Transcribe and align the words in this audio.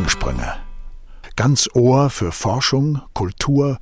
Gedankensprünge. 0.00 0.54
Ganz 1.36 1.68
Ohr 1.74 2.08
für 2.08 2.32
Forschung, 2.32 3.02
Kultur 3.12 3.78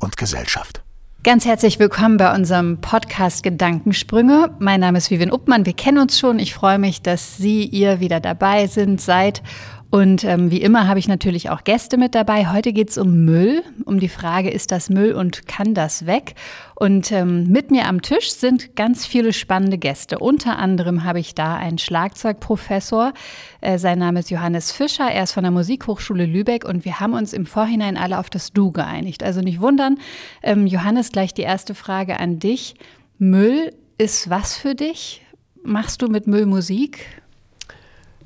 und 0.00 0.16
Gesellschaft. 0.16 0.82
Ganz 1.22 1.44
herzlich 1.44 1.78
willkommen 1.78 2.16
bei 2.16 2.34
unserem 2.34 2.80
Podcast 2.80 3.44
Gedankensprünge. 3.44 4.50
Mein 4.58 4.80
Name 4.80 4.98
ist 4.98 5.12
Vivian 5.12 5.30
Uppmann. 5.30 5.66
Wir 5.66 5.72
kennen 5.74 5.98
uns 5.98 6.18
schon. 6.18 6.40
Ich 6.40 6.54
freue 6.54 6.80
mich, 6.80 7.02
dass 7.02 7.36
Sie, 7.36 7.64
ihr 7.64 8.00
wieder 8.00 8.18
dabei 8.18 8.66
sind, 8.66 9.00
seid 9.00 9.44
und 9.90 10.22
ähm, 10.22 10.52
wie 10.52 10.62
immer 10.62 10.86
habe 10.86 11.00
ich 11.00 11.08
natürlich 11.08 11.50
auch 11.50 11.64
Gäste 11.64 11.96
mit 11.96 12.14
dabei. 12.14 12.46
Heute 12.52 12.72
geht 12.72 12.90
es 12.90 12.98
um 12.98 13.24
Müll, 13.24 13.64
um 13.84 13.98
die 13.98 14.08
Frage, 14.08 14.48
ist 14.48 14.70
das 14.70 14.88
Müll 14.88 15.12
und 15.12 15.48
kann 15.48 15.74
das 15.74 16.06
weg? 16.06 16.34
Und 16.76 17.10
ähm, 17.10 17.48
mit 17.48 17.72
mir 17.72 17.88
am 17.88 18.00
Tisch 18.00 18.30
sind 18.30 18.76
ganz 18.76 19.04
viele 19.04 19.32
spannende 19.32 19.78
Gäste. 19.78 20.20
Unter 20.20 20.60
anderem 20.60 21.02
habe 21.02 21.18
ich 21.18 21.34
da 21.34 21.56
einen 21.56 21.78
Schlagzeugprofessor. 21.78 23.12
Äh, 23.60 23.78
sein 23.78 23.98
Name 23.98 24.20
ist 24.20 24.30
Johannes 24.30 24.70
Fischer. 24.70 25.10
Er 25.10 25.24
ist 25.24 25.32
von 25.32 25.42
der 25.42 25.50
Musikhochschule 25.50 26.24
Lübeck 26.24 26.64
und 26.64 26.84
wir 26.84 27.00
haben 27.00 27.14
uns 27.14 27.32
im 27.32 27.44
Vorhinein 27.44 27.96
alle 27.96 28.20
auf 28.20 28.30
das 28.30 28.52
Du 28.52 28.70
geeinigt. 28.70 29.24
Also 29.24 29.40
nicht 29.40 29.60
wundern. 29.60 29.98
Ähm, 30.44 30.68
Johannes, 30.68 31.10
gleich 31.10 31.34
die 31.34 31.42
erste 31.42 31.74
Frage 31.74 32.20
an 32.20 32.38
dich. 32.38 32.76
Müll 33.18 33.72
ist 33.98 34.30
was 34.30 34.56
für 34.56 34.76
dich? 34.76 35.26
Machst 35.64 36.00
du 36.00 36.06
mit 36.06 36.28
Müll 36.28 36.46
Musik? 36.46 37.20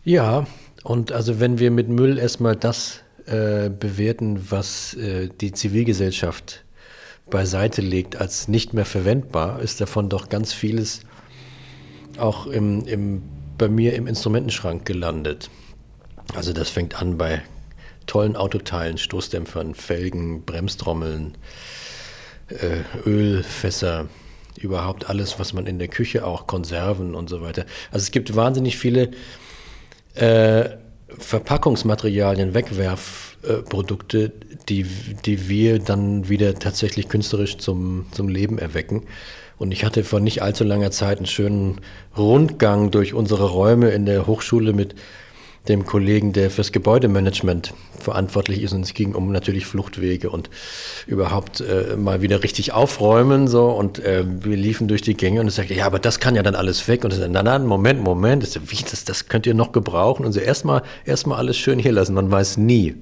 Ja, 0.04 0.46
und 0.84 1.12
also 1.12 1.40
wenn 1.40 1.58
wir 1.58 1.70
mit 1.70 1.88
Müll 1.88 2.18
erstmal 2.18 2.54
das 2.54 3.00
äh, 3.26 3.70
bewerten, 3.70 4.50
was 4.50 4.94
äh, 4.94 5.30
die 5.40 5.52
Zivilgesellschaft 5.52 6.62
beiseite 7.30 7.80
legt 7.80 8.16
als 8.16 8.48
nicht 8.48 8.74
mehr 8.74 8.84
verwendbar, 8.84 9.60
ist 9.60 9.80
davon 9.80 10.10
doch 10.10 10.28
ganz 10.28 10.52
vieles 10.52 11.00
auch 12.18 12.46
im, 12.46 12.86
im, 12.86 13.22
bei 13.56 13.68
mir 13.68 13.94
im 13.94 14.06
Instrumentenschrank 14.06 14.84
gelandet. 14.84 15.48
Also 16.34 16.52
das 16.52 16.68
fängt 16.68 17.00
an 17.00 17.16
bei 17.16 17.42
tollen 18.06 18.36
Autoteilen, 18.36 18.98
Stoßdämpfern, 18.98 19.74
Felgen, 19.74 20.44
Bremstrommeln, 20.44 21.38
äh, 22.48 23.08
Ölfässer, 23.08 24.08
überhaupt 24.60 25.08
alles, 25.08 25.38
was 25.38 25.54
man 25.54 25.66
in 25.66 25.78
der 25.78 25.88
Küche 25.88 26.26
auch, 26.26 26.46
Konserven 26.46 27.14
und 27.14 27.30
so 27.30 27.40
weiter. 27.40 27.64
Also 27.90 28.04
es 28.04 28.10
gibt 28.10 28.36
wahnsinnig 28.36 28.76
viele 28.76 29.10
äh, 30.14 30.70
Verpackungsmaterialien, 31.18 32.54
Wegwerfprodukte, 32.54 34.32
die, 34.68 34.84
die 35.24 35.48
wir 35.48 35.78
dann 35.78 36.28
wieder 36.28 36.54
tatsächlich 36.54 37.08
künstlerisch 37.08 37.58
zum, 37.58 38.06
zum 38.10 38.28
Leben 38.28 38.58
erwecken. 38.58 39.04
Und 39.56 39.70
ich 39.72 39.84
hatte 39.84 40.02
vor 40.02 40.20
nicht 40.20 40.42
allzu 40.42 40.64
langer 40.64 40.90
Zeit 40.90 41.18
einen 41.18 41.26
schönen 41.26 41.80
Rundgang 42.16 42.90
durch 42.90 43.14
unsere 43.14 43.50
Räume 43.50 43.90
in 43.90 44.06
der 44.06 44.26
Hochschule 44.26 44.72
mit 44.72 44.94
dem 45.68 45.86
Kollegen, 45.86 46.32
der 46.32 46.50
fürs 46.50 46.72
Gebäudemanagement 46.72 47.72
verantwortlich 47.98 48.62
ist. 48.62 48.72
Und 48.72 48.82
es 48.82 48.92
ging 48.92 49.14
um 49.14 49.32
natürlich 49.32 49.64
Fluchtwege 49.64 50.28
und 50.28 50.50
überhaupt 51.06 51.60
äh, 51.60 51.96
mal 51.96 52.20
wieder 52.20 52.42
richtig 52.42 52.72
aufräumen. 52.72 53.48
So. 53.48 53.70
Und 53.70 53.98
äh, 53.98 54.24
wir 54.26 54.56
liefen 54.56 54.88
durch 54.88 55.00
die 55.00 55.14
Gänge 55.14 55.40
und 55.40 55.46
es 55.46 55.56
sagte, 55.56 55.74
ja, 55.74 55.86
aber 55.86 55.98
das 55.98 56.20
kann 56.20 56.34
ja 56.34 56.42
dann 56.42 56.54
alles 56.54 56.86
weg. 56.86 57.04
Und 57.04 57.12
ich 57.12 57.18
sagte, 57.18 57.32
na, 57.32 57.42
na, 57.42 57.58
Moment, 57.58 58.02
Moment. 58.02 58.44
Ich 58.44 58.60
wie, 58.70 58.84
das, 58.88 59.04
das 59.04 59.28
könnt 59.28 59.46
ihr 59.46 59.54
noch 59.54 59.72
gebrauchen? 59.72 60.26
Und 60.26 60.32
so 60.32 60.40
erstmal 60.40 60.82
erstmal 61.06 61.38
alles 61.38 61.56
schön 61.56 61.78
hier 61.78 61.92
lassen. 61.92 62.14
Man 62.14 62.30
weiß 62.30 62.58
nie. 62.58 62.96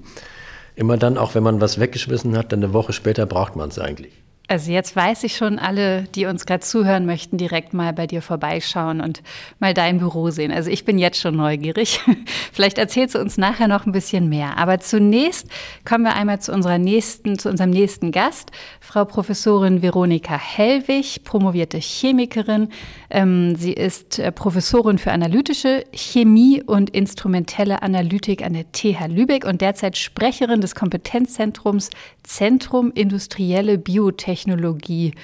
Immer 0.76 0.96
dann, 0.96 1.18
auch 1.18 1.34
wenn 1.34 1.42
man 1.42 1.60
was 1.60 1.80
weggeschmissen 1.80 2.36
hat, 2.36 2.52
dann 2.52 2.62
eine 2.62 2.72
Woche 2.72 2.92
später 2.92 3.26
braucht 3.26 3.56
man 3.56 3.68
es 3.68 3.78
eigentlich. 3.78 4.21
Also 4.52 4.70
jetzt 4.70 4.94
weiß 4.94 5.24
ich 5.24 5.34
schon, 5.34 5.58
alle, 5.58 6.02
die 6.14 6.26
uns 6.26 6.44
gerade 6.44 6.60
zuhören 6.60 7.06
möchten, 7.06 7.38
direkt 7.38 7.72
mal 7.72 7.94
bei 7.94 8.06
dir 8.06 8.20
vorbeischauen 8.20 9.00
und 9.00 9.22
mal 9.60 9.72
dein 9.72 9.96
Büro 9.96 10.28
sehen. 10.28 10.52
Also 10.52 10.68
ich 10.68 10.84
bin 10.84 10.98
jetzt 10.98 11.18
schon 11.18 11.36
neugierig. 11.36 12.00
Vielleicht 12.52 12.76
erzählst 12.76 13.14
du 13.14 13.18
uns 13.18 13.38
nachher 13.38 13.66
noch 13.66 13.86
ein 13.86 13.92
bisschen 13.92 14.28
mehr. 14.28 14.58
Aber 14.58 14.78
zunächst 14.78 15.46
kommen 15.86 16.04
wir 16.04 16.16
einmal 16.16 16.42
zu 16.42 16.52
unserer 16.52 16.76
nächsten, 16.76 17.38
zu 17.38 17.48
unserem 17.48 17.70
nächsten 17.70 18.12
Gast, 18.12 18.50
Frau 18.78 19.06
Professorin 19.06 19.80
Veronika 19.80 20.38
Hellwig, 20.38 21.24
promovierte 21.24 21.78
Chemikerin. 21.78 22.68
Ähm, 23.08 23.56
sie 23.56 23.72
ist 23.72 24.18
äh, 24.18 24.32
Professorin 24.32 24.98
für 24.98 25.12
analytische 25.12 25.86
Chemie 25.94 26.62
und 26.62 26.90
instrumentelle 26.90 27.80
Analytik 27.80 28.44
an 28.44 28.52
der 28.52 28.70
TH 28.70 29.08
Lübeck 29.08 29.46
und 29.46 29.62
derzeit 29.62 29.96
Sprecherin 29.96 30.60
des 30.60 30.74
Kompetenzzentrums 30.74 31.88
Zentrum 32.22 32.92
Industrielle 32.94 33.78
Biotechnologie. 33.78 34.41
Technologie. 34.42 35.14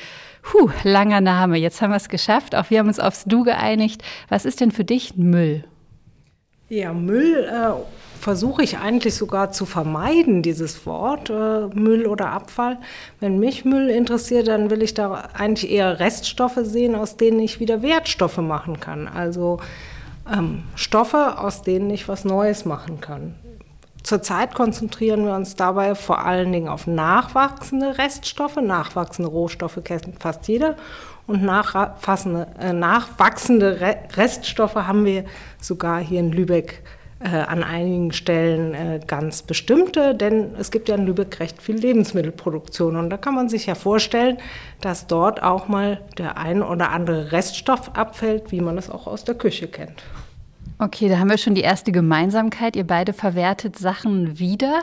Puh, 0.42 0.70
langer 0.84 1.20
Name. 1.20 1.58
Jetzt 1.58 1.82
haben 1.82 1.90
wir 1.90 1.96
es 1.96 2.08
geschafft. 2.08 2.54
Auch 2.54 2.70
wir 2.70 2.78
haben 2.78 2.88
uns 2.88 3.00
aufs 3.00 3.24
Du 3.24 3.42
geeinigt. 3.42 4.02
Was 4.28 4.44
ist 4.44 4.60
denn 4.60 4.70
für 4.70 4.84
dich 4.84 5.16
Müll? 5.16 5.64
Ja, 6.68 6.92
Müll 6.92 7.48
äh, 7.50 7.72
versuche 8.20 8.62
ich 8.62 8.78
eigentlich 8.78 9.14
sogar 9.14 9.52
zu 9.52 9.64
vermeiden, 9.64 10.42
dieses 10.42 10.84
Wort 10.86 11.30
äh, 11.30 11.66
Müll 11.74 12.06
oder 12.06 12.30
Abfall. 12.30 12.78
Wenn 13.20 13.38
mich 13.38 13.64
Müll 13.64 13.88
interessiert, 13.88 14.48
dann 14.48 14.70
will 14.70 14.82
ich 14.82 14.94
da 14.94 15.28
eigentlich 15.32 15.70
eher 15.70 15.98
Reststoffe 15.98 16.60
sehen, 16.62 16.94
aus 16.94 17.16
denen 17.16 17.40
ich 17.40 17.58
wieder 17.58 17.82
Wertstoffe 17.82 18.38
machen 18.38 18.80
kann. 18.80 19.08
Also 19.08 19.60
ähm, 20.30 20.62
Stoffe, 20.74 21.38
aus 21.38 21.62
denen 21.62 21.90
ich 21.90 22.06
was 22.06 22.24
Neues 22.24 22.64
machen 22.64 23.00
kann. 23.00 23.34
Zurzeit 24.02 24.54
konzentrieren 24.54 25.24
wir 25.24 25.34
uns 25.34 25.56
dabei 25.56 25.94
vor 25.94 26.24
allen 26.24 26.52
Dingen 26.52 26.68
auf 26.68 26.86
nachwachsende 26.86 27.98
Reststoffe. 27.98 28.56
Nachwachsende 28.56 29.30
Rohstoffe 29.30 29.80
kennt 29.84 30.20
fast 30.20 30.48
jeder. 30.48 30.76
Und 31.26 31.42
äh, 31.44 32.72
nachwachsende 32.72 33.96
Reststoffe 34.16 34.76
haben 34.76 35.04
wir 35.04 35.24
sogar 35.60 36.00
hier 36.00 36.20
in 36.20 36.32
Lübeck 36.32 36.82
äh, 37.20 37.28
an 37.28 37.62
einigen 37.62 38.12
Stellen 38.12 38.74
äh, 38.74 39.00
ganz 39.06 39.42
bestimmte, 39.42 40.14
denn 40.14 40.54
es 40.58 40.70
gibt 40.70 40.88
ja 40.88 40.94
in 40.94 41.04
Lübeck 41.04 41.40
recht 41.40 41.60
viel 41.60 41.76
Lebensmittelproduktion. 41.76 42.96
Und 42.96 43.10
da 43.10 43.16
kann 43.16 43.34
man 43.34 43.48
sich 43.48 43.66
ja 43.66 43.74
vorstellen, 43.74 44.38
dass 44.80 45.06
dort 45.06 45.42
auch 45.42 45.68
mal 45.68 46.00
der 46.16 46.38
ein 46.38 46.62
oder 46.62 46.90
andere 46.90 47.32
Reststoff 47.32 47.90
abfällt, 47.94 48.52
wie 48.52 48.60
man 48.60 48.78
es 48.78 48.88
auch 48.88 49.06
aus 49.06 49.24
der 49.24 49.34
Küche 49.34 49.68
kennt. 49.68 50.02
Okay, 50.80 51.08
da 51.08 51.18
haben 51.18 51.28
wir 51.28 51.38
schon 51.38 51.56
die 51.56 51.62
erste 51.62 51.90
Gemeinsamkeit. 51.90 52.76
Ihr 52.76 52.86
beide 52.86 53.12
verwertet 53.12 53.76
Sachen 53.76 54.38
wieder. 54.38 54.82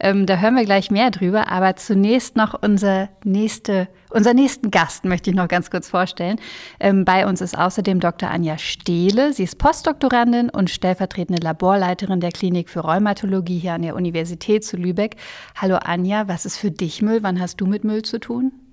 Ähm, 0.00 0.24
da 0.24 0.38
hören 0.38 0.54
wir 0.54 0.64
gleich 0.64 0.90
mehr 0.90 1.10
drüber. 1.10 1.50
Aber 1.50 1.76
zunächst 1.76 2.34
noch 2.34 2.54
unser 2.62 3.10
nächste, 3.24 3.88
unser 4.08 4.32
nächsten 4.32 4.70
Gast 4.70 5.04
möchte 5.04 5.28
ich 5.28 5.36
noch 5.36 5.46
ganz 5.48 5.70
kurz 5.70 5.90
vorstellen. 5.90 6.40
Ähm, 6.80 7.04
bei 7.04 7.26
uns 7.26 7.42
ist 7.42 7.58
außerdem 7.58 8.00
Dr. 8.00 8.30
Anja 8.30 8.56
Stehle. 8.56 9.34
Sie 9.34 9.42
ist 9.42 9.58
Postdoktorandin 9.58 10.48
und 10.48 10.70
stellvertretende 10.70 11.42
Laborleiterin 11.42 12.20
der 12.20 12.32
Klinik 12.32 12.70
für 12.70 12.80
Rheumatologie 12.80 13.58
hier 13.58 13.74
an 13.74 13.82
der 13.82 13.96
Universität 13.96 14.64
zu 14.64 14.78
Lübeck. 14.78 15.16
Hallo 15.56 15.76
Anja, 15.76 16.26
was 16.26 16.46
ist 16.46 16.56
für 16.56 16.70
dich 16.70 17.02
Müll? 17.02 17.22
Wann 17.22 17.38
hast 17.38 17.60
du 17.60 17.66
mit 17.66 17.84
Müll 17.84 18.00
zu 18.00 18.18
tun? 18.18 18.63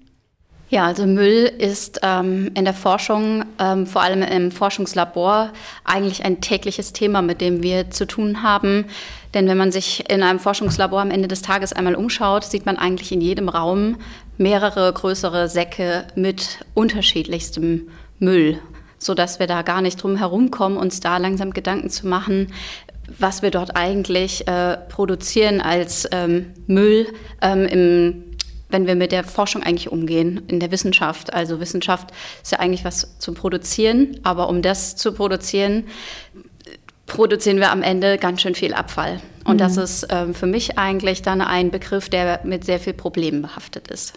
Ja, 0.71 0.85
also 0.85 1.05
Müll 1.05 1.51
ist 1.57 1.99
ähm, 2.01 2.49
in 2.53 2.63
der 2.63 2.73
Forschung, 2.73 3.43
ähm, 3.59 3.85
vor 3.85 4.03
allem 4.03 4.21
im 4.21 4.51
Forschungslabor, 4.51 5.51
eigentlich 5.83 6.23
ein 6.23 6.39
tägliches 6.39 6.93
Thema, 6.93 7.21
mit 7.21 7.41
dem 7.41 7.61
wir 7.61 7.91
zu 7.91 8.07
tun 8.07 8.41
haben. 8.41 8.85
Denn 9.33 9.49
wenn 9.49 9.57
man 9.57 9.73
sich 9.73 10.09
in 10.09 10.23
einem 10.23 10.39
Forschungslabor 10.39 11.01
am 11.01 11.11
Ende 11.11 11.27
des 11.27 11.41
Tages 11.41 11.73
einmal 11.73 11.95
umschaut, 11.95 12.45
sieht 12.45 12.65
man 12.65 12.77
eigentlich 12.77 13.11
in 13.11 13.19
jedem 13.19 13.49
Raum 13.49 13.97
mehrere 14.37 14.93
größere 14.93 15.49
Säcke 15.49 16.05
mit 16.15 16.59
unterschiedlichstem 16.73 17.89
Müll, 18.19 18.57
sodass 18.97 19.39
wir 19.39 19.47
da 19.47 19.63
gar 19.63 19.81
nicht 19.81 20.01
drum 20.01 20.15
herumkommen, 20.15 20.77
uns 20.77 21.01
da 21.01 21.17
langsam 21.17 21.51
Gedanken 21.51 21.89
zu 21.89 22.07
machen, 22.07 22.47
was 23.19 23.41
wir 23.41 23.51
dort 23.51 23.75
eigentlich 23.75 24.47
äh, 24.47 24.77
produzieren 24.87 25.59
als 25.59 26.07
ähm, 26.13 26.53
Müll 26.67 27.07
ähm, 27.41 27.65
im 27.65 28.30
wenn 28.71 28.87
wir 28.87 28.95
mit 28.95 29.11
der 29.11 29.23
Forschung 29.23 29.63
eigentlich 29.63 29.91
umgehen, 29.91 30.41
in 30.47 30.59
der 30.59 30.71
Wissenschaft. 30.71 31.33
Also 31.33 31.59
Wissenschaft 31.59 32.11
ist 32.41 32.51
ja 32.51 32.59
eigentlich 32.59 32.85
was 32.85 33.17
zu 33.19 33.33
produzieren, 33.33 34.19
aber 34.23 34.49
um 34.49 34.61
das 34.61 34.95
zu 34.95 35.13
produzieren, 35.13 35.85
produzieren 37.05 37.57
wir 37.57 37.71
am 37.71 37.83
Ende 37.83 38.17
ganz 38.17 38.41
schön 38.41 38.55
viel 38.55 38.73
Abfall. 38.73 39.21
Und 39.43 39.55
mhm. 39.55 39.59
das 39.59 39.77
ist 39.77 40.07
ähm, 40.09 40.33
für 40.33 40.47
mich 40.47 40.77
eigentlich 40.77 41.21
dann 41.21 41.41
ein 41.41 41.71
Begriff, 41.71 42.09
der 42.09 42.41
mit 42.43 42.63
sehr 42.63 42.79
viel 42.79 42.93
Problemen 42.93 43.41
behaftet 43.41 43.89
ist. 43.89 44.13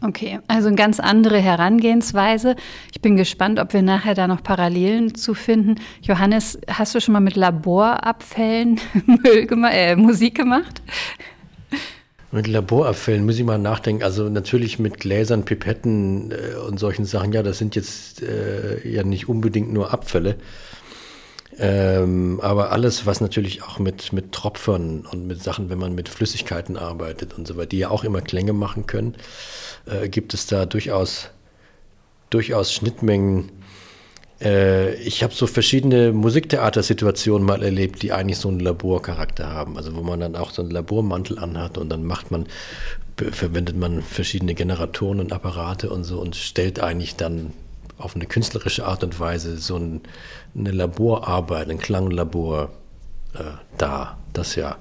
Okay, 0.00 0.38
also 0.46 0.68
eine 0.68 0.76
ganz 0.76 1.00
andere 1.00 1.38
Herangehensweise. 1.40 2.54
Ich 2.92 3.00
bin 3.00 3.16
gespannt, 3.16 3.58
ob 3.58 3.72
wir 3.72 3.82
nachher 3.82 4.14
da 4.14 4.28
noch 4.28 4.44
Parallelen 4.44 5.16
zu 5.16 5.34
finden. 5.34 5.74
Johannes, 6.02 6.56
hast 6.68 6.94
du 6.94 7.00
schon 7.00 7.14
mal 7.14 7.20
mit 7.20 7.34
Laborabfällen 7.34 8.80
äh, 9.24 9.96
Musik 9.96 10.36
gemacht? 10.36 10.82
Mit 12.30 12.46
Laborabfällen 12.46 13.24
muss 13.24 13.38
ich 13.38 13.44
mal 13.44 13.58
nachdenken. 13.58 14.02
Also 14.02 14.28
natürlich 14.28 14.78
mit 14.78 15.00
Gläsern, 15.00 15.44
Pipetten 15.44 16.30
äh, 16.32 16.56
und 16.56 16.78
solchen 16.78 17.06
Sachen. 17.06 17.32
Ja, 17.32 17.42
das 17.42 17.58
sind 17.58 17.74
jetzt 17.74 18.22
äh, 18.22 18.86
ja 18.86 19.02
nicht 19.02 19.28
unbedingt 19.28 19.72
nur 19.72 19.92
Abfälle. 19.92 20.36
Ähm, 21.58 22.38
aber 22.40 22.70
alles, 22.70 23.06
was 23.06 23.20
natürlich 23.20 23.62
auch 23.62 23.78
mit, 23.78 24.12
mit 24.12 24.32
Tropfern 24.32 25.06
und 25.10 25.26
mit 25.26 25.42
Sachen, 25.42 25.70
wenn 25.70 25.78
man 25.78 25.94
mit 25.94 26.08
Flüssigkeiten 26.08 26.76
arbeitet 26.76 27.36
und 27.36 27.48
so 27.48 27.56
weiter, 27.56 27.66
die 27.66 27.78
ja 27.78 27.90
auch 27.90 28.04
immer 28.04 28.20
Klänge 28.20 28.52
machen 28.52 28.86
können, 28.86 29.16
äh, 29.86 30.08
gibt 30.08 30.34
es 30.34 30.46
da 30.46 30.66
durchaus, 30.66 31.30
durchaus 32.30 32.72
Schnittmengen, 32.72 33.50
ich 34.40 35.24
habe 35.24 35.34
so 35.34 35.48
verschiedene 35.48 36.12
Musiktheatersituationen 36.12 37.44
mal 37.44 37.62
erlebt, 37.62 38.02
die 38.02 38.12
eigentlich 38.12 38.38
so 38.38 38.48
einen 38.48 38.60
Laborcharakter 38.60 39.48
haben. 39.52 39.76
Also 39.76 39.96
wo 39.96 40.02
man 40.02 40.20
dann 40.20 40.36
auch 40.36 40.50
so 40.50 40.62
einen 40.62 40.70
Labormantel 40.70 41.38
anhat 41.40 41.76
und 41.76 41.88
dann 41.88 42.04
macht 42.04 42.30
man, 42.30 42.46
verwendet 43.16 43.76
man 43.76 44.00
verschiedene 44.00 44.54
Generatoren 44.54 45.18
und 45.18 45.32
Apparate 45.32 45.90
und 45.90 46.04
so 46.04 46.20
und 46.20 46.36
stellt 46.36 46.78
eigentlich 46.78 47.16
dann 47.16 47.52
auf 47.98 48.14
eine 48.14 48.26
künstlerische 48.26 48.86
Art 48.86 49.02
und 49.02 49.18
Weise 49.18 49.58
so 49.58 49.76
ein, 49.76 50.02
eine 50.56 50.70
Laborarbeit, 50.70 51.68
ein 51.68 51.78
Klanglabor 51.78 52.70
äh, 53.34 53.42
dar. 53.76 54.18
Das 54.32 54.54
ja. 54.54 54.76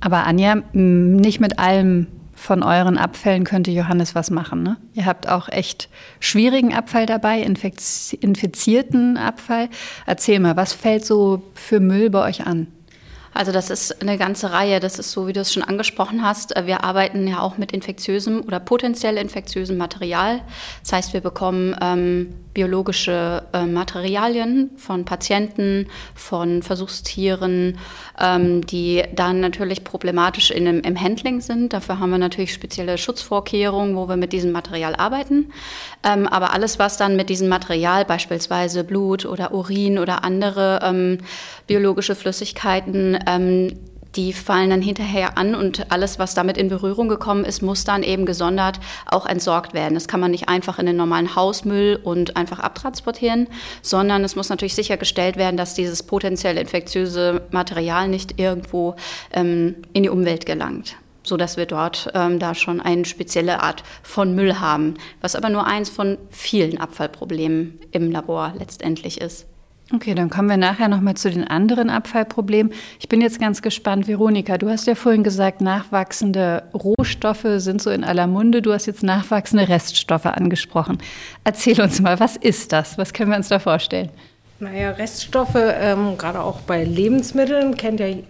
Aber 0.00 0.26
Anja, 0.26 0.56
nicht 0.72 1.40
mit 1.40 1.58
allem 1.58 2.08
von 2.42 2.64
euren 2.64 2.98
Abfällen 2.98 3.44
könnte 3.44 3.70
Johannes 3.70 4.16
was 4.16 4.30
machen. 4.30 4.64
Ne? 4.64 4.76
Ihr 4.94 5.06
habt 5.06 5.28
auch 5.28 5.48
echt 5.48 5.88
schwierigen 6.18 6.74
Abfall 6.74 7.06
dabei, 7.06 7.40
infizierten 7.40 9.16
Abfall. 9.16 9.68
Erzähl 10.06 10.40
mal, 10.40 10.56
was 10.56 10.72
fällt 10.72 11.06
so 11.06 11.42
für 11.54 11.78
Müll 11.78 12.10
bei 12.10 12.28
euch 12.28 12.44
an? 12.44 12.66
Also 13.32 13.52
das 13.52 13.70
ist 13.70 14.02
eine 14.02 14.18
ganze 14.18 14.52
Reihe. 14.52 14.80
Das 14.80 14.98
ist 14.98 15.12
so, 15.12 15.26
wie 15.26 15.32
du 15.32 15.40
es 15.40 15.52
schon 15.52 15.62
angesprochen 15.62 16.22
hast. 16.24 16.54
Wir 16.66 16.84
arbeiten 16.84 17.26
ja 17.28 17.40
auch 17.40 17.58
mit 17.58 17.72
infektiösem 17.72 18.42
oder 18.42 18.60
potenziell 18.60 19.16
infektiösem 19.16 19.78
Material. 19.78 20.40
Das 20.82 20.92
heißt, 20.92 21.12
wir 21.14 21.20
bekommen 21.20 21.76
ähm, 21.80 22.34
biologische 22.54 23.44
äh, 23.52 23.64
Materialien 23.64 24.70
von 24.76 25.04
Patienten, 25.04 25.88
von 26.14 26.62
Versuchstieren, 26.62 27.78
ähm, 28.20 28.66
die 28.66 29.02
dann 29.14 29.40
natürlich 29.40 29.84
problematisch 29.84 30.50
in, 30.50 30.66
im 30.66 31.00
Handling 31.00 31.40
sind. 31.40 31.72
Dafür 31.72 31.98
haben 31.98 32.10
wir 32.10 32.18
natürlich 32.18 32.52
spezielle 32.52 32.98
Schutzvorkehrungen, 32.98 33.96
wo 33.96 34.08
wir 34.08 34.16
mit 34.16 34.32
diesem 34.32 34.52
Material 34.52 34.94
arbeiten. 34.94 35.52
Ähm, 36.04 36.26
aber 36.26 36.52
alles, 36.52 36.78
was 36.78 36.96
dann 36.96 37.16
mit 37.16 37.30
diesem 37.30 37.48
Material, 37.48 38.04
beispielsweise 38.04 38.84
Blut 38.84 39.24
oder 39.24 39.52
Urin 39.52 39.98
oder 39.98 40.24
andere 40.24 40.80
ähm, 40.82 41.18
biologische 41.66 42.14
Flüssigkeiten, 42.14 43.18
ähm, 43.26 43.78
die 44.16 44.32
fallen 44.32 44.70
dann 44.70 44.82
hinterher 44.82 45.38
an 45.38 45.54
und 45.54 45.90
alles, 45.90 46.18
was 46.18 46.34
damit 46.34 46.56
in 46.56 46.68
Berührung 46.68 47.08
gekommen 47.08 47.44
ist, 47.44 47.62
muss 47.62 47.84
dann 47.84 48.02
eben 48.02 48.26
gesondert 48.26 48.78
auch 49.06 49.26
entsorgt 49.26 49.74
werden. 49.74 49.94
Das 49.94 50.08
kann 50.08 50.20
man 50.20 50.30
nicht 50.30 50.48
einfach 50.48 50.78
in 50.78 50.86
den 50.86 50.96
normalen 50.96 51.34
Hausmüll 51.34 51.98
und 52.02 52.36
einfach 52.36 52.58
abtransportieren, 52.58 53.48
sondern 53.80 54.24
es 54.24 54.36
muss 54.36 54.48
natürlich 54.48 54.74
sichergestellt 54.74 55.36
werden, 55.36 55.56
dass 55.56 55.74
dieses 55.74 56.02
potenziell 56.02 56.58
infektiöse 56.58 57.42
Material 57.50 58.08
nicht 58.08 58.38
irgendwo 58.38 58.96
ähm, 59.32 59.76
in 59.92 60.02
die 60.02 60.10
Umwelt 60.10 60.46
gelangt 60.46 60.96
so 61.24 61.36
dass 61.36 61.56
wir 61.56 61.66
dort 61.66 62.10
ähm, 62.14 62.40
da 62.40 62.52
schon 62.52 62.80
eine 62.80 63.04
spezielle 63.04 63.62
Art 63.62 63.84
von 64.02 64.34
Müll 64.34 64.58
haben, 64.58 64.94
was 65.20 65.36
aber 65.36 65.50
nur 65.50 65.66
eins 65.66 65.88
von 65.88 66.18
vielen 66.30 66.78
Abfallproblemen 66.78 67.78
im 67.92 68.10
Labor 68.10 68.54
letztendlich 68.58 69.20
ist. 69.20 69.46
Okay, 69.94 70.14
dann 70.14 70.30
kommen 70.30 70.48
wir 70.48 70.56
nachher 70.56 70.88
nochmal 70.88 71.14
zu 71.14 71.30
den 71.30 71.46
anderen 71.46 71.90
Abfallproblemen. 71.90 72.72
Ich 72.98 73.08
bin 73.08 73.20
jetzt 73.20 73.38
ganz 73.38 73.60
gespannt, 73.60 74.08
Veronika, 74.08 74.56
du 74.56 74.70
hast 74.70 74.86
ja 74.86 74.94
vorhin 74.94 75.22
gesagt, 75.22 75.60
nachwachsende 75.60 76.62
Rohstoffe 76.72 77.46
sind 77.56 77.82
so 77.82 77.90
in 77.90 78.02
aller 78.02 78.26
Munde. 78.26 78.62
Du 78.62 78.72
hast 78.72 78.86
jetzt 78.86 79.02
nachwachsende 79.02 79.68
Reststoffe 79.68 80.24
angesprochen. 80.24 80.96
Erzähl 81.44 81.78
uns 81.82 82.00
mal, 82.00 82.18
was 82.20 82.36
ist 82.36 82.72
das? 82.72 82.96
Was 82.96 83.12
können 83.12 83.30
wir 83.30 83.36
uns 83.36 83.48
da 83.48 83.58
vorstellen? 83.58 84.08
Naja, 84.60 84.92
Reststoffe, 84.92 85.56
ähm, 85.56 86.16
gerade 86.16 86.40
auch 86.40 86.60
bei 86.60 86.84
Lebensmitteln, 86.84 87.76
kennt 87.76 88.00
ja 88.00 88.06
äh, 88.06 88.22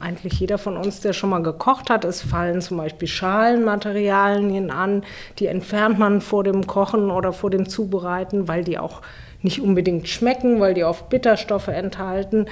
eigentlich 0.00 0.40
jeder 0.40 0.58
von 0.58 0.76
uns, 0.76 1.00
der 1.00 1.12
schon 1.12 1.30
mal 1.30 1.42
gekocht 1.42 1.90
hat. 1.90 2.04
Es 2.04 2.22
fallen 2.22 2.60
zum 2.60 2.78
Beispiel 2.78 3.06
Schalenmaterialien 3.06 4.70
an, 4.70 5.04
die 5.38 5.46
entfernt 5.46 5.98
man 5.98 6.22
vor 6.22 6.42
dem 6.42 6.66
Kochen 6.66 7.10
oder 7.10 7.32
vor 7.32 7.50
dem 7.50 7.68
Zubereiten, 7.68 8.48
weil 8.48 8.64
die 8.64 8.78
auch 8.78 9.02
nicht 9.42 9.60
unbedingt 9.60 10.08
schmecken, 10.08 10.60
weil 10.60 10.74
die 10.74 10.84
oft 10.84 11.08
Bitterstoffe 11.08 11.68
enthalten. 11.68 12.46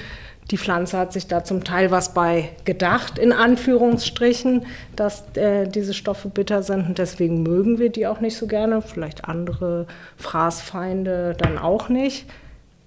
Die 0.51 0.59
Pflanze 0.59 0.97
hat 0.97 1.13
sich 1.13 1.27
da 1.27 1.43
zum 1.43 1.65
Teil 1.65 1.91
was 1.91 2.15
bei 2.15 2.51
gedacht, 2.65 3.19
in 3.19 3.33
Anführungsstrichen, 3.33 4.65
dass 4.95 5.25
äh, 5.37 5.67
diese 5.67 5.93
Stoffe 5.93 6.29
bitter 6.29 6.63
sind 6.63 6.87
und 6.87 6.99
deswegen 6.99 7.43
mögen 7.43 7.81
wir 7.81 7.91
die 7.91 8.07
auch 8.07 8.21
nicht 8.21 8.37
so 8.37 8.47
gerne. 8.47 8.81
Vielleicht 8.81 9.25
andere 9.25 9.87
Fraßfeinde 10.17 11.35
dann 11.37 11.59
auch 11.59 11.89
nicht. 11.89 12.27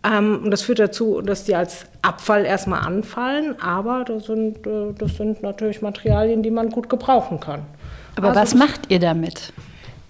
Ähm, 0.03 0.39
und 0.45 0.51
das 0.51 0.61
führt 0.61 0.79
dazu, 0.79 1.21
dass 1.21 1.43
die 1.43 1.55
als 1.55 1.85
Abfall 2.01 2.45
erstmal 2.45 2.85
anfallen, 2.85 3.59
aber 3.59 4.05
das 4.05 4.25
sind, 4.25 4.65
äh, 4.65 4.93
das 4.97 5.17
sind 5.17 5.43
natürlich 5.43 5.81
Materialien, 5.81 6.41
die 6.41 6.51
man 6.51 6.69
gut 6.69 6.87
gebrauchen 6.89 7.41
kann. 7.41 7.63
Aber 8.15 8.29
also 8.29 8.39
was 8.39 8.55
macht 8.55 8.89
ihr 8.89 8.99
damit? 8.99 9.51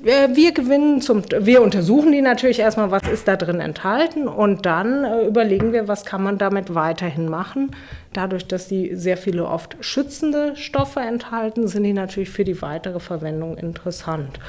Wir 0.02 0.54
gewinnen 0.54 1.02
zum, 1.02 1.24
wir 1.30 1.62
untersuchen 1.62 2.14
die 2.14 2.22
natürlich 2.22 2.60
erstmal, 2.60 2.90
was 2.90 3.06
ist 3.10 3.28
da 3.28 3.36
drin 3.36 3.60
enthalten 3.60 4.30
und 4.30 4.66
dann 4.66 5.04
äh, 5.04 5.28
überlegen 5.28 5.74
wir, 5.74 5.90
was 5.90 6.06
kann 6.06 6.24
man 6.24 6.38
damit 6.38 6.74
weiterhin 6.74 7.28
machen. 7.28 7.76
Dadurch, 8.14 8.48
dass 8.48 8.70
die 8.70 8.96
sehr 8.96 9.18
viele 9.18 9.46
oft 9.46 9.76
schützende 9.82 10.56
Stoffe 10.56 11.02
enthalten, 11.02 11.68
sind 11.68 11.84
die 11.84 11.92
natürlich 11.92 12.30
für 12.30 12.46
die 12.46 12.62
weitere 12.62 13.02
Verwendung 13.02 13.58
interessant. 13.58 14.40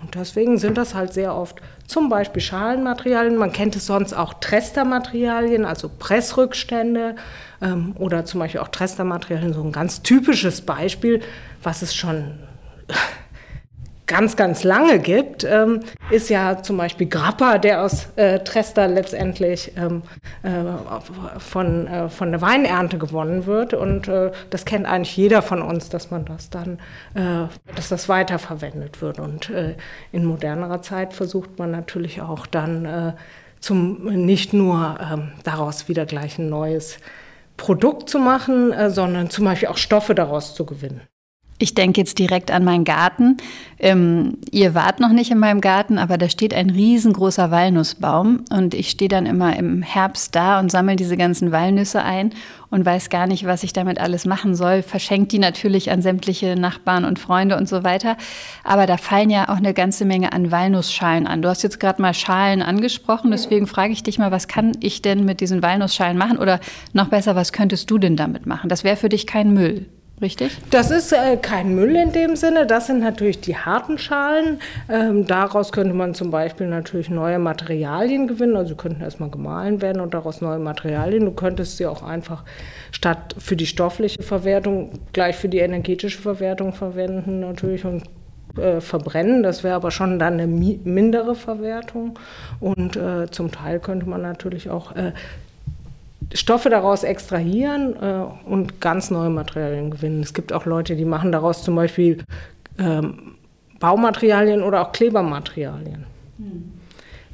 Und 0.00 0.14
deswegen 0.14 0.58
sind 0.58 0.78
das 0.78 0.94
halt 0.94 1.12
sehr 1.12 1.34
oft 1.34 1.60
zum 1.88 2.08
Beispiel 2.08 2.40
Schalenmaterialien. 2.40 3.36
Man 3.36 3.52
kennt 3.52 3.74
es 3.74 3.86
sonst 3.86 4.12
auch 4.12 4.34
Trestermaterialien, 4.34 5.64
also 5.64 5.90
Pressrückstände 5.98 7.16
ähm, 7.60 7.96
oder 7.98 8.24
zum 8.24 8.38
Beispiel 8.38 8.60
auch 8.60 8.68
Trestermaterialien, 8.68 9.54
so 9.54 9.62
ein 9.64 9.72
ganz 9.72 10.02
typisches 10.02 10.60
Beispiel, 10.60 11.20
was 11.64 11.82
es 11.82 11.96
schon 11.96 12.38
ganz, 14.10 14.34
ganz 14.34 14.64
lange 14.64 14.98
gibt, 14.98 15.44
ähm, 15.44 15.80
ist 16.10 16.30
ja 16.30 16.60
zum 16.64 16.76
Beispiel 16.76 17.06
Grappa, 17.06 17.58
der 17.58 17.84
aus 17.84 18.08
äh, 18.16 18.40
Trester 18.40 18.88
letztendlich 18.88 19.72
ähm, 19.76 20.02
äh, 20.42 21.38
von, 21.38 21.86
äh, 21.86 22.08
von 22.08 22.32
der 22.32 22.42
Weinernte 22.42 22.98
gewonnen 22.98 23.46
wird. 23.46 23.72
Und 23.72 24.08
äh, 24.08 24.32
das 24.50 24.64
kennt 24.64 24.86
eigentlich 24.86 25.16
jeder 25.16 25.42
von 25.42 25.62
uns, 25.62 25.90
dass 25.90 26.10
man 26.10 26.24
das 26.24 26.50
dann, 26.50 26.80
äh, 27.14 27.46
dass 27.76 27.88
das 27.88 28.08
weiterverwendet 28.08 29.00
wird. 29.00 29.20
Und 29.20 29.48
äh, 29.48 29.76
in 30.10 30.24
modernerer 30.24 30.82
Zeit 30.82 31.12
versucht 31.12 31.60
man 31.60 31.70
natürlich 31.70 32.20
auch 32.20 32.46
dann 32.46 33.14
zum, 33.60 34.04
nicht 34.06 34.52
nur 34.52 34.98
ähm, 35.00 35.32
daraus 35.44 35.88
wieder 35.88 36.04
gleich 36.04 36.38
ein 36.38 36.48
neues 36.48 36.98
Produkt 37.56 38.08
zu 38.08 38.18
machen, 38.18 38.72
sondern 38.90 39.30
zum 39.30 39.44
Beispiel 39.44 39.68
auch 39.68 39.76
Stoffe 39.76 40.14
daraus 40.14 40.54
zu 40.54 40.66
gewinnen. 40.66 41.02
Ich 41.62 41.74
denke 41.74 42.00
jetzt 42.00 42.18
direkt 42.18 42.50
an 42.50 42.64
meinen 42.64 42.84
Garten. 42.84 43.36
Ähm, 43.78 44.38
ihr 44.50 44.74
wart 44.74 44.98
noch 44.98 45.10
nicht 45.10 45.30
in 45.30 45.38
meinem 45.38 45.60
Garten, 45.60 45.98
aber 45.98 46.16
da 46.16 46.30
steht 46.30 46.54
ein 46.54 46.70
riesengroßer 46.70 47.50
Walnussbaum 47.50 48.44
und 48.48 48.72
ich 48.72 48.88
stehe 48.88 49.10
dann 49.10 49.26
immer 49.26 49.54
im 49.56 49.82
Herbst 49.82 50.34
da 50.34 50.58
und 50.58 50.70
sammle 50.70 50.96
diese 50.96 51.18
ganzen 51.18 51.52
Walnüsse 51.52 52.02
ein 52.02 52.32
und 52.70 52.86
weiß 52.86 53.10
gar 53.10 53.26
nicht, 53.26 53.44
was 53.44 53.62
ich 53.62 53.74
damit 53.74 54.00
alles 54.00 54.24
machen 54.24 54.54
soll. 54.54 54.80
Verschenkt 54.80 55.32
die 55.32 55.38
natürlich 55.38 55.90
an 55.90 56.00
sämtliche 56.00 56.56
Nachbarn 56.56 57.04
und 57.04 57.18
Freunde 57.18 57.58
und 57.58 57.68
so 57.68 57.84
weiter. 57.84 58.16
Aber 58.64 58.86
da 58.86 58.96
fallen 58.96 59.28
ja 59.28 59.50
auch 59.50 59.58
eine 59.58 59.74
ganze 59.74 60.06
Menge 60.06 60.32
an 60.32 60.50
Walnussschalen 60.50 61.26
an. 61.26 61.42
Du 61.42 61.50
hast 61.50 61.62
jetzt 61.62 61.78
gerade 61.78 62.00
mal 62.00 62.14
Schalen 62.14 62.62
angesprochen, 62.62 63.30
deswegen 63.30 63.66
frage 63.66 63.92
ich 63.92 64.02
dich 64.02 64.18
mal, 64.18 64.30
was 64.30 64.48
kann 64.48 64.72
ich 64.80 65.02
denn 65.02 65.26
mit 65.26 65.42
diesen 65.42 65.62
Walnussschalen 65.62 66.16
machen? 66.16 66.38
Oder 66.38 66.58
noch 66.94 67.08
besser, 67.08 67.36
was 67.36 67.52
könntest 67.52 67.90
du 67.90 67.98
denn 67.98 68.16
damit 68.16 68.46
machen? 68.46 68.70
Das 68.70 68.82
wäre 68.82 68.96
für 68.96 69.10
dich 69.10 69.26
kein 69.26 69.52
Müll 69.52 69.84
richtig? 70.20 70.56
Das 70.70 70.90
ist 70.90 71.12
äh, 71.12 71.36
kein 71.36 71.74
Müll 71.74 71.96
in 71.96 72.12
dem 72.12 72.36
Sinne. 72.36 72.66
Das 72.66 72.86
sind 72.86 73.00
natürlich 73.00 73.40
die 73.40 73.56
harten 73.56 73.98
Schalen. 73.98 74.60
Ähm, 74.88 75.26
daraus 75.26 75.72
könnte 75.72 75.94
man 75.94 76.14
zum 76.14 76.30
Beispiel 76.30 76.66
natürlich 76.66 77.10
neue 77.10 77.38
Materialien 77.38 78.26
gewinnen. 78.26 78.56
Also 78.56 78.70
sie 78.70 78.76
könnten 78.76 79.02
erstmal 79.02 79.30
gemahlen 79.30 79.82
werden 79.82 80.00
und 80.00 80.14
daraus 80.14 80.40
neue 80.40 80.58
Materialien. 80.58 81.24
Du 81.24 81.32
könntest 81.32 81.76
sie 81.76 81.86
auch 81.86 82.02
einfach 82.02 82.44
statt 82.92 83.34
für 83.38 83.56
die 83.56 83.66
stoffliche 83.66 84.22
Verwertung 84.22 84.90
gleich 85.12 85.36
für 85.36 85.48
die 85.48 85.58
energetische 85.58 86.20
Verwertung 86.20 86.72
verwenden 86.72 87.40
natürlich 87.40 87.84
und 87.84 88.04
äh, 88.56 88.80
verbrennen. 88.80 89.42
Das 89.42 89.62
wäre 89.62 89.76
aber 89.76 89.90
schon 89.90 90.18
dann 90.18 90.34
eine 90.34 90.46
mindere 90.46 91.34
Verwertung. 91.34 92.18
Und 92.58 92.96
äh, 92.96 93.30
zum 93.30 93.52
Teil 93.52 93.78
könnte 93.78 94.08
man 94.08 94.22
natürlich 94.22 94.70
auch 94.70 94.96
äh, 94.96 95.12
Stoffe 96.32 96.70
daraus 96.70 97.02
extrahieren 97.02 97.96
äh, 98.00 98.48
und 98.48 98.80
ganz 98.80 99.10
neue 99.10 99.30
Materialien 99.30 99.90
gewinnen. 99.90 100.22
Es 100.22 100.34
gibt 100.34 100.52
auch 100.52 100.64
Leute, 100.64 100.96
die 100.96 101.04
machen 101.04 101.32
daraus 101.32 101.64
zum 101.64 101.74
Beispiel 101.74 102.18
ähm, 102.78 103.36
Baumaterialien 103.80 104.62
oder 104.62 104.82
auch 104.82 104.92
Klebermaterialien. 104.92 106.06
Hm. 106.38 106.72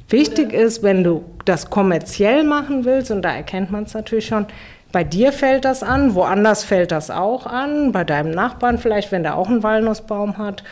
Wichtig 0.09 0.49
oder? 0.49 0.59
ist, 0.59 0.83
wenn 0.83 1.03
du 1.03 1.25
das 1.45 1.69
kommerziell 1.69 2.43
machen 2.43 2.85
willst, 2.85 3.11
und 3.11 3.21
da 3.21 3.33
erkennt 3.33 3.71
man 3.71 3.83
es 3.83 3.93
natürlich 3.93 4.25
schon, 4.25 4.47
bei 4.91 5.03
dir 5.03 5.33
fällt 5.33 5.65
das 5.65 5.83
an, 5.83 6.15
woanders 6.15 6.63
fällt 6.63 6.91
das 6.91 7.11
auch 7.11 7.45
an, 7.45 7.91
bei 7.91 8.03
deinem 8.03 8.31
Nachbarn 8.31 8.77
vielleicht, 8.77 9.11
wenn 9.11 9.23
der 9.23 9.37
auch 9.37 9.49
einen 9.49 9.61
Walnussbaum 9.61 10.37
hat, 10.37 10.63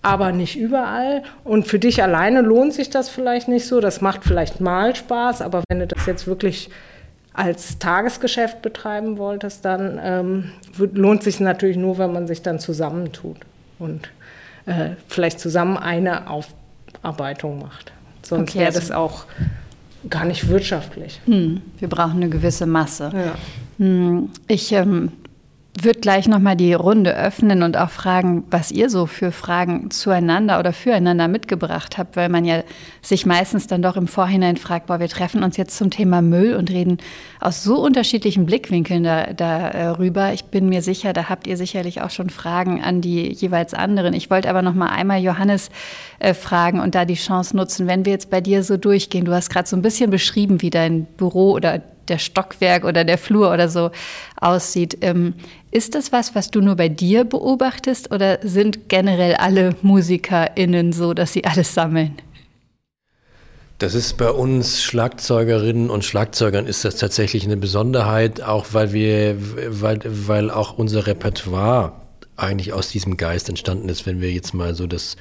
aber 0.00 0.32
nicht 0.32 0.58
überall. 0.58 1.22
Und 1.44 1.66
für 1.66 1.78
dich 1.78 2.02
alleine 2.02 2.40
lohnt 2.40 2.72
sich 2.72 2.88
das 2.88 3.10
vielleicht 3.10 3.46
nicht 3.46 3.66
so. 3.66 3.80
Das 3.80 4.00
macht 4.00 4.24
vielleicht 4.24 4.60
mal 4.60 4.96
Spaß, 4.96 5.42
aber 5.42 5.62
wenn 5.68 5.80
du 5.80 5.86
das 5.86 6.06
jetzt 6.06 6.26
wirklich 6.26 6.70
als 7.38 7.78
Tagesgeschäft 7.78 8.62
betreiben 8.62 9.16
wolltest, 9.16 9.64
dann 9.64 10.00
ähm, 10.02 10.50
lohnt 10.76 11.22
sich 11.22 11.38
natürlich 11.38 11.76
nur, 11.76 11.96
wenn 11.98 12.12
man 12.12 12.26
sich 12.26 12.42
dann 12.42 12.58
zusammentut 12.58 13.36
und 13.78 14.08
äh, 14.66 14.90
vielleicht 15.06 15.38
zusammen 15.38 15.76
eine 15.76 16.28
Aufarbeitung 16.28 17.60
macht. 17.60 17.92
Sonst 18.22 18.50
okay, 18.50 18.58
wäre 18.58 18.66
also 18.66 18.80
das 18.80 18.90
auch 18.90 19.26
gar 20.10 20.24
nicht 20.24 20.48
wirtschaftlich. 20.48 21.20
Hm, 21.26 21.62
wir 21.78 21.88
brauchen 21.88 22.16
eine 22.16 22.28
gewisse 22.28 22.66
Masse. 22.66 23.12
Ja. 23.14 23.34
Hm, 23.78 24.30
ich 24.48 24.72
ähm, 24.72 25.12
würde 25.84 26.00
gleich 26.00 26.28
nochmal 26.28 26.56
die 26.56 26.72
Runde 26.72 27.16
öffnen 27.16 27.62
und 27.62 27.76
auch 27.76 27.90
fragen, 27.90 28.44
was 28.50 28.70
ihr 28.70 28.90
so 28.90 29.06
für 29.06 29.32
Fragen 29.32 29.90
zueinander 29.90 30.58
oder 30.58 30.72
füreinander 30.72 31.28
mitgebracht 31.28 31.98
habt, 31.98 32.16
weil 32.16 32.28
man 32.28 32.44
ja 32.44 32.62
sich 33.02 33.26
meistens 33.26 33.66
dann 33.66 33.82
doch 33.82 33.96
im 33.96 34.08
Vorhinein 34.08 34.56
fragt, 34.56 34.86
boah, 34.86 35.00
wir 35.00 35.08
treffen 35.08 35.42
uns 35.42 35.56
jetzt 35.56 35.76
zum 35.76 35.90
Thema 35.90 36.22
Müll 36.22 36.54
und 36.54 36.70
reden 36.70 36.98
aus 37.40 37.62
so 37.62 37.80
unterschiedlichen 37.84 38.46
Blickwinkeln 38.46 39.04
darüber. 39.04 39.34
Da, 39.34 40.30
äh, 40.30 40.34
ich 40.34 40.44
bin 40.44 40.68
mir 40.68 40.82
sicher, 40.82 41.12
da 41.12 41.28
habt 41.28 41.46
ihr 41.46 41.56
sicherlich 41.56 42.02
auch 42.02 42.10
schon 42.10 42.30
Fragen 42.30 42.82
an 42.82 43.00
die 43.00 43.32
jeweils 43.32 43.74
anderen. 43.74 44.14
Ich 44.14 44.30
wollte 44.30 44.48
aber 44.50 44.62
nochmal 44.62 44.90
einmal 44.90 45.20
Johannes 45.20 45.70
äh, 46.18 46.34
fragen 46.34 46.80
und 46.80 46.94
da 46.94 47.04
die 47.04 47.14
Chance 47.14 47.56
nutzen, 47.56 47.86
wenn 47.86 48.04
wir 48.04 48.12
jetzt 48.12 48.30
bei 48.30 48.40
dir 48.40 48.62
so 48.62 48.76
durchgehen. 48.76 49.24
Du 49.24 49.32
hast 49.32 49.50
gerade 49.50 49.68
so 49.68 49.76
ein 49.76 49.82
bisschen 49.82 50.10
beschrieben, 50.10 50.62
wie 50.62 50.70
dein 50.70 51.04
Büro 51.04 51.52
oder 51.52 51.82
der 52.08 52.18
Stockwerk 52.18 52.84
oder 52.84 53.04
der 53.04 53.18
Flur 53.18 53.52
oder 53.52 53.68
so 53.68 53.90
aussieht. 54.36 54.98
Ähm, 55.00 55.34
ist 55.70 55.94
das 55.94 56.12
was, 56.12 56.34
was 56.34 56.50
du 56.50 56.60
nur 56.60 56.76
bei 56.76 56.88
dir 56.88 57.24
beobachtest 57.24 58.10
oder 58.10 58.38
sind 58.42 58.88
generell 58.88 59.34
alle 59.34 59.76
MusikerInnen 59.82 60.92
so, 60.92 61.14
dass 61.14 61.32
sie 61.32 61.44
alles 61.44 61.74
sammeln? 61.74 62.14
Das 63.78 63.94
ist 63.94 64.16
bei 64.16 64.30
uns 64.30 64.82
Schlagzeugerinnen 64.82 65.88
und 65.88 66.04
Schlagzeugern 66.04 66.66
ist 66.66 66.84
das 66.84 66.96
tatsächlich 66.96 67.44
eine 67.44 67.56
Besonderheit, 67.56 68.42
auch 68.42 68.66
weil 68.72 68.92
wir, 68.92 69.36
weil, 69.80 70.00
weil 70.04 70.50
auch 70.50 70.76
unser 70.76 71.06
Repertoire 71.06 71.92
eigentlich 72.36 72.72
aus 72.72 72.88
diesem 72.88 73.16
Geist 73.16 73.48
entstanden 73.48 73.88
ist, 73.88 74.04
wenn 74.04 74.20
wir 74.20 74.32
jetzt 74.32 74.52
mal 74.52 74.74
so 74.74 74.88
das 74.88 75.16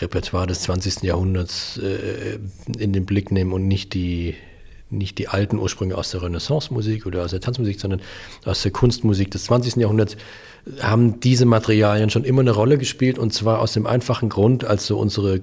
Repertoire 0.00 0.46
des 0.46 0.62
20. 0.62 1.04
Jahrhunderts 1.04 1.78
äh, 1.78 2.38
in 2.78 2.92
den 2.92 3.06
Blick 3.06 3.30
nehmen 3.30 3.52
und 3.52 3.66
nicht 3.66 3.94
die 3.94 4.34
nicht 4.90 5.18
die 5.18 5.28
alten 5.28 5.58
Ursprünge 5.58 5.96
aus 5.96 6.10
der 6.10 6.22
Renaissance-Musik 6.22 7.06
oder 7.06 7.24
aus 7.24 7.30
der 7.32 7.40
Tanzmusik, 7.40 7.80
sondern 7.80 8.00
aus 8.44 8.62
der 8.62 8.70
Kunstmusik 8.70 9.30
des 9.30 9.44
20. 9.44 9.76
Jahrhunderts, 9.76 10.16
haben 10.80 11.20
diese 11.20 11.46
Materialien 11.46 12.10
schon 12.10 12.24
immer 12.24 12.40
eine 12.40 12.50
Rolle 12.50 12.78
gespielt 12.78 13.18
und 13.18 13.32
zwar 13.32 13.60
aus 13.60 13.72
dem 13.72 13.86
einfachen 13.86 14.28
Grund, 14.28 14.64
als 14.64 14.86
so 14.86 14.98
unsere 14.98 15.40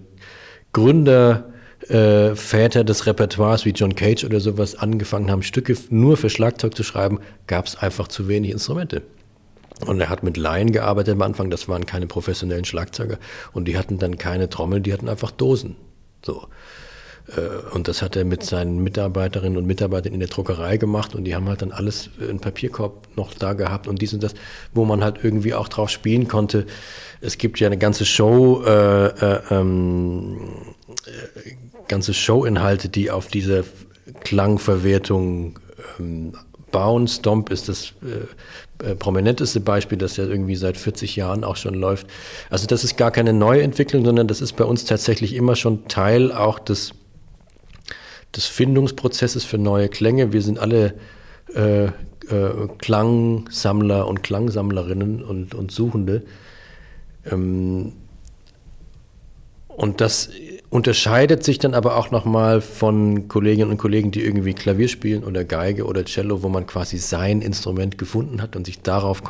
Gründer, 0.73 1.50
äh, 1.89 2.35
Väter 2.35 2.83
des 2.83 3.05
Repertoires 3.05 3.65
wie 3.65 3.71
John 3.71 3.95
Cage 3.95 4.23
oder 4.23 4.39
sowas 4.39 4.75
angefangen 4.75 5.29
haben, 5.29 5.43
Stücke 5.43 5.75
nur 5.89 6.17
für 6.17 6.29
Schlagzeug 6.29 6.75
zu 6.75 6.83
schreiben, 6.83 7.19
gab 7.47 7.65
es 7.65 7.75
einfach 7.75 8.07
zu 8.07 8.27
wenig 8.27 8.51
Instrumente. 8.51 9.01
Und 9.85 10.00
er 10.00 10.09
hat 10.09 10.23
mit 10.23 10.38
Laien 10.38 10.71
gearbeitet 10.71 11.15
am 11.15 11.21
Anfang, 11.21 11.50
das 11.50 11.67
waren 11.67 11.85
keine 11.85 12.07
professionellen 12.07 12.63
Schlagzeuger. 12.63 13.17
Und 13.51 13.67
die 13.67 13.77
hatten 13.77 13.97
dann 13.97 14.17
keine 14.17 14.50
Trommeln, 14.50 14.83
die 14.83 14.93
hatten 14.93 15.09
einfach 15.09 15.31
Dosen. 15.31 15.75
So. 16.23 16.47
Äh, 17.27 17.74
und 17.74 17.88
das 17.88 18.01
hat 18.01 18.15
er 18.15 18.25
mit 18.25 18.44
seinen 18.44 18.84
Mitarbeiterinnen 18.84 19.58
und 19.58 19.65
Mitarbeitern 19.65 20.13
in 20.13 20.20
der 20.20 20.30
Druckerei 20.30 20.77
gemacht 20.77 21.15
und 21.15 21.24
die 21.24 21.36
haben 21.36 21.48
halt 21.48 21.62
dann 21.62 21.72
alles 21.72 22.10
in 22.20 22.39
Papierkorb 22.39 23.08
noch 23.15 23.34
da 23.34 23.53
gehabt 23.53 23.88
und 23.88 24.01
dies 24.01 24.13
und 24.13 24.24
das, 24.24 24.34
wo 24.74 24.86
man 24.86 25.03
halt 25.03 25.20
irgendwie 25.24 25.53
auch 25.53 25.68
drauf 25.68 25.89
spielen 25.89 26.27
konnte. 26.27 26.65
Es 27.22 27.38
gibt 27.38 27.60
ja 27.60 27.68
eine 27.68 27.77
ganze 27.77 28.06
Show, 28.06 28.63
äh, 28.65 29.08
äh, 29.08 29.42
ähm, 29.51 30.38
äh, 31.06 31.51
ganze 31.88 32.13
Showinhalte, 32.13 32.89
die 32.89 33.12
auf 33.12 33.27
diese 33.27 33.63
Klangverwertung 34.24 35.60
ähm, 36.00 36.34
bauen. 36.72 37.08
Stomp 37.08 37.50
ist 37.51 37.70
das 37.70 37.94
äh, 38.01 38.86
äh, 38.86 38.96
prominenteste 38.96 39.62
Beispiel, 39.62 39.98
das 39.98 40.18
ja 40.18 40.25
irgendwie 40.25 40.58
seit 40.58 40.75
40 40.75 41.15
Jahren 41.15 41.46
auch 41.46 41.56
schon 41.56 41.75
läuft. 41.75 42.08
Also 42.50 42.68
das 42.68 42.84
ist 42.84 42.98
gar 42.98 43.12
keine 43.12 43.32
neue 43.32 43.62
Entwicklung, 43.62 44.03
sondern 44.03 44.27
das 44.27 44.42
ist 44.42 44.53
bei 44.53 44.65
uns 44.65 44.84
tatsächlich 44.84 45.36
immer 45.36 45.56
schon 45.56 45.88
Teil 45.88 46.34
auch 46.34 46.60
des 46.60 46.94
des 48.36 48.46
Findungsprozesses 48.46 49.44
für 49.46 49.58
neue 49.58 49.90
Klänge. 49.90 50.34
Wir 50.34 50.42
sind 50.42 50.60
alle 50.60 50.96
äh, 51.54 51.86
äh, 51.86 51.92
Klangsammler 52.80 54.08
und 54.08 54.24
Klangsammlerinnen 54.24 55.24
und, 55.24 55.56
und 55.56 55.72
Suchende. 55.72 56.24
Ähm, 57.30 57.94
und 59.68 60.02
das 60.02 60.30
unterscheidet 60.70 61.44
sich 61.44 61.60
dann 61.60 61.74
aber 61.74 61.98
auch 61.98 62.12
nochmal 62.12 62.62
von 62.62 63.28
Kolleginnen 63.28 63.72
und 63.72 63.78
Kollegen, 63.78 64.12
die 64.12 64.22
irgendwie 64.22 64.54
Klavier 64.54 64.88
spielen 64.88 65.24
oder 65.24 65.44
Geige 65.44 65.86
oder 65.86 66.06
Cello, 66.06 66.42
wo 66.42 66.50
man 66.50 66.66
quasi 66.66 66.98
sein 66.98 67.42
Instrument 67.42 67.98
gefunden 67.98 68.42
hat 68.42 68.56
und 68.56 68.66
sich 68.66 68.82
darauf, 68.82 69.22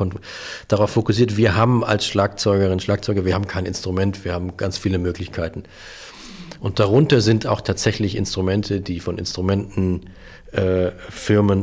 darauf 0.68 0.90
fokussiert. 0.90 1.36
Wir 1.36 1.56
haben 1.56 1.84
als 1.84 2.06
Schlagzeugerin, 2.06 2.80
Schlagzeuger, 2.80 3.24
wir 3.24 3.34
haben 3.34 3.46
kein 3.46 3.66
Instrument, 3.66 4.24
wir 4.24 4.32
haben 4.32 4.56
ganz 4.56 4.78
viele 4.78 4.98
Möglichkeiten. 4.98 5.64
Und 6.64 6.80
darunter 6.80 7.20
sind 7.20 7.46
auch 7.46 7.60
tatsächlich 7.60 8.16
Instrumente, 8.16 8.80
die 8.80 8.98
von 8.98 9.18
Instrumentenfirmen 9.18 10.04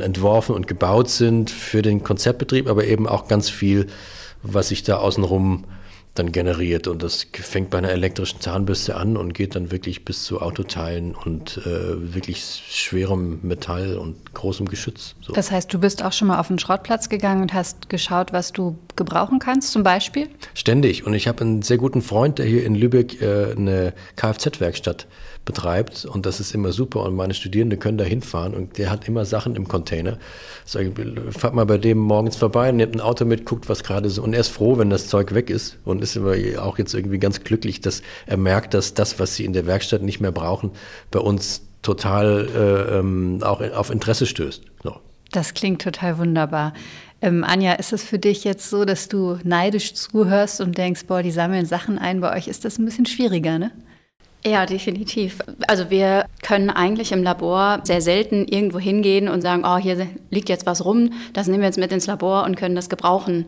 äh, 0.02 0.04
entworfen 0.06 0.54
und 0.54 0.68
gebaut 0.68 1.10
sind 1.10 1.50
für 1.50 1.82
den 1.82 2.04
Konzertbetrieb, 2.04 2.70
aber 2.70 2.86
eben 2.86 3.08
auch 3.08 3.28
ganz 3.28 3.50
viel, 3.50 3.88
was 4.44 4.68
sich 4.68 4.84
da 4.84 4.98
außenrum 4.98 5.64
dann 6.16 6.32
generiert. 6.32 6.88
Und 6.88 7.04
das 7.04 7.28
fängt 7.34 7.70
bei 7.70 7.78
einer 7.78 7.92
elektrischen 7.92 8.42
Zahnbürste 8.42 8.96
an 8.96 9.16
und 9.16 9.34
geht 9.34 9.56
dann 9.56 9.72
wirklich 9.72 10.04
bis 10.04 10.24
zu 10.24 10.42
Autoteilen 10.42 11.16
und 11.16 11.58
äh, 11.66 12.14
wirklich 12.14 12.44
schwerem 12.70 13.40
Metall 13.44 13.98
und 13.98 14.34
großem 14.34 14.68
Geschütz. 14.68 15.16
So. 15.22 15.34
Das 15.34 15.52
heißt, 15.52 15.74
du 15.74 15.80
bist 15.80 16.04
auch 16.04 16.12
schon 16.12 16.28
mal 16.28 16.40
auf 16.40 16.48
den 16.48 16.60
Schrottplatz 16.60 17.08
gegangen 17.08 17.42
und 17.44 17.54
hast 17.54 17.90
geschaut, 17.90 18.34
was 18.34 18.52
du 18.52 18.78
gebrauchen 18.96 19.40
kannst, 19.40 19.72
zum 19.72 19.84
Beispiel? 19.84 20.28
Ständig. 20.54 21.06
Und 21.06 21.14
ich 21.14 21.28
habe 21.28 21.42
einen 21.42 21.62
sehr 21.62 21.78
guten 21.78 22.02
Freund, 22.02 22.40
der 22.40 22.46
hier 22.46 22.66
in 22.66 22.76
Lübeck 22.76 23.22
äh, 23.22 23.54
eine 23.56 23.94
Kfz-Werkstatt 24.18 25.08
betreibt 25.46 26.06
und 26.06 26.26
das 26.26 26.40
ist 26.40 26.54
immer 26.54 26.72
super 26.72 27.04
und 27.04 27.16
meine 27.16 27.34
Studierenden 27.34 27.80
können 27.80 27.98
da 27.98 28.04
hinfahren 28.04 28.54
und 28.54 28.78
der 28.78 28.92
hat 28.92 29.08
immer 29.08 29.26
Sachen 29.26 29.56
im 29.56 29.68
Container. 29.68 30.18
Sag 30.66 30.92
fahrt 31.32 31.56
mal 31.56 31.66
bei 31.66 31.78
dem 31.78 31.98
morgens 31.98 32.36
vorbei, 32.36 32.72
nimmt 32.72 32.96
ein 32.96 33.02
Auto 33.02 33.26
mit, 33.26 33.46
guckt, 33.46 33.68
was 33.68 33.84
gerade 33.84 34.10
so 34.10 34.22
und 34.24 34.34
er 34.34 34.42
ist 34.42 34.50
froh, 34.50 34.78
wenn 34.78 34.90
das 34.90 35.08
Zeug 35.08 35.34
weg 35.34 35.50
ist 35.50 35.78
und 35.84 36.04
ist 36.04 36.16
immer 36.16 36.36
auch 36.62 36.78
jetzt 36.78 36.94
irgendwie 36.94 37.18
ganz 37.18 37.44
glücklich, 37.44 37.82
dass 37.82 38.04
er 38.28 38.38
merkt, 38.38 38.74
dass 38.74 38.94
das, 38.94 39.20
was 39.20 39.36
sie 39.36 39.46
in 39.46 39.54
der 39.54 39.66
Werkstatt 39.66 40.04
nicht 40.04 40.22
mehr 40.22 40.32
brauchen, 40.32 40.72
bei 41.10 41.20
uns 41.20 41.64
total 41.82 42.48
äh, 42.56 43.00
ähm, 43.00 43.40
auch 43.42 43.62
auf 43.62 43.90
Interesse 43.90 44.28
stößt. 44.28 44.62
So. 44.84 44.98
Das 45.32 45.54
klingt 45.54 45.82
total 45.82 46.18
wunderbar. 46.18 46.74
Ähm, 47.22 47.44
Anja, 47.44 47.74
ist 47.74 47.94
es 47.94 48.04
für 48.04 48.20
dich 48.20 48.44
jetzt 48.44 48.70
so, 48.70 48.86
dass 48.86 49.08
du 49.08 49.38
neidisch 49.44 49.94
zuhörst 49.94 50.62
und 50.62 50.78
denkst, 50.78 51.06
boah, 51.08 51.24
die 51.24 51.32
sammeln 51.32 51.66
Sachen 51.66 52.00
ein, 52.00 52.20
bei 52.20 52.36
euch 52.36 52.48
ist 52.48 52.66
das 52.66 52.78
ein 52.78 52.86
bisschen 52.86 53.06
schwieriger, 53.06 53.60
ne? 53.60 53.72
Ja, 54.44 54.66
definitiv. 54.66 55.40
Also 55.68 55.92
wir 55.92 56.26
können 56.42 56.72
eigentlich 56.72 57.12
im 57.12 57.22
Labor 57.22 57.82
sehr 57.84 58.02
selten 58.02 58.48
irgendwo 58.48 58.80
hingehen 58.80 59.28
und 59.28 59.42
sagen, 59.42 59.64
oh, 59.66 59.78
hier 59.78 60.08
liegt 60.32 60.50
jetzt 60.50 60.66
was 60.66 60.84
rum, 60.84 61.14
das 61.34 61.48
nehmen 61.48 61.60
wir 61.60 61.68
jetzt 61.68 61.78
mit 61.78 61.92
ins 61.92 62.08
Labor 62.08 62.44
und 62.46 62.56
können 62.56 62.76
das 62.76 62.90
gebrauchen. 62.90 63.46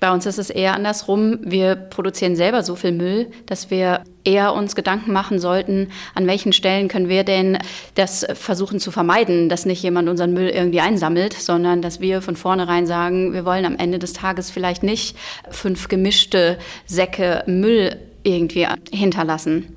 Bei 0.00 0.12
uns 0.12 0.26
ist 0.26 0.38
es 0.38 0.50
eher 0.50 0.74
andersrum. 0.74 1.38
Wir 1.42 1.76
produzieren 1.76 2.36
selber 2.36 2.62
so 2.62 2.74
viel 2.74 2.92
Müll, 2.92 3.30
dass 3.46 3.70
wir 3.70 4.02
eher 4.24 4.52
uns 4.54 4.74
Gedanken 4.74 5.12
machen 5.12 5.38
sollten, 5.38 5.88
an 6.14 6.26
welchen 6.26 6.52
Stellen 6.52 6.88
können 6.88 7.08
wir 7.08 7.24
denn 7.24 7.58
das 7.94 8.26
versuchen 8.34 8.80
zu 8.80 8.90
vermeiden, 8.90 9.48
dass 9.48 9.66
nicht 9.66 9.82
jemand 9.82 10.08
unseren 10.08 10.32
Müll 10.32 10.48
irgendwie 10.48 10.80
einsammelt, 10.80 11.34
sondern 11.34 11.80
dass 11.80 12.00
wir 12.00 12.22
von 12.22 12.36
vornherein 12.36 12.86
sagen, 12.86 13.32
wir 13.32 13.44
wollen 13.44 13.64
am 13.64 13.76
Ende 13.76 13.98
des 13.98 14.14
Tages 14.14 14.50
vielleicht 14.50 14.82
nicht 14.82 15.16
fünf 15.50 15.88
gemischte 15.88 16.58
Säcke 16.86 17.44
Müll 17.46 17.96
irgendwie 18.24 18.66
hinterlassen. 18.92 19.74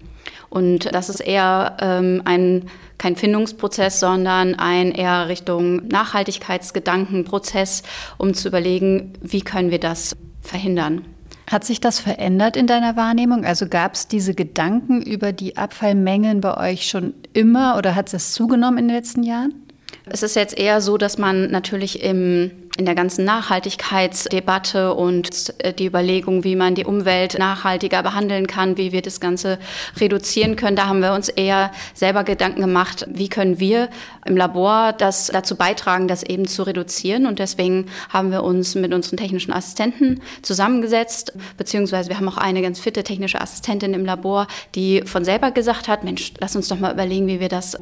Und 0.50 0.94
das 0.94 1.10
ist 1.10 1.20
eher 1.20 1.78
ähm, 1.82 2.22
ein 2.26 2.70
kein 2.98 3.16
Findungsprozess, 3.16 4.00
sondern 4.00 4.56
ein 4.56 4.92
eher 4.92 5.28
Richtung 5.28 5.88
Nachhaltigkeitsgedankenprozess, 5.88 7.84
um 8.18 8.34
zu 8.34 8.48
überlegen, 8.48 9.14
wie 9.22 9.42
können 9.42 9.72
wir 9.72 9.80
das 9.80 10.16
verhindern. 10.42 11.06
Hat 11.50 11.64
sich 11.64 11.80
das 11.80 12.00
verändert 12.00 12.58
in 12.58 12.68
deiner 12.68 12.98
Wahrnehmung? 12.98 13.46
Also 13.46 13.68
gab 13.68 13.94
es 13.94 14.08
diese 14.08 14.34
Gedanken 14.34 15.02
über 15.02 15.32
die 15.32 15.56
Abfallmengen 15.56 16.42
bei 16.42 16.58
euch 16.72 16.90
schon 16.90 17.14
immer 17.34 17.78
oder 17.78 17.96
hat 17.96 18.14
es 18.14 18.34
zugenommen 18.34 18.80
in 18.80 18.88
den 18.88 18.98
letzten 18.98 19.24
Jahren? 19.24 19.54
Es 20.10 20.24
ist 20.24 20.36
jetzt 20.36 20.58
eher 20.58 20.82
so, 20.82 20.98
dass 20.98 21.18
man 21.18 21.50
natürlich 21.52 22.04
im 22.04 22.52
in 22.78 22.86
der 22.86 22.96
ganzen 22.96 23.26
Nachhaltigkeitsdebatte 23.26 24.94
und 24.94 25.54
äh, 25.60 25.74
die 25.74 25.88
Überlegung, 25.88 26.44
wie 26.44 26.56
man 26.56 26.76
die 26.76 26.86
Umwelt 26.86 27.38
nachhaltiger 27.38 28.04
behandeln 28.04 28.48
kann, 28.48 28.78
wie 28.78 28.92
wir 28.92 29.02
das 29.02 29.20
Ganze 29.20 29.58
reduzieren 30.00 30.56
können. 30.56 30.76
Da 30.76 30.88
haben 30.88 31.02
wir 31.02 31.14
uns 31.14 31.28
eher 31.30 31.72
selber 31.94 32.24
Gedanken 32.24 32.62
gemacht, 32.62 33.06
wie 33.10 33.30
können 33.30 33.60
wir 33.60 33.90
im 34.26 34.38
Labor 34.38 34.94
das 34.94 35.28
dazu 35.28 35.56
beitragen, 35.56 36.08
das 36.08 36.22
eben 36.24 36.48
zu 36.48 36.64
reduzieren. 36.64 37.26
Und 37.26 37.40
deswegen 37.40 37.88
haben 38.10 38.32
wir 38.32 38.44
uns 38.44 38.76
mit 38.76 38.94
unseren 38.94 39.18
technischen 39.18 39.54
Assistenten 39.54 40.22
zusammengesetzt, 40.44 41.34
beziehungsweise 41.58 42.10
wir 42.10 42.18
haben 42.18 42.30
auch 42.30 42.38
eine 42.38 42.62
ganz 42.62 42.80
fitte 42.80 43.04
technische 43.04 43.42
Assistentin 43.42 43.94
im 43.94 44.06
Labor, 44.06 44.48
die 44.76 45.02
von 45.06 45.26
selber 45.26 45.52
gesagt 45.52 45.88
hat, 45.88 46.04
Mensch, 46.04 46.34
lass 46.40 46.56
uns 46.56 46.68
doch 46.68 46.80
mal 46.80 46.94
überlegen, 46.94 47.28
wie 47.28 47.40
wir 47.40 47.50
das 47.50 47.78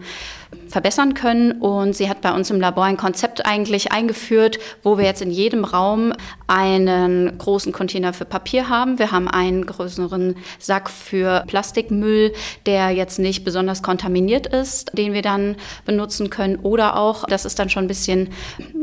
verbessern 0.70 1.14
können. 1.14 1.54
Und 1.54 1.96
sie 1.96 2.10
hat 2.10 2.22
bei 2.22 2.34
uns 2.34 2.50
im 2.50 2.60
Labor 2.60 2.86
ein 2.86 2.98
Konzept 2.98 3.46
eigentlich 3.46 3.92
eingeführt, 3.92 4.60
wo 4.86 4.98
wir 4.98 5.04
jetzt 5.04 5.22
in 5.22 5.32
jedem 5.32 5.66
Raum 5.66 6.14
einen 6.48 7.38
großen 7.38 7.74
Container 7.74 8.14
für 8.14 8.24
Papier 8.24 8.70
haben. 8.70 9.00
Wir 9.00 9.12
haben 9.12 9.28
einen 9.28 9.66
größeren 9.66 10.36
Sack 10.60 10.92
für 10.92 11.44
Plastikmüll, 11.48 12.34
der 12.68 12.92
jetzt 12.92 13.18
nicht 13.18 13.44
besonders 13.44 13.82
kontaminiert 13.82 14.46
ist, 14.46 14.96
den 14.96 15.12
wir 15.14 15.24
dann 15.24 15.56
benutzen 15.86 16.30
können. 16.30 16.58
Oder 16.58 16.98
auch, 16.98 17.26
das 17.26 17.46
ist 17.46 17.58
dann 17.58 17.70
schon 17.70 17.86
ein 17.86 17.88
bisschen 17.88 18.30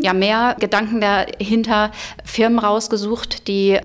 ja, 0.01 0.13
mehr 0.13 0.57
Gedanken 0.59 1.01
dahinter, 1.01 1.93
Firmen 2.25 2.59
rausgesucht, 2.59 3.47
die 3.47 3.79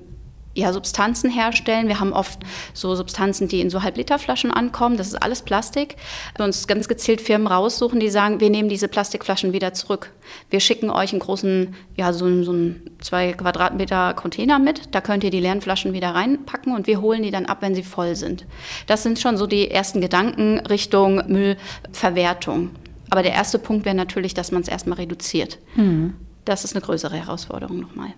ja, 0.57 0.73
Substanzen 0.73 1.29
herstellen. 1.29 1.87
Wir 1.87 1.99
haben 1.99 2.13
oft 2.13 2.39
so 2.73 2.95
Substanzen, 2.95 3.47
die 3.47 3.61
in 3.61 3.69
so 3.69 3.83
Halbliterflaschen 3.83 4.51
ankommen. 4.51 4.97
Das 4.97 5.07
ist 5.07 5.21
alles 5.21 5.43
Plastik. 5.43 5.97
Wir 6.35 6.45
uns 6.45 6.65
ganz 6.67 6.87
gezielt 6.87 7.21
Firmen 7.21 7.47
raussuchen, 7.47 7.99
die 7.99 8.09
sagen, 8.09 8.39
wir 8.39 8.49
nehmen 8.49 8.67
diese 8.67 8.87
Plastikflaschen 8.87 9.53
wieder 9.53 9.73
zurück. 9.73 10.11
Wir 10.49 10.59
schicken 10.59 10.89
euch 10.89 11.11
einen 11.11 11.19
großen, 11.19 11.75
ja, 11.95 12.11
so, 12.11 12.43
so 12.43 12.51
einen 12.51 12.89
zwei 12.99 13.33
Quadratmeter 13.33 14.15
Container 14.15 14.57
mit. 14.57 14.95
Da 14.95 15.01
könnt 15.01 15.23
ihr 15.23 15.29
die 15.29 15.39
leeren 15.39 15.61
Flaschen 15.61 15.93
wieder 15.93 16.15
reinpacken 16.15 16.75
und 16.75 16.87
wir 16.87 17.01
holen 17.01 17.21
die 17.21 17.31
dann 17.31 17.45
ab, 17.45 17.59
wenn 17.61 17.75
sie 17.75 17.83
voll 17.83 18.15
sind. 18.15 18.47
Das 18.87 19.03
sind 19.03 19.19
schon 19.19 19.37
so 19.37 19.45
die 19.45 19.69
ersten 19.69 20.01
Gedanken 20.01 20.59
Richtung 20.61 21.21
Müllverwertung. 21.27 22.71
Aber 23.11 23.21
der 23.21 23.33
erste 23.33 23.59
Punkt 23.59 23.85
wäre 23.85 23.95
natürlich, 23.95 24.33
dass 24.33 24.51
man 24.51 24.63
es 24.63 24.67
erstmal 24.67 24.97
reduziert. 24.97 25.59
Mhm. 25.75 26.15
Das 26.45 26.63
ist 26.63 26.75
eine 26.75 26.83
größere 26.83 27.15
Herausforderung 27.15 27.79
nochmal. 27.79 28.13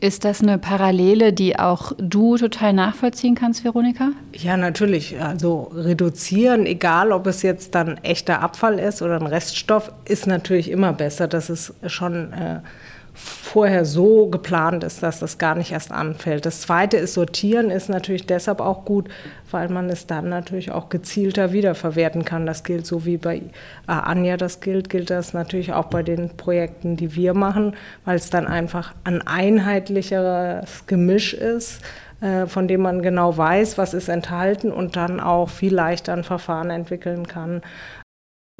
Ist 0.00 0.24
das 0.24 0.42
eine 0.42 0.56
Parallele, 0.56 1.34
die 1.34 1.58
auch 1.58 1.92
du 1.98 2.38
total 2.38 2.72
nachvollziehen 2.72 3.34
kannst, 3.34 3.64
Veronika? 3.64 4.12
Ja, 4.34 4.56
natürlich. 4.56 5.20
Also 5.20 5.70
reduzieren, 5.74 6.64
egal 6.64 7.12
ob 7.12 7.26
es 7.26 7.42
jetzt 7.42 7.74
dann 7.74 7.98
echter 7.98 8.40
Abfall 8.40 8.78
ist 8.78 9.02
oder 9.02 9.16
ein 9.16 9.26
Reststoff, 9.26 9.92
ist 10.06 10.26
natürlich 10.26 10.70
immer 10.70 10.94
besser. 10.94 11.28
Das 11.28 11.50
ist 11.50 11.74
schon 11.86 12.32
äh, 12.32 12.60
vorher 13.20 13.84
so 13.84 14.28
geplant 14.28 14.84
ist, 14.84 15.02
dass 15.02 15.18
das 15.18 15.38
gar 15.38 15.54
nicht 15.54 15.72
erst 15.72 15.92
anfällt. 15.92 16.46
Das 16.46 16.62
zweite 16.62 16.96
ist 16.96 17.14
sortieren, 17.14 17.70
ist 17.70 17.88
natürlich 17.88 18.26
deshalb 18.26 18.60
auch 18.60 18.84
gut, 18.84 19.08
weil 19.50 19.68
man 19.68 19.90
es 19.90 20.06
dann 20.06 20.28
natürlich 20.28 20.70
auch 20.70 20.88
gezielter 20.88 21.52
wiederverwerten 21.52 22.24
kann. 22.24 22.46
Das 22.46 22.64
gilt 22.64 22.86
so 22.86 23.04
wie 23.04 23.16
bei 23.16 23.36
äh, 23.36 23.42
Anja 23.86 24.36
das 24.36 24.60
gilt, 24.60 24.88
gilt 24.88 25.10
das 25.10 25.34
natürlich 25.34 25.72
auch 25.72 25.86
bei 25.86 26.02
den 26.02 26.36
Projekten, 26.36 26.96
die 26.96 27.14
wir 27.14 27.34
machen, 27.34 27.74
weil 28.04 28.16
es 28.16 28.30
dann 28.30 28.46
einfach 28.46 28.94
ein 29.04 29.26
einheitlicheres 29.26 30.86
Gemisch 30.86 31.34
ist 31.34 31.80
äh, 32.20 32.46
von 32.46 32.68
dem 32.68 32.82
man 32.82 33.02
genau 33.02 33.36
weiß, 33.36 33.78
was 33.78 33.94
ist 33.94 34.08
enthalten 34.08 34.72
und 34.72 34.96
dann 34.96 35.20
auch 35.20 35.48
viel 35.48 35.74
leichter 35.74 36.12
ein 36.12 36.24
Verfahren 36.24 36.70
entwickeln 36.70 37.26
kann, 37.26 37.62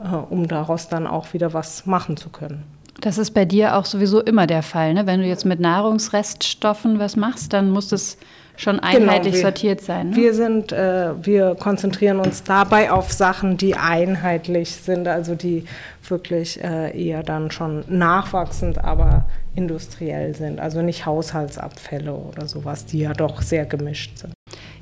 äh, 0.02 0.08
um 0.08 0.48
daraus 0.48 0.88
dann 0.88 1.06
auch 1.06 1.32
wieder 1.34 1.52
was 1.52 1.86
machen 1.86 2.16
zu 2.16 2.30
können. 2.30 2.79
Das 3.00 3.18
ist 3.18 3.32
bei 3.32 3.44
dir 3.44 3.76
auch 3.76 3.86
sowieso 3.86 4.20
immer 4.20 4.46
der 4.46 4.62
Fall. 4.62 4.94
Ne? 4.94 5.06
Wenn 5.06 5.20
du 5.20 5.26
jetzt 5.26 5.44
mit 5.44 5.60
Nahrungsreststoffen 5.60 6.98
was 6.98 7.16
machst, 7.16 7.52
dann 7.52 7.70
muss 7.70 7.92
es 7.92 8.18
schon 8.56 8.76
genau, 8.76 8.88
einheitlich 8.88 9.34
genau, 9.34 9.34
wir, 9.34 9.42
sortiert 9.42 9.80
sein. 9.80 10.10
Ne? 10.10 10.16
Wir 10.16 10.34
sind, 10.34 10.72
äh, 10.72 11.12
wir 11.24 11.54
konzentrieren 11.54 12.20
uns 12.20 12.42
dabei 12.42 12.90
auf 12.90 13.10
Sachen, 13.12 13.56
die 13.56 13.74
einheitlich 13.74 14.70
sind, 14.70 15.08
also 15.08 15.34
die 15.34 15.64
wirklich 16.06 16.62
äh, 16.62 16.96
eher 16.96 17.22
dann 17.22 17.50
schon 17.50 17.84
nachwachsend, 17.88 18.84
aber 18.84 19.24
industriell 19.54 20.34
sind. 20.34 20.60
Also 20.60 20.82
nicht 20.82 21.06
Haushaltsabfälle 21.06 22.12
oder 22.12 22.46
sowas, 22.46 22.84
die 22.84 23.00
ja 23.00 23.12
doch 23.12 23.42
sehr 23.42 23.64
gemischt 23.64 24.18
sind. 24.18 24.32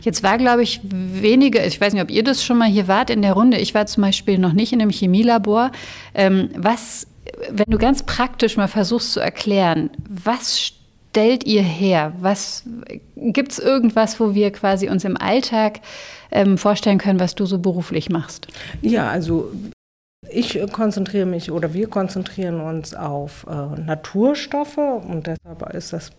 Jetzt 0.01 0.23
war, 0.23 0.39
glaube 0.39 0.63
ich, 0.63 0.81
wenige, 0.83 1.61
ich 1.65 1.81
weiß 1.81 1.93
nicht, 1.93 2.03
ob 2.03 2.11
ihr 2.11 2.23
das 2.23 2.45
schon 2.45 2.59
mal 2.59 2.69
hier 2.69 2.89
wart 2.89 3.11
in 3.11 3.23
der 3.23 3.33
Runde. 3.33 3.59
Ich 3.59 3.75
war 3.75 3.87
zum 3.87 4.03
Beispiel 4.03 4.39
noch 4.39 4.53
nicht 4.53 4.73
in 4.73 4.81
einem 4.81 4.91
Chemielabor. 4.91 5.73
Ähm, 6.15 6.51
was 6.57 7.08
wenn 7.51 7.67
du 7.69 7.79
ganz 7.79 8.03
praktisch 8.03 8.57
mal 8.57 8.69
versuchst 8.69 9.13
zu 9.13 9.21
erklären, 9.21 9.91
was 10.09 10.61
stellt 10.61 11.45
ihr 11.45 11.63
her? 11.63 12.13
Was 12.21 12.65
gibt 13.17 13.53
es 13.53 13.59
irgendwas, 13.59 14.21
wo 14.21 14.35
wir 14.35 14.53
quasi 14.53 14.89
uns 14.89 15.05
im 15.05 15.17
Alltag 15.17 15.81
ähm, 16.31 16.59
vorstellen 16.59 16.99
können, 16.99 17.21
was 17.21 17.35
du 17.35 17.47
so 17.47 17.59
beruflich 17.59 18.11
machst? 18.11 18.49
Ja, 18.83 19.09
also 19.09 19.51
ich 20.31 20.61
konzentriere 20.73 21.27
mich 21.27 21.51
oder 21.51 21.73
wir 21.73 21.89
konzentrieren 21.89 22.61
uns 22.61 22.95
auf 22.95 23.47
äh, 23.49 23.81
Naturstoffe 23.81 24.79
und 24.79 25.27
deshalb 25.27 25.75
ist 25.75 25.93
das, 25.93 26.11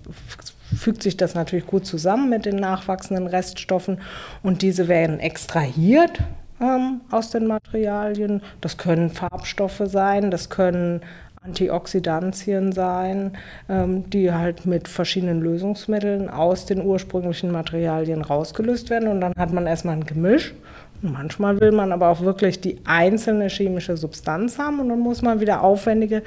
fügt 0.76 1.04
sich 1.04 1.18
das 1.18 1.36
natürlich 1.36 1.68
gut 1.68 1.86
zusammen 1.86 2.30
mit 2.30 2.46
den 2.46 2.56
nachwachsenden 2.56 3.28
Reststoffen 3.28 4.00
und 4.42 4.62
diese 4.62 4.88
werden 4.88 5.20
extrahiert 5.20 6.20
ähm, 6.62 7.02
aus 7.12 7.32
den 7.32 7.48
Materialien. 7.48 8.42
Das 8.62 8.78
können 8.78 9.10
Farbstoffe 9.10 9.82
sein, 9.86 10.32
das 10.32 10.50
können 10.50 11.02
Antioxidantien 11.42 12.74
sein, 12.74 13.32
ähm, 13.70 14.10
die 14.10 14.34
halt 14.34 14.66
mit 14.66 14.88
verschiedenen 14.88 15.42
Lösungsmitteln 15.42 16.30
aus 16.30 16.66
den 16.66 16.86
ursprünglichen 16.86 17.52
Materialien 17.52 18.22
rausgelöst 18.22 18.90
werden. 18.90 19.08
Und 19.08 19.22
dann 19.22 19.34
hat 19.38 19.54
man 19.54 19.66
erstmal 19.66 19.96
ein 19.96 20.06
Gemisch. 20.06 20.54
Manchmal 21.02 21.62
will 21.62 21.72
man 21.72 21.94
aber 21.94 22.10
auch 22.10 22.22
wirklich 22.22 22.60
die 22.60 22.80
einzelne 22.84 23.48
chemische 23.48 23.96
Substanz 23.96 24.60
haben 24.60 24.82
und 24.82 24.90
dann 24.90 25.00
muss 25.00 25.22
man 25.22 25.40
wieder 25.40 25.64
aufwendige 25.64 26.24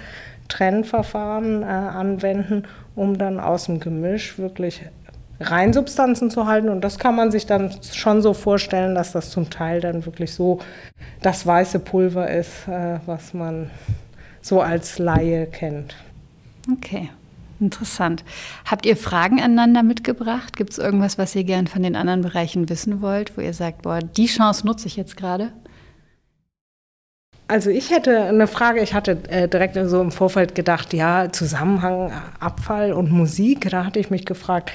Trennverfahren 0.48 1.62
äh, 1.62 1.66
anwenden, 1.66 2.62
um 2.94 3.18
dann 3.18 3.38
aus 3.38 3.66
dem 3.66 3.80
Gemisch 3.80 4.38
wirklich 4.38 4.82
Reinsubstanzen 5.42 6.31
zu 6.31 6.46
halten. 6.46 6.68
Und 6.68 6.83
das 6.83 6.98
kann 6.98 7.14
man 7.14 7.31
sich 7.31 7.46
dann 7.46 7.70
schon 7.92 8.22
so 8.22 8.35
vorstellen, 8.35 8.94
dass 8.94 9.12
das 9.12 9.31
zum 9.31 9.50
Teil 9.50 9.81
dann 9.81 10.07
wirklich 10.07 10.33
so 10.33 10.61
das 11.20 11.46
weiße 11.46 11.78
Pulver 11.78 12.31
ist, 12.31 12.68
äh, 12.68 12.98
was 13.07 13.35
man 13.35 13.70
so 14.40 14.61
als 14.61 14.98
Laie 14.98 15.46
kennt. 15.46 15.94
Okay. 16.70 17.11
Interessant. 17.62 18.24
Habt 18.64 18.87
ihr 18.87 18.96
Fragen 18.96 19.40
aneinander 19.40 19.85
mitgebracht? 19.85 20.57
Gibt 20.57 20.72
es 20.72 20.78
irgendwas, 20.78 21.16
was 21.16 21.37
ihr 21.37 21.44
gern 21.44 21.68
von 21.68 21.85
den 21.85 21.94
anderen 21.94 22.22
Bereichen 22.22 22.68
wissen 22.68 23.00
wollt, 23.00 23.37
wo 23.37 23.40
ihr 23.40 23.55
sagt, 23.55 23.83
boah, 23.83 24.00
die 24.00 24.26
Chance 24.26 24.66
nutze 24.66 24.88
ich 24.88 24.96
jetzt 24.96 25.16
gerade? 25.16 25.52
Also 27.46 27.70
ich 27.70 27.90
hätte 27.90 28.24
eine 28.24 28.48
Frage, 28.48 28.81
ich 28.81 28.94
hatte 28.94 29.18
äh, 29.28 29.46
direkt 29.46 29.78
so 29.88 30.00
im 30.00 30.11
Vorfeld 30.11 30.55
gedacht, 30.55 30.92
ja, 30.92 31.31
Zusammenhang 31.31 32.11
Abfall 32.40 32.92
und 32.92 33.12
Musik, 33.12 33.68
da 33.70 33.85
hatte 33.85 34.00
ich 34.00 34.11
mich 34.11 34.26
gefragt, 34.26 34.72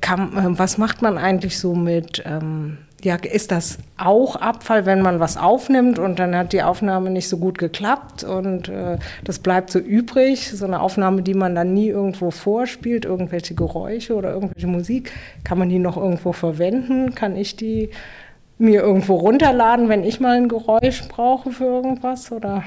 kann, 0.00 0.36
äh, 0.36 0.58
was 0.58 0.78
macht 0.78 1.02
man 1.02 1.18
eigentlich 1.18 1.58
so 1.58 1.74
mit, 1.74 2.22
ähm, 2.26 2.78
ja, 3.02 3.14
ist 3.14 3.52
das 3.52 3.78
auch 3.96 4.34
Abfall, 4.36 4.84
wenn 4.84 5.02
man 5.02 5.20
was 5.20 5.36
aufnimmt 5.36 5.98
und 5.98 6.18
dann 6.18 6.34
hat 6.34 6.52
die 6.52 6.62
Aufnahme 6.62 7.10
nicht 7.10 7.28
so 7.28 7.38
gut 7.38 7.58
geklappt 7.58 8.24
und 8.24 8.68
äh, 8.68 8.98
das 9.22 9.38
bleibt 9.38 9.70
so 9.70 9.78
übrig, 9.78 10.50
so 10.50 10.64
eine 10.64 10.80
Aufnahme, 10.80 11.22
die 11.22 11.34
man 11.34 11.54
dann 11.54 11.74
nie 11.74 11.88
irgendwo 11.88 12.30
vorspielt, 12.30 13.04
irgendwelche 13.04 13.54
Geräusche 13.54 14.16
oder 14.16 14.32
irgendwelche 14.32 14.66
Musik, 14.66 15.12
kann 15.44 15.58
man 15.58 15.68
die 15.68 15.78
noch 15.78 15.96
irgendwo 15.96 16.32
verwenden? 16.32 17.14
Kann 17.14 17.36
ich 17.36 17.54
die 17.54 17.90
mir 18.58 18.82
irgendwo 18.82 19.16
runterladen, 19.16 19.88
wenn 19.88 20.04
ich 20.04 20.20
mal 20.20 20.36
ein 20.36 20.48
Geräusch 20.48 21.06
brauche 21.08 21.50
für 21.50 21.64
irgendwas 21.64 22.32
oder? 22.32 22.64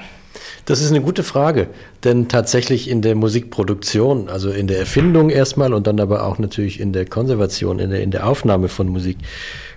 Das 0.64 0.80
ist 0.80 0.90
eine 0.90 1.02
gute 1.02 1.22
Frage, 1.22 1.68
denn 2.04 2.28
tatsächlich 2.28 2.88
in 2.88 3.02
der 3.02 3.14
Musikproduktion, 3.14 4.28
also 4.28 4.50
in 4.50 4.66
der 4.66 4.78
Erfindung 4.78 5.28
erstmal 5.28 5.74
und 5.74 5.86
dann 5.86 6.00
aber 6.00 6.24
auch 6.24 6.38
natürlich 6.38 6.80
in 6.80 6.92
der 6.92 7.04
Konservation, 7.04 7.78
in 7.78 7.90
der, 7.90 8.02
in 8.02 8.10
der 8.10 8.26
Aufnahme 8.26 8.68
von 8.68 8.88
Musik 8.88 9.18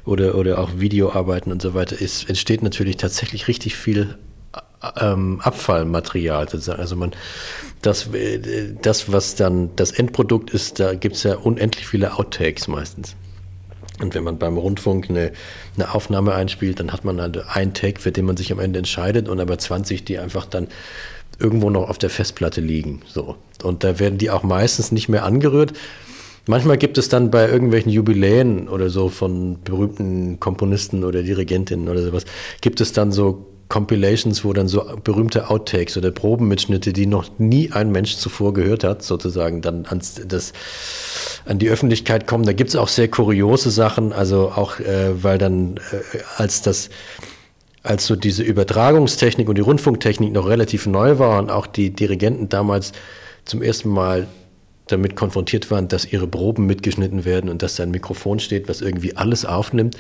oder, 0.05 0.35
oder 0.35 0.59
auch 0.59 0.71
Videoarbeiten 0.77 1.51
und 1.51 1.61
so 1.61 1.73
weiter, 1.73 1.99
ist, 1.99 2.29
entsteht 2.29 2.63
natürlich 2.63 2.97
tatsächlich 2.97 3.47
richtig 3.47 3.75
viel 3.75 4.15
ähm, 4.99 5.41
Abfallmaterial. 5.41 6.47
Also 6.77 6.95
man, 6.95 7.11
das, 7.81 8.09
das, 8.81 9.11
was 9.11 9.35
dann 9.35 9.75
das 9.75 9.91
Endprodukt 9.91 10.51
ist, 10.51 10.79
da 10.79 10.93
gibt 10.93 11.15
es 11.15 11.23
ja 11.23 11.35
unendlich 11.35 11.87
viele 11.87 12.17
Outtakes 12.17 12.67
meistens. 12.67 13.15
Und 14.01 14.13
wenn 14.13 14.23
man 14.23 14.37
beim 14.37 14.57
Rundfunk 14.57 15.09
eine, 15.09 15.31
eine 15.75 15.93
Aufnahme 15.93 16.33
einspielt, 16.33 16.79
dann 16.79 16.91
hat 16.91 17.05
man 17.05 17.21
halt 17.21 17.45
einen 17.47 17.73
Tag, 17.73 17.99
für 17.99 18.11
den 18.11 18.25
man 18.25 18.37
sich 18.37 18.51
am 18.51 18.59
Ende 18.59 18.79
entscheidet 18.79 19.29
und 19.29 19.39
aber 19.39 19.57
20, 19.57 20.03
die 20.03 20.19
einfach 20.19 20.45
dann 20.45 20.67
irgendwo 21.39 21.69
noch 21.69 21.89
auf 21.89 21.97
der 21.97 22.09
Festplatte 22.09 22.61
liegen. 22.61 23.01
So. 23.07 23.35
Und 23.63 23.83
da 23.83 23.99
werden 23.99 24.17
die 24.17 24.29
auch 24.29 24.43
meistens 24.43 24.91
nicht 24.91 25.09
mehr 25.09 25.23
angerührt. 25.23 25.73
Manchmal 26.47 26.77
gibt 26.77 26.97
es 26.97 27.09
dann 27.09 27.31
bei 27.31 27.49
irgendwelchen 27.49 27.91
Jubiläen 27.91 28.67
oder 28.67 28.89
so 28.89 29.09
von 29.09 29.57
berühmten 29.63 30.39
Komponisten 30.39 31.03
oder 31.03 31.23
Dirigentinnen 31.23 31.89
oder 31.89 32.03
sowas, 32.03 32.25
gibt 32.61 32.81
es 32.81 32.93
dann 32.93 33.11
so 33.11 33.47
Compilations, 33.67 34.43
wo 34.45 34.53
dann 34.53 34.67
so 34.67 34.85
berühmte 35.03 35.49
Outtakes 35.49 35.97
oder 35.97 36.11
Probenmitschnitte, 36.11 36.93
die 36.93 37.07
noch 37.07 37.25
nie 37.39 37.71
ein 37.71 37.91
Mensch 37.91 38.15
zuvor 38.17 38.53
gehört 38.53 38.83
hat, 38.83 39.01
sozusagen 39.01 39.61
dann 39.61 39.85
ans, 39.87 40.21
das, 40.27 40.53
an 41.45 41.57
die 41.57 41.69
Öffentlichkeit 41.69 42.27
kommen. 42.27 42.45
Da 42.45 42.53
gibt 42.53 42.69
es 42.69 42.75
auch 42.75 42.87
sehr 42.87 43.07
kuriose 43.07 43.71
Sachen, 43.71 44.13
also 44.13 44.51
auch, 44.55 44.79
äh, 44.79 45.23
weil 45.23 45.37
dann 45.37 45.77
äh, 45.77 46.19
als 46.37 46.61
das 46.61 46.89
als 47.81 48.07
so 48.07 48.15
diese 48.15 48.41
Übertragungstechnik 48.41 49.47
und 49.47 49.55
die 49.55 49.61
Rundfunktechnik 49.61 50.33
noch 50.33 50.47
relativ 50.47 50.87
neu 50.87 51.19
war 51.19 51.37
und 51.37 51.51
auch 51.51 51.67
die 51.67 51.91
Dirigenten 51.91 52.49
damals 52.49 52.93
zum 53.45 53.61
ersten 53.61 53.89
Mal 53.89 54.27
damit 54.87 55.15
konfrontiert 55.15 55.69
waren, 55.71 55.87
dass 55.87 56.11
ihre 56.11 56.27
Proben 56.27 56.65
mitgeschnitten 56.65 57.25
werden 57.25 57.49
und 57.49 57.61
dass 57.61 57.75
da 57.75 57.83
ein 57.83 57.91
Mikrofon 57.91 58.39
steht, 58.39 58.67
was 58.67 58.81
irgendwie 58.81 59.15
alles 59.15 59.45
aufnimmt, 59.45 59.97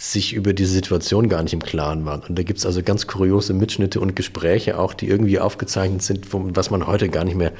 sich 0.00 0.32
über 0.32 0.52
diese 0.52 0.72
Situation 0.72 1.28
gar 1.28 1.42
nicht 1.42 1.52
im 1.52 1.62
Klaren 1.62 2.04
waren. 2.04 2.20
Und 2.20 2.38
da 2.38 2.44
gibt 2.44 2.60
es 2.60 2.66
also 2.66 2.84
ganz 2.84 3.08
kuriose 3.08 3.52
Mitschnitte 3.52 3.98
und 3.98 4.14
Gespräche 4.14 4.78
auch, 4.78 4.94
die 4.94 5.08
irgendwie 5.08 5.40
aufgezeichnet 5.40 6.02
sind, 6.02 6.28
was 6.30 6.70
man 6.70 6.86
heute 6.86 7.08
gar 7.08 7.24
nicht 7.24 7.34
mehr. 7.34 7.50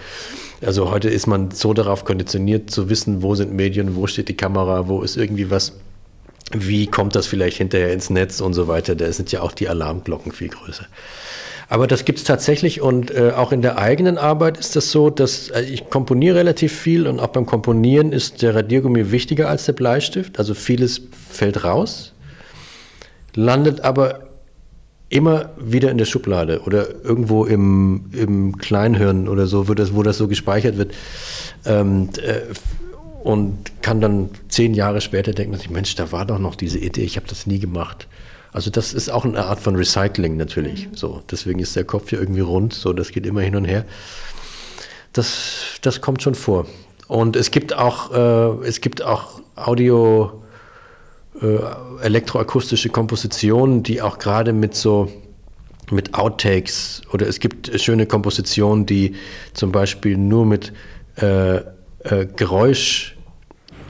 Also 0.64 0.88
heute 0.88 1.08
ist 1.08 1.26
man 1.26 1.50
so 1.50 1.74
darauf 1.74 2.04
konditioniert 2.04 2.70
zu 2.70 2.88
wissen, 2.88 3.22
wo 3.22 3.34
sind 3.34 3.52
Medien, 3.52 3.96
wo 3.96 4.06
steht 4.06 4.28
die 4.28 4.36
Kamera, 4.36 4.86
wo 4.86 5.02
ist 5.02 5.16
irgendwie 5.16 5.50
was, 5.50 5.72
wie 6.52 6.86
kommt 6.86 7.16
das 7.16 7.26
vielleicht 7.26 7.56
hinterher 7.56 7.92
ins 7.92 8.08
Netz 8.08 8.40
und 8.40 8.54
so 8.54 8.68
weiter. 8.68 8.94
Da 8.94 9.12
sind 9.12 9.32
ja 9.32 9.40
auch 9.40 9.50
die 9.50 9.68
Alarmglocken 9.68 10.30
viel 10.30 10.48
größer. 10.48 10.86
Aber 11.68 11.88
das 11.88 12.04
gibt 12.04 12.18
es 12.18 12.24
tatsächlich 12.24 12.80
und 12.80 13.10
äh, 13.10 13.32
auch 13.36 13.50
in 13.50 13.62
der 13.62 13.78
eigenen 13.78 14.16
Arbeit 14.16 14.58
ist 14.58 14.76
das 14.76 14.92
so, 14.92 15.10
dass 15.10 15.50
äh, 15.50 15.62
ich 15.62 15.90
komponiere 15.90 16.36
relativ 16.36 16.72
viel 16.72 17.08
und 17.08 17.18
auch 17.18 17.26
beim 17.26 17.46
Komponieren 17.46 18.12
ist 18.12 18.42
der 18.42 18.54
Radiergummi 18.54 19.10
wichtiger 19.10 19.50
als 19.50 19.66
der 19.66 19.74
Bleistift. 19.74 20.38
Also 20.38 20.54
vieles 20.54 21.02
fällt 21.30 21.64
raus, 21.64 22.14
landet 23.38 23.82
aber 23.82 24.24
immer 25.08 25.50
wieder 25.56 25.90
in 25.90 25.96
der 25.96 26.04
Schublade 26.06 26.62
oder 26.62 27.04
irgendwo 27.04 27.44
im, 27.44 28.10
im 28.12 28.58
Kleinhirn 28.58 29.28
oder 29.28 29.46
so, 29.46 29.68
wo 29.68 29.74
das, 29.74 29.94
wo 29.94 30.02
das 30.02 30.18
so 30.18 30.26
gespeichert 30.26 30.76
wird. 30.76 30.92
Ähm, 31.64 32.10
äh, 32.20 32.40
und 33.22 33.82
kann 33.82 34.00
dann 34.00 34.30
zehn 34.48 34.74
Jahre 34.74 35.00
später 35.00 35.32
denken, 35.32 35.58
Mensch, 35.72 35.94
da 35.94 36.12
war 36.12 36.24
doch 36.24 36.38
noch 36.38 36.54
diese 36.54 36.78
Idee, 36.78 37.02
ich 37.02 37.16
habe 37.16 37.26
das 37.28 37.46
nie 37.46 37.58
gemacht. 37.58 38.06
Also 38.52 38.70
das 38.70 38.92
ist 38.92 39.10
auch 39.10 39.24
eine 39.24 39.44
Art 39.44 39.60
von 39.60 39.76
Recycling 39.76 40.36
natürlich. 40.36 40.88
Mhm. 40.88 40.94
So, 40.96 41.22
deswegen 41.30 41.60
ist 41.60 41.76
der 41.76 41.84
Kopf 41.84 42.10
hier 42.10 42.20
irgendwie 42.20 42.40
rund, 42.40 42.74
so 42.74 42.92
das 42.92 43.10
geht 43.10 43.26
immer 43.26 43.42
hin 43.42 43.56
und 43.56 43.64
her. 43.64 43.84
Das, 45.12 45.78
das 45.82 46.00
kommt 46.00 46.22
schon 46.22 46.34
vor. 46.34 46.66
Und 47.06 47.36
es 47.36 47.50
gibt 47.50 47.74
auch, 47.74 48.12
äh, 48.12 48.66
es 48.66 48.80
gibt 48.80 49.02
auch 49.02 49.40
Audio, 49.56 50.42
äh, 51.42 52.04
elektroakustische 52.04 52.88
Kompositionen, 52.88 53.82
die 53.82 54.02
auch 54.02 54.18
gerade 54.18 54.52
mit 54.52 54.74
so 54.74 55.10
mit 55.90 56.14
Outtakes 56.14 57.02
oder 57.12 57.26
es 57.26 57.40
gibt 57.40 57.70
schöne 57.80 58.04
Kompositionen, 58.04 58.84
die 58.84 59.14
zum 59.54 59.72
Beispiel 59.72 60.18
nur 60.18 60.44
mit 60.44 60.72
äh, 61.16 61.56
äh, 61.56 62.26
Geräusch 62.36 63.14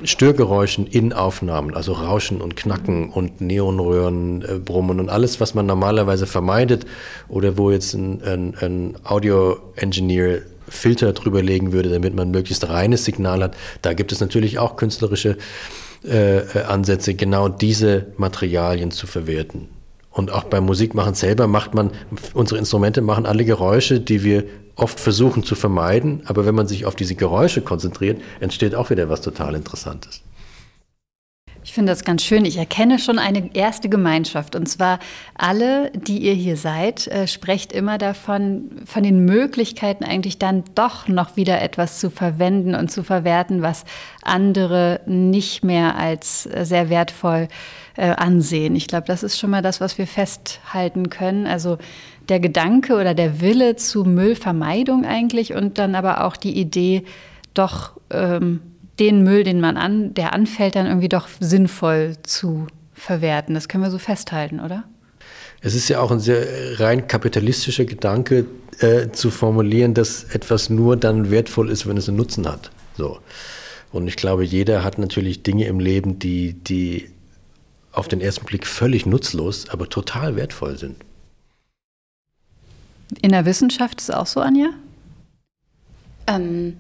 Störgeräuschen 0.05 0.87
in 0.87 1.13
Aufnahmen, 1.13 1.75
also 1.75 1.93
Rauschen 1.93 2.41
und 2.41 2.55
Knacken 2.55 3.11
und 3.11 3.41
Neonröhren, 3.41 4.43
äh, 4.43 4.59
Brummen 4.59 5.01
und 5.01 5.09
alles, 5.09 5.41
was 5.41 5.55
man 5.55 5.67
normalerweise 5.67 6.27
vermeidet 6.27 6.87
oder 7.29 7.59
wo 7.59 7.71
jetzt 7.71 7.95
ein, 7.95 8.23
ein, 8.23 8.55
ein 8.61 8.97
Audio-Engineer 9.05 10.43
Filter 10.69 11.13
drüber 11.15 11.43
legen 11.43 11.73
würde, 11.73 11.89
damit 11.89 12.15
man 12.15 12.31
möglichst 12.31 12.69
reines 12.69 13.05
Signal 13.05 13.43
hat. 13.43 13.57
Da 13.83 13.95
gibt 13.95 14.13
es 14.13 14.21
natürlich 14.21 14.59
auch 14.59 14.77
künstlerische 14.77 15.39
äh, 16.05 16.39
äh 16.39 16.63
Ansätze, 16.65 17.15
genau 17.15 17.49
diese 17.49 18.07
Materialien 18.17 18.91
zu 18.91 19.07
verwerten. 19.07 19.69
Und 20.11 20.33
auch 20.33 20.45
beim 20.45 20.65
Musikmachen 20.65 21.15
selber 21.15 21.47
macht 21.47 21.75
man, 21.75 21.93
unsere 22.35 22.59
Instrumente 22.59 23.03
machen 23.03 23.27
alle 23.27 23.45
Geräusche, 23.45 24.01
die 24.01 24.25
wir 24.25 24.45
oft 24.75 24.99
versuchen 24.99 25.45
zu 25.45 25.55
vermeiden. 25.55 26.23
Aber 26.27 26.47
wenn 26.47 26.55
man 26.55 26.67
sich 26.67 26.87
auf 26.87 26.97
diese 26.97 27.15
Geräusche 27.15 27.61
konzentriert, 27.61 28.21
entsteht 28.41 28.75
auch 28.75 28.91
wieder 28.91 29.09
was 29.09 29.21
total 29.21 29.55
Interessantes. 29.55 30.23
Ich 31.69 31.75
finde 31.75 31.93
das 31.93 32.03
ganz 32.03 32.25
schön. 32.25 32.47
Ich 32.47 32.57
erkenne 32.57 32.99
schon 32.99 33.19
eine 33.19 33.55
erste 33.55 33.91
Gemeinschaft. 33.91 34.57
Und 34.57 34.71
zwar 34.71 35.01
alle, 35.35 35.91
die 35.93 36.17
ihr 36.17 36.33
hier 36.33 36.57
seid, 36.57 37.07
äh, 37.09 37.29
sprecht 37.29 37.75
immer 37.75 37.99
davon, 37.99 38.71
von 38.87 39.03
den 39.03 39.27
Möglichkeiten 39.27 40.03
eigentlich 40.03 40.39
dann 40.39 40.65
doch 40.75 41.09
noch 41.09 41.37
wieder 41.37 41.61
etwas 41.61 42.01
zu 42.01 42.09
verwenden 42.09 42.75
und 42.75 42.91
zu 42.91 43.03
verwerten, 43.03 43.61
was 43.61 43.85
andere 44.23 45.03
nicht 45.05 45.63
mehr 45.63 45.97
als 45.97 46.47
äh, 46.47 46.65
sehr 46.65 46.89
wertvoll 46.89 47.49
äh, 47.99 48.13
ansehen. 48.13 48.75
Ich 48.75 48.89
glaube, 48.89 49.07
das 49.07 49.23
ist 49.23 49.39
schon 49.39 49.51
mal 49.51 49.61
das, 49.61 49.79
was 49.79 49.99
wir 49.99 50.07
festhalten 50.07 51.11
können. 51.11 51.47
Also 51.47 51.77
der 52.31 52.41
Gedanke 52.41 52.95
oder 52.95 53.13
der 53.13 53.43
Wille 53.43 53.77
zu 53.77 54.05
Müllvermeidung 54.05 55.05
eigentlich 55.05 55.53
und 55.53 55.77
dann 55.77 55.97
aber 55.97 56.25
auch 56.25 56.39
die 56.39 56.59
Idee, 56.59 57.05
doch 57.53 58.01
ähm, 58.09 58.63
den 59.01 59.23
Müll, 59.23 59.45
den 59.45 59.61
man 59.61 59.77
an, 59.77 60.15
der 60.15 60.33
anfällt, 60.33 60.77
dann 60.77 60.87
irgendwie 60.87 61.09
doch 61.09 61.29
sinnvoll 61.41 62.17
zu 62.23 62.67
verwerten. 62.95 63.55
Das 63.55 63.69
können 63.69 63.85
wir 63.85 63.91
so 63.91 63.99
festhalten, 63.99 64.61
oder? 64.61 64.85
Es 65.61 65.75
ist 65.75 65.89
ja 65.89 66.01
auch 66.01 66.11
ein 66.11 66.21
sehr 66.21 66.81
rein 66.81 67.09
kapitalistischer 67.09 67.85
Gedanke 67.85 68.47
äh, 68.81 69.11
zu 69.11 69.31
formulieren, 69.31 69.95
dass 69.95 70.25
etwas 70.25 70.71
nur 70.71 70.97
dann 70.97 71.31
wertvoll 71.31 71.71
ist, 71.71 71.87
wenn 71.87 71.97
es 71.97 72.09
einen 72.09 72.17
Nutzen 72.17 72.47
hat. 72.47 72.71
So. 72.97 73.19
Und 73.91 74.07
ich 74.07 74.17
glaube, 74.17 74.45
jeder 74.45 74.85
hat 74.85 74.99
natürlich 74.99 75.43
Dinge 75.43 75.67
im 75.67 75.81
Leben, 75.81 76.19
die, 76.19 76.53
die 76.53 77.11
auf 77.93 78.07
den 78.07 78.21
ersten 78.21 78.45
Blick 78.45 78.67
völlig 78.67 79.07
nutzlos, 79.07 79.69
aber 79.71 79.89
total 79.89 80.37
wertvoll 80.37 80.79
sind. 80.79 80.97
In 83.23 83.31
der 83.31 83.47
Wissenschaft 83.47 84.01
ist 84.01 84.11
es 84.11 84.15
auch 84.15 84.27
so, 84.27 84.41
Anja? 84.41 84.69
Ähm, 86.27 86.77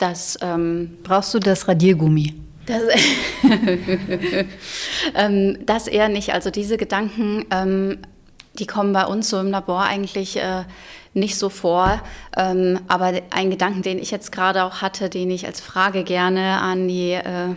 das, 0.00 0.38
ähm, 0.42 0.98
Brauchst 1.02 1.34
du 1.34 1.38
das 1.38 1.68
Radiergummi? 1.68 2.34
Das, 2.66 2.82
ähm, 5.14 5.58
das, 5.66 5.86
eher 5.88 6.08
nicht. 6.08 6.32
Also 6.32 6.50
diese 6.50 6.76
Gedanken, 6.76 7.44
ähm, 7.50 7.98
die 8.58 8.66
kommen 8.66 8.92
bei 8.92 9.06
uns 9.06 9.28
so 9.30 9.38
im 9.40 9.50
Labor 9.50 9.82
eigentlich 9.82 10.36
äh, 10.36 10.64
nicht 11.14 11.36
so 11.36 11.48
vor. 11.48 12.00
Ähm, 12.36 12.80
aber 12.88 13.12
ein 13.30 13.50
Gedanken, 13.50 13.82
den 13.82 13.98
ich 13.98 14.10
jetzt 14.10 14.30
gerade 14.30 14.64
auch 14.64 14.82
hatte, 14.82 15.08
den 15.08 15.30
ich 15.30 15.46
als 15.46 15.60
Frage 15.60 16.04
gerne 16.04 16.60
an 16.60 16.86
die 16.86 17.12
äh, 17.12 17.54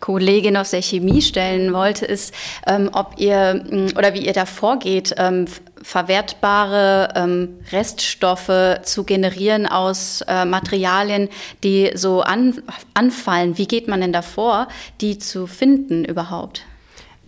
Kollegin 0.00 0.56
aus 0.56 0.70
der 0.70 0.82
Chemie 0.82 1.22
stellen 1.22 1.72
wollte, 1.72 2.06
ist, 2.06 2.34
ähm, 2.66 2.90
ob 2.92 3.14
ihr 3.18 3.62
mm, 3.70 3.96
oder 3.96 4.14
wie 4.14 4.26
ihr 4.26 4.32
da 4.32 4.46
vorgeht, 4.46 5.14
ähm, 5.18 5.46
verwertbare 5.82 7.12
ähm, 7.14 7.48
Reststoffe 7.72 8.80
zu 8.82 9.04
generieren 9.04 9.66
aus 9.66 10.22
äh, 10.26 10.44
Materialien, 10.44 11.28
die 11.62 11.92
so 11.94 12.22
an, 12.22 12.62
anfallen. 12.94 13.58
Wie 13.58 13.66
geht 13.66 13.88
man 13.88 14.00
denn 14.00 14.12
davor, 14.12 14.68
die 15.00 15.18
zu 15.18 15.46
finden 15.46 16.04
überhaupt? 16.04 16.64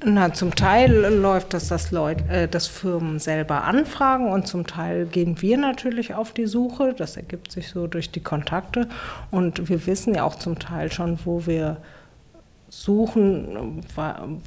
Na, 0.02 0.32
zum 0.32 0.54
Teil 0.54 0.92
läuft 1.14 1.52
das, 1.52 1.68
dass, 1.68 1.90
Leute, 1.90 2.24
äh, 2.30 2.48
dass 2.48 2.66
Firmen 2.66 3.18
selber 3.18 3.64
anfragen 3.64 4.32
und 4.32 4.46
zum 4.46 4.66
Teil 4.66 5.04
gehen 5.04 5.42
wir 5.42 5.58
natürlich 5.58 6.14
auf 6.14 6.32
die 6.32 6.46
Suche. 6.46 6.94
Das 6.96 7.16
ergibt 7.18 7.52
sich 7.52 7.68
so 7.68 7.86
durch 7.86 8.10
die 8.10 8.22
Kontakte. 8.22 8.88
Und 9.30 9.68
wir 9.68 9.86
wissen 9.86 10.14
ja 10.14 10.24
auch 10.24 10.36
zum 10.36 10.58
Teil 10.58 10.90
schon, 10.90 11.18
wo 11.26 11.46
wir 11.46 11.76
suchen, 12.70 13.82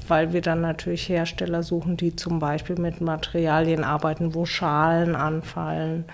weil 0.07 0.31
wir 0.31 0.41
dann 0.41 0.61
natürlich 0.61 1.09
Hersteller 1.09 1.61
suchen, 1.61 1.97
die 1.97 2.15
zum 2.15 2.39
Beispiel 2.39 2.79
mit 2.79 3.01
Materialien 3.01 3.83
arbeiten, 3.83 4.33
wo 4.33 4.45
Schalen 4.45 5.15
anfallen 5.15 6.05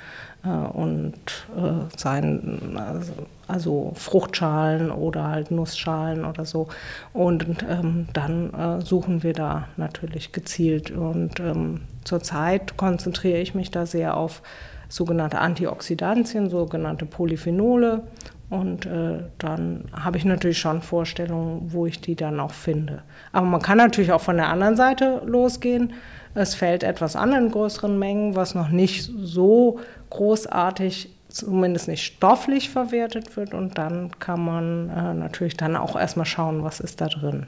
äh, 0.44 0.50
und 0.50 1.14
äh, 1.56 1.96
sein, 1.96 2.76
also, 2.76 3.14
also, 3.48 3.92
Fruchtschalen 3.96 4.90
oder 4.90 5.28
halt 5.28 5.52
Nussschalen 5.52 6.26
oder 6.26 6.46
so. 6.46 6.68
Und 7.14 7.46
ähm, 7.70 8.08
dann 8.14 8.54
äh, 8.56 8.82
suchen 8.84 9.22
wir 9.22 9.34
da 9.34 9.68
natürlich 9.78 10.32
gezielt. 10.32 10.90
Und 10.90 11.40
ähm, 11.40 11.82
zurzeit 12.04 12.76
konzentriere 12.76 13.38
ich 13.38 13.54
mich 13.54 13.70
da 13.70 13.86
sehr 13.86 14.18
auf 14.18 14.42
sogenannte 14.88 15.38
Antioxidantien, 15.38 16.50
sogenannte 16.50 17.06
Polyphenole 17.06 18.02
und 18.50 18.88
äh, 18.88 19.20
dann 19.38 19.86
habe 19.94 20.18
ich 20.18 20.26
natürlich 20.26 20.58
schon 20.58 20.82
Vorstellungen, 20.82 21.72
wo 21.72 21.86
ich 21.86 22.02
die 22.02 22.16
dann 22.16 22.40
auch 22.40 22.52
finde. 22.52 23.04
Aber 23.32 23.46
man 23.46 23.62
kann 23.62 23.78
natürlich 23.78 24.12
auch 24.12 24.22
von 24.22 24.38
der 24.38 24.50
anderen 24.50 24.76
Seite 24.76 25.22
losgehen. 25.26 25.94
Es 26.34 26.56
fällt 26.56 26.84
etwas 26.84 27.16
an 27.16 27.34
in 27.34 27.52
größeren 27.52 27.98
Mengen, 27.98 28.36
was 28.36 28.56
noch 28.56 28.70
nicht 28.70 29.12
so 29.22 29.80
großartig, 30.10 31.12
zumindest 31.28 31.88
nicht 31.88 32.04
stofflich 32.04 32.72
verwertet 32.72 33.38
wird. 33.38 33.54
Und 33.54 33.78
dann 33.78 34.12
kann 34.18 34.44
man 34.44 34.90
äh, 34.90 35.14
natürlich 35.14 35.56
dann 35.56 35.76
auch 35.76 35.96
erstmal 35.96 36.26
schauen, 36.26 36.64
was 36.64 36.80
ist 36.80 37.02
da 37.02 37.08
drin. 37.08 37.46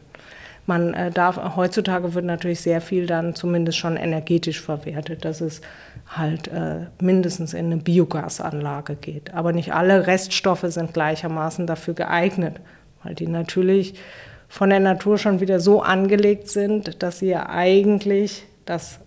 Man 0.65 0.93
äh, 0.93 1.11
darf, 1.11 1.55
heutzutage 1.55 2.13
wird 2.13 2.25
natürlich 2.25 2.61
sehr 2.61 2.81
viel 2.81 3.07
dann 3.07 3.35
zumindest 3.35 3.77
schon 3.77 3.97
energetisch 3.97 4.61
verwertet. 4.61 5.25
Das 5.25 5.41
ist 5.41 5.63
halt 6.07 6.47
äh, 6.49 6.87
mindestens 7.01 7.53
in 7.53 7.67
eine 7.67 7.77
Biogasanlage 7.77 8.95
geht. 8.95 9.33
Aber 9.33 9.53
nicht 9.53 9.73
alle 9.73 10.07
Reststoffe 10.07 10.65
sind 10.67 10.93
gleichermaßen 10.93 11.65
dafür 11.67 11.93
geeignet, 11.93 12.59
weil 13.03 13.15
die 13.15 13.27
natürlich 13.27 13.95
von 14.47 14.69
der 14.69 14.81
Natur 14.81 15.17
schon 15.17 15.39
wieder 15.39 15.59
so 15.59 15.81
angelegt 15.81 16.49
sind, 16.49 17.01
dass 17.01 17.19
sie 17.19 17.29
ja 17.29 17.49
eigentlich 17.49 18.43
das 18.65 18.99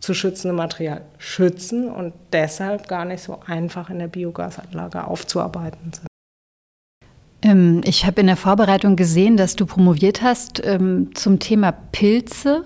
zu 0.00 0.14
schützende 0.14 0.54
Material 0.54 1.02
schützen 1.18 1.90
und 1.90 2.14
deshalb 2.32 2.88
gar 2.88 3.04
nicht 3.04 3.22
so 3.22 3.40
einfach 3.46 3.90
in 3.90 3.98
der 3.98 4.08
Biogasanlage 4.08 5.04
aufzuarbeiten 5.04 5.92
sind. 5.92 6.06
Ähm, 7.46 7.80
ich 7.84 8.04
habe 8.04 8.20
in 8.20 8.26
der 8.26 8.36
Vorbereitung 8.36 8.96
gesehen, 8.96 9.36
dass 9.36 9.54
du 9.56 9.66
promoviert 9.66 10.22
hast 10.22 10.64
ähm, 10.66 11.14
zum 11.14 11.38
Thema 11.38 11.72
Pilze 11.72 12.64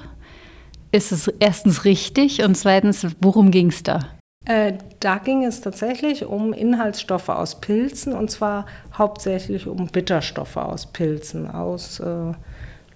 ist 0.93 1.13
es 1.13 1.29
erstens 1.39 1.85
richtig 1.85 2.43
und 2.43 2.57
zweitens, 2.57 3.07
worum 3.21 3.51
ging 3.51 3.69
es 3.69 3.83
da? 3.83 4.01
Äh, 4.47 4.73
da 4.99 5.19
ging 5.19 5.45
es 5.45 5.61
tatsächlich 5.61 6.25
um 6.25 6.53
Inhaltsstoffe 6.53 7.29
aus 7.29 7.61
Pilzen 7.61 8.15
und 8.15 8.31
zwar 8.31 8.67
hauptsächlich 8.97 9.69
um 9.69 9.87
Bitterstoffe 9.87 10.57
aus 10.57 10.87
Pilzen, 10.87 11.49
aus 11.49 12.01
äh, 12.01 12.33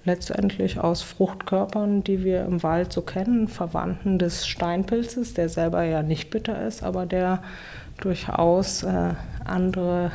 letztendlich 0.05 0.81
aus 0.81 1.03
Fruchtkörpern, 1.03 2.03
die 2.03 2.25
wir 2.25 2.45
im 2.47 2.63
Wald 2.63 2.93
so 2.93 3.03
kennen, 3.03 3.47
Verwandten 3.47 4.19
des 4.19 4.47
Steinpilzes, 4.47 5.35
der 5.35 5.49
selber 5.49 5.85
ja 5.85 6.03
nicht 6.03 6.31
bitter 6.31 6.67
ist, 6.67 6.83
aber 6.83 7.07
der 7.07 7.43
durchaus 8.01 8.83
äh, 8.83 9.11
andere 9.45 10.11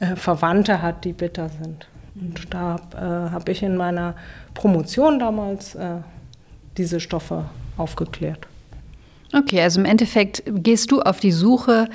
äh, 0.00 0.16
Verwandte 0.16 0.82
hat, 0.82 1.04
die 1.04 1.12
bitter 1.12 1.48
sind. 1.48 1.88
Und 2.14 2.52
da 2.52 2.76
äh, 2.94 3.30
habe 3.30 3.52
ich 3.52 3.62
in 3.62 3.76
meiner 3.76 4.14
Promotion 4.54 5.18
damals 5.18 5.74
äh, 5.74 5.96
diese 6.76 7.00
Stoffe 7.00 7.44
aufgeklärt. 7.76 8.46
Okay, 9.34 9.60
also 9.60 9.80
im 9.80 9.86
Endeffekt 9.86 10.42
gehst 10.46 10.90
du 10.90 11.02
auf 11.02 11.20
die 11.20 11.32
Suche 11.32 11.88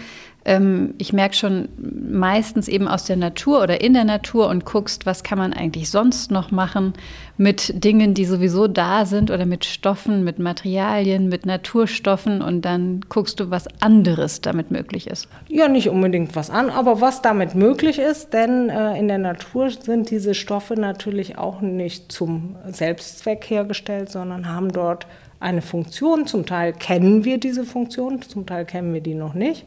ähm, 0.45 0.93
ich 0.97 1.13
merke 1.13 1.35
schon 1.35 1.69
meistens 1.77 2.67
eben 2.67 2.87
aus 2.87 3.05
der 3.05 3.15
Natur 3.15 3.61
oder 3.63 3.81
in 3.81 3.93
der 3.93 4.03
Natur 4.03 4.47
und 4.49 4.65
guckst, 4.65 5.05
was 5.05 5.23
kann 5.23 5.37
man 5.37 5.53
eigentlich 5.53 5.89
sonst 5.89 6.31
noch 6.31 6.51
machen 6.51 6.93
mit 7.37 7.83
Dingen, 7.83 8.13
die 8.13 8.25
sowieso 8.25 8.67
da 8.67 9.05
sind 9.05 9.31
oder 9.31 9.45
mit 9.45 9.65
Stoffen, 9.65 10.23
mit 10.23 10.39
Materialien, 10.39 11.29
mit 11.29 11.45
Naturstoffen 11.45 12.41
und 12.41 12.63
dann 12.63 13.01
guckst 13.09 13.39
du, 13.39 13.49
was 13.49 13.67
anderes 13.81 14.41
damit 14.41 14.69
möglich 14.69 15.07
ist. 15.07 15.27
Ja, 15.47 15.67
nicht 15.67 15.89
unbedingt 15.89 16.35
was 16.35 16.49
an, 16.49 16.69
aber 16.69 17.01
was 17.01 17.21
damit 17.21 17.55
möglich 17.55 17.97
ist, 17.97 18.33
denn 18.33 18.69
äh, 18.69 18.97
in 18.99 19.07
der 19.07 19.17
Natur 19.17 19.69
sind 19.71 20.09
diese 20.09 20.33
Stoffe 20.33 20.75
natürlich 20.75 21.37
auch 21.37 21.61
nicht 21.61 22.11
zum 22.11 22.55
Selbstzweck 22.67 23.45
hergestellt, 23.49 24.09
sondern 24.09 24.47
haben 24.47 24.71
dort 24.71 25.07
eine 25.39 25.61
Funktion. 25.61 26.25
Zum 26.25 26.45
Teil 26.45 26.73
kennen 26.73 27.25
wir 27.25 27.37
diese 27.37 27.65
Funktion, 27.65 28.21
zum 28.21 28.45
Teil 28.45 28.65
kennen 28.65 28.93
wir 28.93 29.01
die 29.01 29.13
noch 29.13 29.33
nicht. 29.33 29.65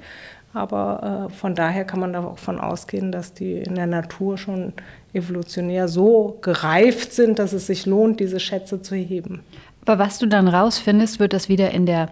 Aber 0.56 1.28
äh, 1.28 1.34
von 1.34 1.54
daher 1.54 1.84
kann 1.84 2.00
man 2.00 2.12
davon 2.12 2.58
ausgehen, 2.58 3.12
dass 3.12 3.34
die 3.34 3.58
in 3.58 3.74
der 3.74 3.86
Natur 3.86 4.38
schon 4.38 4.72
evolutionär 5.12 5.88
so 5.88 6.38
gereift 6.40 7.12
sind, 7.12 7.38
dass 7.38 7.52
es 7.52 7.66
sich 7.66 7.86
lohnt, 7.86 8.20
diese 8.20 8.40
Schätze 8.40 8.80
zu 8.80 8.94
heben. 8.94 9.40
Aber 9.84 9.98
was 9.98 10.18
du 10.18 10.26
dann 10.26 10.48
rausfindest, 10.48 11.20
wird 11.20 11.32
das 11.32 11.48
wieder 11.48 11.70
in 11.70 11.86
der 11.86 12.10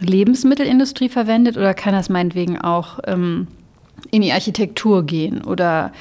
Lebensmittelindustrie 0.00 1.08
verwendet 1.08 1.56
oder 1.56 1.74
kann 1.74 1.94
das 1.94 2.08
meinetwegen 2.08 2.60
auch 2.60 3.00
ähm, 3.06 3.48
in 4.10 4.22
die 4.22 4.32
Architektur 4.32 5.04
gehen 5.04 5.44
oder 5.44 5.92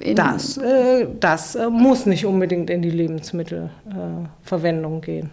äh, 0.00 0.14
das, 0.14 0.56
äh, 0.56 1.06
das 1.20 1.54
äh, 1.54 1.68
muss 1.68 2.06
nicht 2.06 2.24
unbedingt 2.24 2.70
in 2.70 2.82
die 2.82 2.90
Lebensmittelverwendung 2.90 5.00
gehen. 5.00 5.30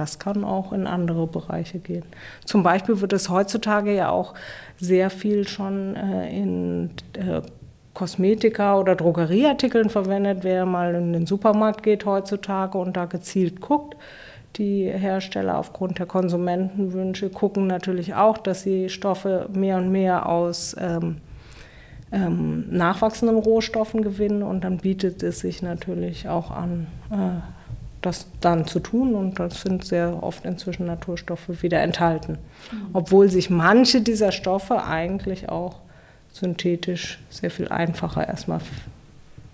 Das 0.00 0.18
kann 0.18 0.44
auch 0.44 0.72
in 0.72 0.86
andere 0.86 1.26
Bereiche 1.26 1.78
gehen. 1.78 2.04
Zum 2.46 2.62
Beispiel 2.62 3.02
wird 3.02 3.12
es 3.12 3.28
heutzutage 3.28 3.94
ja 3.94 4.08
auch 4.08 4.32
sehr 4.78 5.10
viel 5.10 5.46
schon 5.46 5.94
äh, 5.94 6.34
in 6.34 6.90
äh, 7.12 7.42
Kosmetika 7.92 8.78
oder 8.78 8.96
Drogerieartikeln 8.96 9.90
verwendet. 9.90 10.38
Wer 10.40 10.64
mal 10.64 10.94
in 10.94 11.12
den 11.12 11.26
Supermarkt 11.26 11.82
geht 11.82 12.06
heutzutage 12.06 12.78
und 12.78 12.96
da 12.96 13.04
gezielt 13.04 13.60
guckt, 13.60 13.94
die 14.56 14.90
Hersteller 14.90 15.58
aufgrund 15.58 15.98
der 15.98 16.06
Konsumentenwünsche 16.06 17.28
gucken 17.28 17.66
natürlich 17.66 18.14
auch, 18.14 18.38
dass 18.38 18.62
sie 18.62 18.88
Stoffe 18.88 19.50
mehr 19.52 19.76
und 19.76 19.92
mehr 19.92 20.26
aus 20.26 20.74
ähm, 20.80 21.18
ähm, 22.10 22.64
nachwachsenden 22.70 23.36
Rohstoffen 23.36 24.00
gewinnen 24.00 24.42
und 24.42 24.64
dann 24.64 24.78
bietet 24.78 25.22
es 25.22 25.40
sich 25.40 25.60
natürlich 25.60 26.26
auch 26.26 26.50
an, 26.50 26.86
äh, 27.10 27.59
das 28.02 28.26
dann 28.40 28.66
zu 28.66 28.80
tun 28.80 29.14
und 29.14 29.38
das 29.38 29.62
sind 29.62 29.84
sehr 29.84 30.22
oft 30.22 30.44
inzwischen 30.44 30.86
Naturstoffe 30.86 31.62
wieder 31.62 31.80
enthalten. 31.80 32.38
Mhm. 32.72 32.88
Obwohl 32.92 33.30
sich 33.30 33.50
manche 33.50 34.00
dieser 34.00 34.32
Stoffe 34.32 34.82
eigentlich 34.84 35.48
auch 35.48 35.80
synthetisch 36.32 37.18
sehr 37.28 37.50
viel 37.50 37.68
einfacher 37.68 38.26
erstmal 38.26 38.60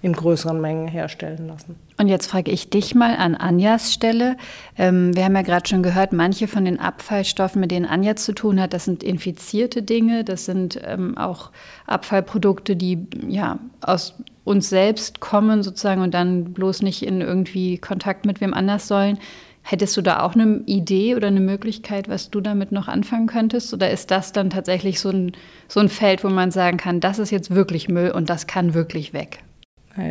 in 0.02 0.12
größeren 0.12 0.60
Mengen 0.60 0.88
herstellen 0.88 1.48
lassen. 1.48 1.76
Und 1.98 2.08
jetzt 2.08 2.26
frage 2.26 2.50
ich 2.50 2.68
dich 2.70 2.94
mal 2.94 3.16
an 3.16 3.34
Anjas 3.34 3.92
Stelle. 3.92 4.36
Ähm, 4.76 5.16
wir 5.16 5.24
haben 5.24 5.34
ja 5.34 5.42
gerade 5.42 5.68
schon 5.68 5.82
gehört, 5.82 6.12
manche 6.12 6.46
von 6.48 6.64
den 6.64 6.78
Abfallstoffen, 6.78 7.60
mit 7.60 7.70
denen 7.70 7.86
Anja 7.86 8.14
zu 8.14 8.32
tun 8.32 8.60
hat, 8.60 8.72
das 8.72 8.84
sind 8.84 9.02
infizierte 9.02 9.82
Dinge, 9.82 10.22
das 10.22 10.44
sind 10.44 10.78
ähm, 10.84 11.16
auch 11.16 11.50
Abfallprodukte, 11.86 12.76
die 12.76 13.06
ja 13.26 13.58
aus 13.80 14.14
uns 14.44 14.68
selbst 14.68 15.20
kommen 15.20 15.62
sozusagen 15.62 16.02
und 16.02 16.14
dann 16.14 16.52
bloß 16.52 16.82
nicht 16.82 17.02
in 17.02 17.20
irgendwie 17.20 17.78
Kontakt 17.78 18.26
mit 18.26 18.40
wem 18.40 18.54
anders 18.54 18.86
sollen. 18.86 19.18
Hättest 19.62 19.96
du 19.96 20.02
da 20.02 20.20
auch 20.20 20.34
eine 20.34 20.62
Idee 20.66 21.16
oder 21.16 21.26
eine 21.26 21.40
Möglichkeit, 21.40 22.08
was 22.08 22.30
du 22.30 22.40
damit 22.40 22.70
noch 22.70 22.86
anfangen 22.86 23.26
könntest? 23.26 23.74
Oder 23.74 23.90
ist 23.90 24.12
das 24.12 24.30
dann 24.30 24.50
tatsächlich 24.50 25.00
so 25.00 25.08
ein, 25.08 25.32
so 25.66 25.80
ein 25.80 25.88
Feld, 25.88 26.22
wo 26.22 26.28
man 26.28 26.52
sagen 26.52 26.76
kann, 26.76 27.00
das 27.00 27.18
ist 27.18 27.32
jetzt 27.32 27.50
wirklich 27.50 27.88
Müll 27.88 28.12
und 28.12 28.30
das 28.30 28.46
kann 28.46 28.74
wirklich 28.74 29.12
weg? 29.12 29.40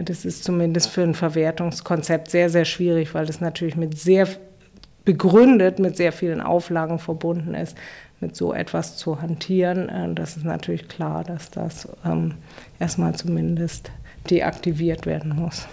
Das 0.05 0.25
ist 0.25 0.43
zumindest 0.43 0.89
für 0.89 1.03
ein 1.03 1.13
Verwertungskonzept 1.13 2.31
sehr, 2.31 2.49
sehr 2.49 2.65
schwierig, 2.65 3.13
weil 3.13 3.25
das 3.25 3.41
natürlich 3.41 3.75
mit 3.75 3.97
sehr 3.97 4.27
begründet, 5.05 5.79
mit 5.79 5.95
sehr 5.95 6.11
vielen 6.11 6.41
Auflagen 6.41 6.97
verbunden 6.97 7.53
ist, 7.53 7.77
mit 8.19 8.35
so 8.35 8.53
etwas 8.53 8.97
zu 8.97 9.21
hantieren. 9.21 9.89
Äh, 9.89 10.13
das 10.13 10.35
ist 10.37 10.45
natürlich 10.45 10.87
klar, 10.87 11.23
dass 11.23 11.51
das 11.51 11.87
ähm, 12.03 12.33
erstmal 12.79 13.15
zumindest 13.15 13.91
deaktiviert 14.29 15.05
werden 15.05 15.35
muss. 15.35 15.67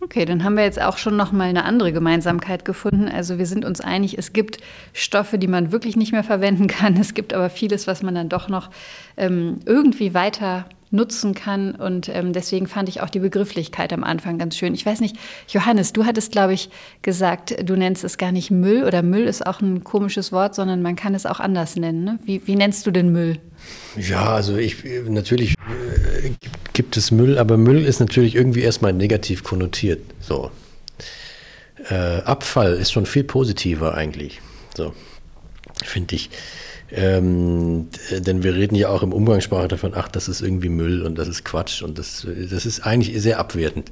Okay, 0.00 0.24
dann 0.24 0.42
haben 0.44 0.56
wir 0.56 0.64
jetzt 0.64 0.80
auch 0.80 0.96
schon 0.96 1.16
noch 1.16 1.32
mal 1.32 1.48
eine 1.48 1.64
andere 1.64 1.92
Gemeinsamkeit 1.92 2.64
gefunden. 2.64 3.08
Also 3.08 3.38
wir 3.38 3.46
sind 3.46 3.64
uns 3.64 3.80
einig, 3.80 4.16
es 4.16 4.32
gibt 4.32 4.58
Stoffe, 4.92 5.38
die 5.38 5.48
man 5.48 5.70
wirklich 5.70 5.96
nicht 5.96 6.12
mehr 6.12 6.24
verwenden 6.24 6.66
kann. 6.66 6.96
Es 6.96 7.14
gibt 7.14 7.32
aber 7.32 7.50
vieles, 7.50 7.86
was 7.86 8.02
man 8.02 8.14
dann 8.14 8.28
doch 8.28 8.48
noch 8.48 8.70
ähm, 9.16 9.58
irgendwie 9.66 10.14
weiter 10.14 10.66
nutzen 10.90 11.34
kann. 11.34 11.74
Und 11.74 12.08
ähm, 12.08 12.32
deswegen 12.32 12.66
fand 12.66 12.88
ich 12.88 13.00
auch 13.00 13.10
die 13.10 13.18
Begrifflichkeit 13.18 13.92
am 13.92 14.04
Anfang 14.04 14.38
ganz 14.38 14.56
schön. 14.56 14.74
Ich 14.74 14.84
weiß 14.84 15.00
nicht, 15.00 15.16
Johannes, 15.48 15.92
du 15.92 16.04
hattest, 16.04 16.32
glaube 16.32 16.54
ich, 16.54 16.70
gesagt, 17.02 17.56
du 17.68 17.76
nennst 17.76 18.04
es 18.04 18.18
gar 18.18 18.32
nicht 18.32 18.50
Müll 18.50 18.84
oder 18.84 19.02
Müll 19.02 19.24
ist 19.24 19.46
auch 19.46 19.60
ein 19.60 19.84
komisches 19.84 20.32
Wort, 20.32 20.54
sondern 20.54 20.82
man 20.82 20.96
kann 20.96 21.14
es 21.14 21.26
auch 21.26 21.40
anders 21.40 21.76
nennen. 21.76 22.04
Ne? 22.04 22.18
Wie, 22.24 22.46
wie 22.46 22.56
nennst 22.56 22.86
du 22.86 22.90
den 22.90 23.12
Müll? 23.12 23.38
Ja, 23.96 24.34
also 24.34 24.56
ich 24.56 24.84
natürlich 25.08 25.52
äh, 25.52 26.30
gibt 26.72 26.96
es 26.96 27.10
Müll, 27.10 27.38
aber 27.38 27.56
Müll 27.56 27.84
ist 27.84 28.00
natürlich 28.00 28.34
irgendwie 28.34 28.60
erstmal 28.60 28.92
negativ 28.92 29.42
konnotiert. 29.42 30.00
So. 30.20 30.50
Äh, 31.88 32.22
Abfall 32.22 32.74
ist 32.74 32.92
schon 32.92 33.06
viel 33.06 33.24
positiver 33.24 33.94
eigentlich. 33.94 34.40
So, 34.76 34.94
finde 35.84 36.14
ich. 36.14 36.30
Ähm, 36.90 37.88
denn 38.10 38.42
wir 38.42 38.54
reden 38.54 38.74
ja 38.74 38.88
auch 38.88 39.02
im 39.02 39.12
Umgangssprache 39.12 39.68
davon, 39.68 39.92
ach, 39.94 40.08
das 40.08 40.28
ist 40.28 40.40
irgendwie 40.40 40.70
Müll 40.70 41.02
und 41.02 41.18
das 41.18 41.28
ist 41.28 41.44
Quatsch 41.44 41.82
und 41.82 41.98
das, 41.98 42.26
das 42.50 42.64
ist 42.64 42.80
eigentlich 42.80 43.20
sehr 43.20 43.38
abwertend. 43.38 43.90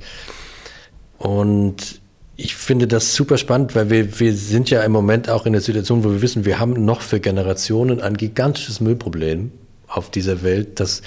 Und 1.19 2.01
ich 2.37 2.55
finde 2.55 2.87
das 2.87 3.15
super 3.15 3.39
spannend, 3.39 3.75
weil 3.75 3.91
wir, 3.91 4.21
wir 4.21 4.35
sind 4.35 4.71
ja 4.71 4.83
im 4.83 4.93
Moment 4.93 5.29
auch 5.29 5.47
in 5.47 5.53
der 5.53 5.63
Situation, 5.63 6.05
wo 6.05 6.11
wir 6.11 6.23
wissen, 6.23 6.45
wir 6.45 6.59
haben 6.59 6.85
noch 6.85 7.01
für 7.01 7.21
Generationen 7.21 8.01
ein 8.01 8.17
gigantisches 8.17 8.81
Müllproblem 8.81 9.53
auf 9.89 10.11
dieser 10.11 10.43
Welt, 10.43 10.81
das, 10.81 11.03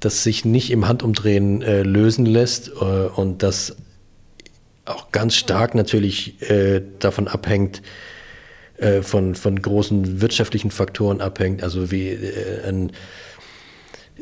das 0.00 0.22
sich 0.22 0.44
nicht 0.44 0.70
im 0.70 0.86
Handumdrehen 0.86 1.62
äh, 1.62 1.82
lösen 1.82 2.26
lässt 2.26 2.68
äh, 2.68 2.84
und 2.84 3.42
das 3.42 3.76
auch 4.84 5.12
ganz 5.12 5.36
stark 5.36 5.74
natürlich 5.74 6.40
äh, 6.50 6.82
davon 6.98 7.28
abhängt, 7.28 7.82
äh, 8.78 9.02
von, 9.02 9.34
von 9.34 9.60
großen 9.60 10.20
wirtschaftlichen 10.20 10.70
Faktoren 10.70 11.20
abhängt, 11.20 11.62
also 11.62 11.90
wie 11.90 12.10
äh, 12.10 12.66
ein, 12.66 12.92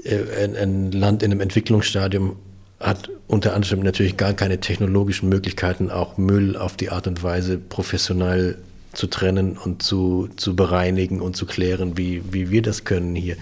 äh, 0.03 0.45
ein, 0.45 0.57
ein 0.57 0.92
Land 0.92 1.23
in 1.23 1.31
einem 1.31 1.40
Entwicklungsstadium 1.40 2.37
hat 2.81 3.11
unter 3.27 3.55
anderem 3.55 3.81
natürlich 3.81 4.16
gar 4.16 4.35
keine 4.35 4.61
technologischen 4.61 5.29
Möglichkeiten, 5.29 5.90
auch 5.90 6.19
Müll 6.19 6.57
auf 6.57 6.77
die 6.77 6.90
Art 6.90 7.07
und 7.07 7.23
Weise 7.23 7.59
professionell 7.59 8.59
zu 8.92 9.07
trennen 9.09 9.59
und 9.59 9.83
zu, 9.83 10.29
zu 10.37 10.57
bereinigen 10.57 11.21
und 11.21 11.37
zu 11.37 11.47
klären, 11.47 11.97
wie, 11.99 12.23
wie 12.33 12.51
wir 12.51 12.62
das 12.62 12.85
können 12.85 13.14
hier. 13.14 13.37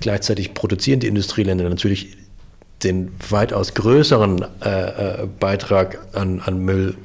Gleichzeitig 0.00 0.54
produzieren 0.54 1.00
die 1.00 1.06
Industrieländer 1.06 1.68
natürlich 1.68 2.16
den 2.82 3.10
weitaus 3.30 3.74
größeren 3.74 4.44
äh, 4.60 5.26
Beitrag 5.38 5.98
an, 6.14 6.40
an 6.40 6.58
Müll 6.64 6.96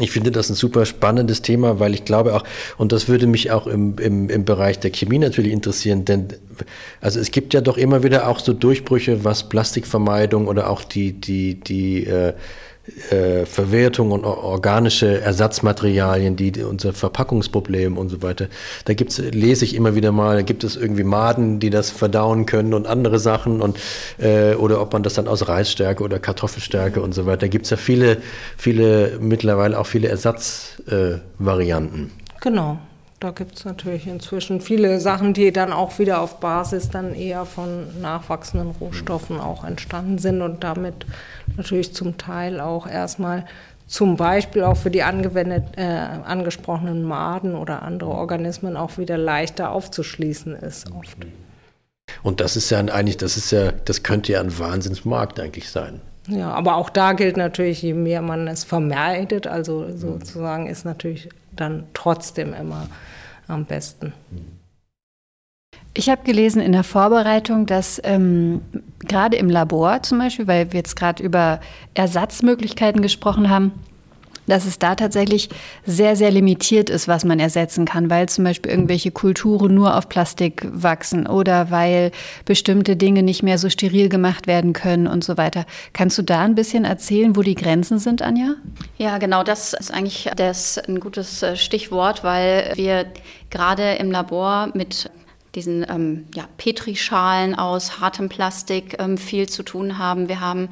ich 0.00 0.10
finde 0.10 0.30
das 0.30 0.50
ein 0.50 0.54
super 0.54 0.86
spannendes 0.86 1.42
Thema, 1.42 1.80
weil 1.80 1.94
ich 1.94 2.04
glaube 2.04 2.34
auch, 2.34 2.44
und 2.76 2.92
das 2.92 3.08
würde 3.08 3.26
mich 3.26 3.50
auch 3.50 3.66
im, 3.66 3.98
im, 3.98 4.28
im 4.30 4.44
Bereich 4.44 4.78
der 4.78 4.90
Chemie 4.90 5.18
natürlich 5.18 5.52
interessieren, 5.52 6.04
denn 6.04 6.28
also 7.00 7.20
es 7.20 7.30
gibt 7.30 7.54
ja 7.54 7.60
doch 7.60 7.76
immer 7.76 8.02
wieder 8.02 8.28
auch 8.28 8.40
so 8.40 8.52
Durchbrüche, 8.52 9.24
was 9.24 9.48
Plastikvermeidung 9.48 10.48
oder 10.48 10.70
auch 10.70 10.82
die, 10.84 11.12
die, 11.12 11.54
die 11.60 12.04
äh, 12.04 12.34
äh, 13.10 13.46
Verwertung 13.46 14.10
und 14.12 14.24
organische 14.24 15.20
Ersatzmaterialien, 15.20 16.36
die 16.36 16.52
unser 16.62 16.92
Verpackungsproblem 16.92 17.96
und 17.98 18.08
so 18.08 18.22
weiter. 18.22 18.48
Da 18.84 18.94
gibt's, 18.94 19.18
lese 19.18 19.64
ich 19.64 19.74
immer 19.74 19.94
wieder 19.94 20.12
mal, 20.12 20.36
da 20.36 20.42
gibt 20.42 20.64
es 20.64 20.76
irgendwie 20.76 21.04
Maden, 21.04 21.60
die 21.60 21.70
das 21.70 21.90
verdauen 21.90 22.46
können 22.46 22.74
und 22.74 22.86
andere 22.86 23.18
Sachen 23.18 23.60
und 23.60 23.78
äh, 24.18 24.54
oder 24.54 24.80
ob 24.80 24.92
man 24.92 25.02
das 25.02 25.14
dann 25.14 25.28
aus 25.28 25.48
Reisstärke 25.48 26.02
oder 26.02 26.18
Kartoffelstärke 26.18 27.00
und 27.00 27.14
so 27.14 27.26
weiter. 27.26 27.38
Da 27.38 27.48
gibt's 27.48 27.70
ja 27.70 27.76
viele, 27.76 28.18
viele, 28.56 29.18
mittlerweile 29.20 29.78
auch 29.78 29.86
viele 29.86 30.08
Ersatzvarianten. 30.08 32.04
Äh, 32.06 32.40
genau. 32.40 32.78
Da 33.20 33.32
gibt 33.32 33.56
es 33.56 33.64
natürlich 33.64 34.06
inzwischen 34.06 34.60
viele 34.60 35.00
Sachen, 35.00 35.34
die 35.34 35.52
dann 35.52 35.72
auch 35.72 35.98
wieder 35.98 36.20
auf 36.20 36.38
Basis 36.38 36.88
dann 36.88 37.14
eher 37.14 37.44
von 37.46 38.00
nachwachsenden 38.00 38.70
Rohstoffen 38.80 39.40
auch 39.40 39.64
entstanden 39.64 40.18
sind 40.18 40.40
und 40.40 40.62
damit 40.62 41.04
natürlich 41.56 41.92
zum 41.94 42.16
Teil 42.16 42.60
auch 42.60 42.86
erstmal 42.86 43.44
zum 43.88 44.16
Beispiel 44.16 44.62
auch 44.62 44.76
für 44.76 44.90
die 44.90 45.02
angewendet, 45.02 45.64
äh, 45.76 45.82
angesprochenen 45.82 47.02
Maden 47.02 47.56
oder 47.56 47.82
andere 47.82 48.10
Organismen 48.10 48.76
auch 48.76 48.98
wieder 48.98 49.16
leichter 49.16 49.72
aufzuschließen 49.72 50.54
ist 50.54 50.92
oft. 50.92 51.16
Und 52.22 52.40
das 52.40 52.56
ist 52.56 52.70
ja 52.70 52.78
eigentlich, 52.78 53.16
das 53.16 53.36
ist 53.36 53.50
ja, 53.50 53.72
das 53.72 54.02
könnte 54.02 54.32
ja 54.32 54.40
ein 54.40 54.56
Wahnsinnsmarkt 54.58 55.40
eigentlich 55.40 55.70
sein. 55.70 56.00
Ja, 56.28 56.50
aber 56.52 56.76
auch 56.76 56.90
da 56.90 57.14
gilt 57.14 57.36
natürlich, 57.36 57.82
je 57.82 57.94
mehr 57.94 58.20
man 58.22 58.46
es 58.48 58.64
vermeidet, 58.64 59.46
also 59.46 59.96
sozusagen 59.96 60.66
ist 60.66 60.84
natürlich 60.84 61.28
dann 61.52 61.84
trotzdem 61.94 62.52
immer 62.52 62.86
am 63.46 63.64
besten. 63.64 64.12
Ich 65.94 66.10
habe 66.10 66.22
gelesen 66.22 66.60
in 66.60 66.72
der 66.72 66.84
Vorbereitung, 66.84 67.66
dass 67.66 68.00
ähm, 68.04 68.60
gerade 69.00 69.36
im 69.36 69.50
Labor 69.50 70.02
zum 70.02 70.18
Beispiel, 70.18 70.46
weil 70.46 70.72
wir 70.72 70.78
jetzt 70.78 70.96
gerade 70.96 71.22
über 71.22 71.60
Ersatzmöglichkeiten 71.94 73.02
gesprochen 73.02 73.48
haben, 73.48 73.72
dass 74.48 74.64
es 74.64 74.78
da 74.78 74.94
tatsächlich 74.94 75.48
sehr, 75.84 76.16
sehr 76.16 76.30
limitiert 76.30 76.90
ist, 76.90 77.08
was 77.08 77.24
man 77.24 77.38
ersetzen 77.38 77.84
kann, 77.84 78.10
weil 78.10 78.28
zum 78.28 78.44
Beispiel 78.44 78.70
irgendwelche 78.70 79.10
Kulturen 79.10 79.74
nur 79.74 79.96
auf 79.96 80.08
Plastik 80.08 80.66
wachsen 80.70 81.26
oder 81.26 81.70
weil 81.70 82.10
bestimmte 82.44 82.96
Dinge 82.96 83.22
nicht 83.22 83.42
mehr 83.42 83.58
so 83.58 83.70
steril 83.70 84.08
gemacht 84.08 84.46
werden 84.46 84.72
können 84.72 85.06
und 85.06 85.24
so 85.24 85.36
weiter. 85.36 85.64
Kannst 85.92 86.18
du 86.18 86.22
da 86.22 86.42
ein 86.42 86.54
bisschen 86.54 86.84
erzählen, 86.84 87.36
wo 87.36 87.42
die 87.42 87.54
Grenzen 87.54 87.98
sind, 87.98 88.22
Anja? 88.22 88.54
Ja, 88.96 89.18
genau, 89.18 89.42
das 89.42 89.72
ist 89.74 89.92
eigentlich 89.92 90.30
das 90.36 90.78
ein 90.78 91.00
gutes 91.00 91.42
äh, 91.42 91.56
Stichwort, 91.56 92.24
weil 92.24 92.72
wir 92.74 93.06
gerade 93.50 93.94
im 93.94 94.10
Labor 94.10 94.70
mit 94.74 95.10
diesen 95.58 95.84
ähm, 95.88 96.26
ja, 96.34 96.44
Petrischalen 96.56 97.56
aus 97.56 98.00
hartem 98.00 98.28
Plastik 98.28 98.96
ähm, 99.00 99.18
viel 99.18 99.48
zu 99.48 99.64
tun 99.64 99.98
haben. 99.98 100.28
Wir 100.28 100.40
haben 100.40 100.68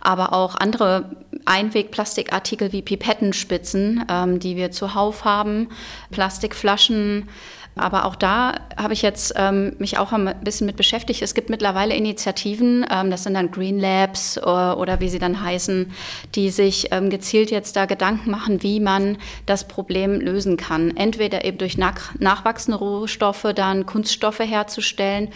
aber 0.00 0.34
auch 0.34 0.56
andere 0.56 1.16
Einwegplastikartikel 1.46 2.72
wie 2.72 2.82
Pipettenspitzen, 2.82 4.04
ähm, 4.10 4.38
die 4.38 4.56
wir 4.56 4.72
zuhauf 4.72 5.24
haben, 5.24 5.70
Plastikflaschen, 6.10 7.30
aber 7.76 8.06
auch 8.06 8.16
da 8.16 8.54
habe 8.78 8.94
ich 8.94 9.02
jetzt 9.02 9.34
ähm, 9.36 9.76
mich 9.78 9.98
auch 9.98 10.12
ein 10.12 10.34
bisschen 10.42 10.66
mit 10.66 10.76
beschäftigt. 10.76 11.20
Es 11.20 11.34
gibt 11.34 11.50
mittlerweile 11.50 11.94
Initiativen, 11.94 12.86
ähm, 12.90 13.10
das 13.10 13.24
sind 13.24 13.34
dann 13.34 13.50
Green 13.50 13.78
Labs 13.78 14.38
oder, 14.38 14.72
äh, 14.72 14.80
oder 14.80 15.00
wie 15.00 15.10
sie 15.10 15.18
dann 15.18 15.42
heißen, 15.42 15.92
die 16.34 16.48
sich 16.48 16.88
ähm, 16.90 17.10
gezielt 17.10 17.50
jetzt 17.50 17.76
da 17.76 17.84
Gedanken 17.84 18.30
machen, 18.30 18.62
wie 18.62 18.80
man 18.80 19.18
das 19.44 19.68
Problem 19.68 20.20
lösen 20.20 20.56
kann. 20.56 20.96
Entweder 20.96 21.44
eben 21.44 21.58
durch 21.58 21.76
nach, 21.76 22.14
nachwachsende 22.18 22.78
Rohstoffe 22.78 23.46
dann 23.54 23.84
Kunststoffe 23.84 24.40
herzustellen 24.40 25.28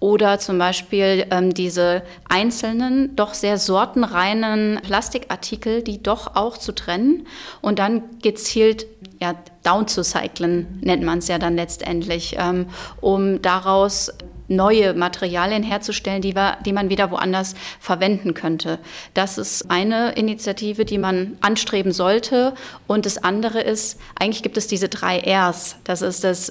oder 0.00 0.38
zum 0.38 0.58
Beispiel 0.58 1.26
ähm, 1.30 1.54
diese 1.54 2.02
einzelnen, 2.28 3.16
doch 3.16 3.34
sehr 3.34 3.58
sortenreinen 3.58 4.80
Plastikartikel, 4.82 5.82
die 5.82 6.02
doch 6.02 6.36
auch 6.36 6.56
zu 6.56 6.72
trennen 6.72 7.26
und 7.60 7.78
dann 7.78 8.02
gezielt 8.22 8.86
ja, 9.20 9.34
down 9.64 9.88
zu 9.88 10.04
cyclen, 10.04 10.78
nennt 10.82 11.02
man 11.02 11.18
es 11.18 11.28
ja 11.28 11.38
dann 11.38 11.56
letztendlich, 11.56 12.36
ähm, 12.38 12.66
um 13.00 13.42
daraus 13.42 14.12
neue 14.48 14.94
Materialien 14.94 15.62
herzustellen, 15.62 16.22
die, 16.22 16.34
wir, 16.34 16.56
die 16.64 16.72
man 16.72 16.88
wieder 16.88 17.10
woanders 17.10 17.54
verwenden 17.80 18.32
könnte. 18.32 18.78
Das 19.12 19.36
ist 19.36 19.70
eine 19.70 20.12
Initiative, 20.12 20.84
die 20.84 20.96
man 20.96 21.36
anstreben 21.42 21.92
sollte. 21.92 22.54
Und 22.86 23.04
das 23.04 23.22
andere 23.22 23.60
ist, 23.60 24.00
eigentlich 24.18 24.42
gibt 24.42 24.56
es 24.56 24.66
diese 24.66 24.88
drei 24.88 25.18
Rs. 25.18 25.76
Das 25.84 26.00
ist 26.00 26.24
das 26.24 26.50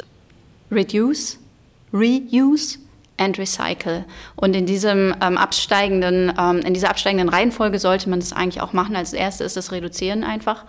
Reduce, 0.69 1.39
Reuse 1.91 2.77
and 3.17 3.37
Recycle. 3.37 4.05
Und 4.35 4.55
in 4.55 4.65
diesem 4.65 5.15
ähm, 5.21 5.37
absteigenden, 5.37 6.31
ähm, 6.39 6.59
in 6.59 6.73
dieser 6.73 6.89
absteigenden 6.89 7.29
Reihenfolge 7.29 7.79
sollte 7.79 8.09
man 8.09 8.19
das 8.19 8.33
eigentlich 8.33 8.61
auch 8.61 8.73
machen. 8.73 8.95
Als 8.95 9.13
erstes 9.13 9.47
ist 9.47 9.57
das 9.57 9.71
Reduzieren 9.71 10.23
einfach, 10.23 10.65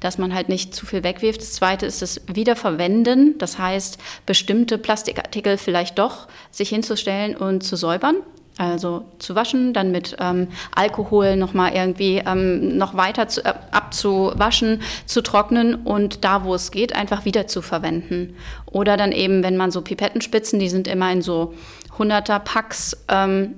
dass 0.00 0.18
man 0.18 0.34
halt 0.34 0.48
nicht 0.48 0.74
zu 0.74 0.86
viel 0.86 1.04
wegwirft. 1.04 1.40
Das 1.40 1.52
zweite 1.52 1.86
ist 1.86 2.02
das 2.02 2.20
Wiederverwenden. 2.26 3.38
Das 3.38 3.58
heißt, 3.58 3.98
bestimmte 4.26 4.78
Plastikartikel 4.78 5.58
vielleicht 5.58 5.98
doch 5.98 6.26
sich 6.50 6.70
hinzustellen 6.70 7.36
und 7.36 7.62
zu 7.62 7.76
säubern 7.76 8.16
also 8.60 9.04
zu 9.18 9.34
waschen, 9.34 9.72
dann 9.72 9.90
mit 9.90 10.16
ähm, 10.20 10.48
Alkohol 10.74 11.36
nochmal 11.36 11.72
irgendwie 11.72 12.22
ähm, 12.26 12.76
noch 12.76 12.94
weiter 12.94 13.26
zu, 13.26 13.42
äh, 13.42 13.54
abzuwaschen, 13.70 14.82
zu 15.06 15.22
trocknen 15.22 15.76
und 15.76 16.24
da, 16.24 16.44
wo 16.44 16.54
es 16.54 16.70
geht, 16.70 16.94
einfach 16.94 17.24
wieder 17.24 17.46
zu 17.46 17.62
verwenden. 17.62 18.36
Oder 18.66 18.98
dann 18.98 19.12
eben, 19.12 19.42
wenn 19.42 19.56
man 19.56 19.70
so 19.70 19.80
Pipettenspitzen, 19.80 20.58
die 20.58 20.68
sind 20.68 20.88
immer 20.88 21.10
in 21.10 21.22
so 21.22 21.54
100er 22.00 22.38
Packs 22.40 22.96
ähm, 23.08 23.56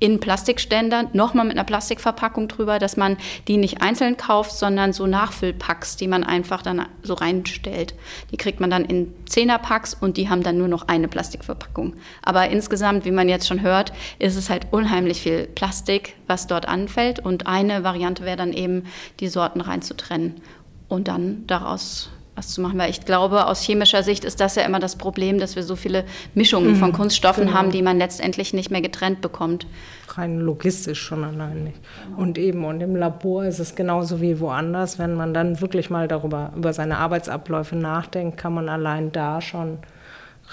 in 0.00 0.18
Plastikständer, 0.18 1.10
nochmal 1.12 1.44
mit 1.44 1.56
einer 1.56 1.64
Plastikverpackung 1.64 2.48
drüber, 2.48 2.78
dass 2.78 2.96
man 2.96 3.18
die 3.48 3.58
nicht 3.58 3.82
einzeln 3.82 4.16
kauft, 4.16 4.52
sondern 4.52 4.94
so 4.94 5.06
Nachfüllpacks, 5.06 5.96
die 5.96 6.08
man 6.08 6.24
einfach 6.24 6.62
dann 6.62 6.86
so 7.02 7.12
reinstellt. 7.12 7.94
Die 8.30 8.38
kriegt 8.38 8.60
man 8.60 8.70
dann 8.70 8.86
in 8.86 9.12
Zehnerpacks 9.26 9.92
und 9.92 10.16
die 10.16 10.30
haben 10.30 10.42
dann 10.42 10.56
nur 10.56 10.68
noch 10.68 10.88
eine 10.88 11.06
Plastikverpackung. 11.06 11.94
Aber 12.22 12.48
insgesamt, 12.48 13.04
wie 13.04 13.10
man 13.10 13.28
jetzt 13.28 13.46
schon 13.46 13.60
hört, 13.60 13.92
ist 14.18 14.36
es 14.36 14.48
halt 14.48 14.68
unheimlich 14.70 15.20
viel 15.20 15.46
Plastik, 15.46 16.14
was 16.26 16.46
dort 16.46 16.66
anfällt. 16.66 17.20
Und 17.20 17.46
eine 17.46 17.84
Variante 17.84 18.24
wäre 18.24 18.38
dann 18.38 18.54
eben, 18.54 18.84
die 19.20 19.28
Sorten 19.28 19.60
reinzutrennen 19.60 20.40
und 20.88 21.08
dann 21.08 21.46
daraus 21.46 22.08
was 22.36 22.48
zu 22.48 22.60
machen, 22.60 22.78
weil 22.78 22.90
ich 22.90 23.04
glaube, 23.04 23.46
aus 23.46 23.62
chemischer 23.62 24.02
Sicht 24.02 24.24
ist 24.24 24.40
das 24.40 24.54
ja 24.54 24.62
immer 24.62 24.78
das 24.78 24.96
Problem, 24.96 25.38
dass 25.38 25.56
wir 25.56 25.62
so 25.62 25.76
viele 25.76 26.04
Mischungen 26.34 26.72
mhm, 26.72 26.76
von 26.76 26.92
Kunststoffen 26.92 27.46
genau. 27.46 27.58
haben, 27.58 27.70
die 27.70 27.82
man 27.82 27.98
letztendlich 27.98 28.52
nicht 28.52 28.70
mehr 28.70 28.80
getrennt 28.80 29.20
bekommt. 29.20 29.66
Rein 30.08 30.40
logistisch 30.40 31.00
schon 31.00 31.24
allein 31.24 31.64
nicht. 31.64 31.78
Und 32.16 32.38
eben, 32.38 32.64
und 32.64 32.80
im 32.80 32.96
Labor 32.96 33.44
ist 33.44 33.58
es 33.58 33.74
genauso 33.74 34.20
wie 34.20 34.40
woanders. 34.40 34.98
Wenn 34.98 35.14
man 35.14 35.34
dann 35.34 35.60
wirklich 35.60 35.90
mal 35.90 36.08
darüber, 36.08 36.52
über 36.56 36.72
seine 36.72 36.98
Arbeitsabläufe 36.98 37.76
nachdenkt, 37.76 38.38
kann 38.38 38.54
man 38.54 38.68
allein 38.68 39.12
da 39.12 39.40
schon 39.40 39.78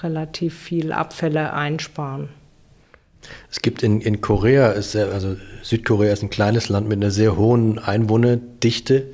relativ 0.02 0.58
viel 0.58 0.92
Abfälle 0.92 1.54
einsparen. 1.54 2.30
Es 3.50 3.62
gibt 3.62 3.84
in, 3.84 4.02
in 4.02 4.22
Korea, 4.22 4.72
ist, 4.72 4.96
also 4.96 5.36
Südkorea 5.64 6.14
ist 6.14 6.24
ein 6.24 6.30
kleines 6.30 6.70
Land 6.70 6.88
mit 6.88 6.98
einer 6.98 7.12
sehr 7.12 7.36
hohen 7.36 7.80
Einwohnerdichte 7.80 9.08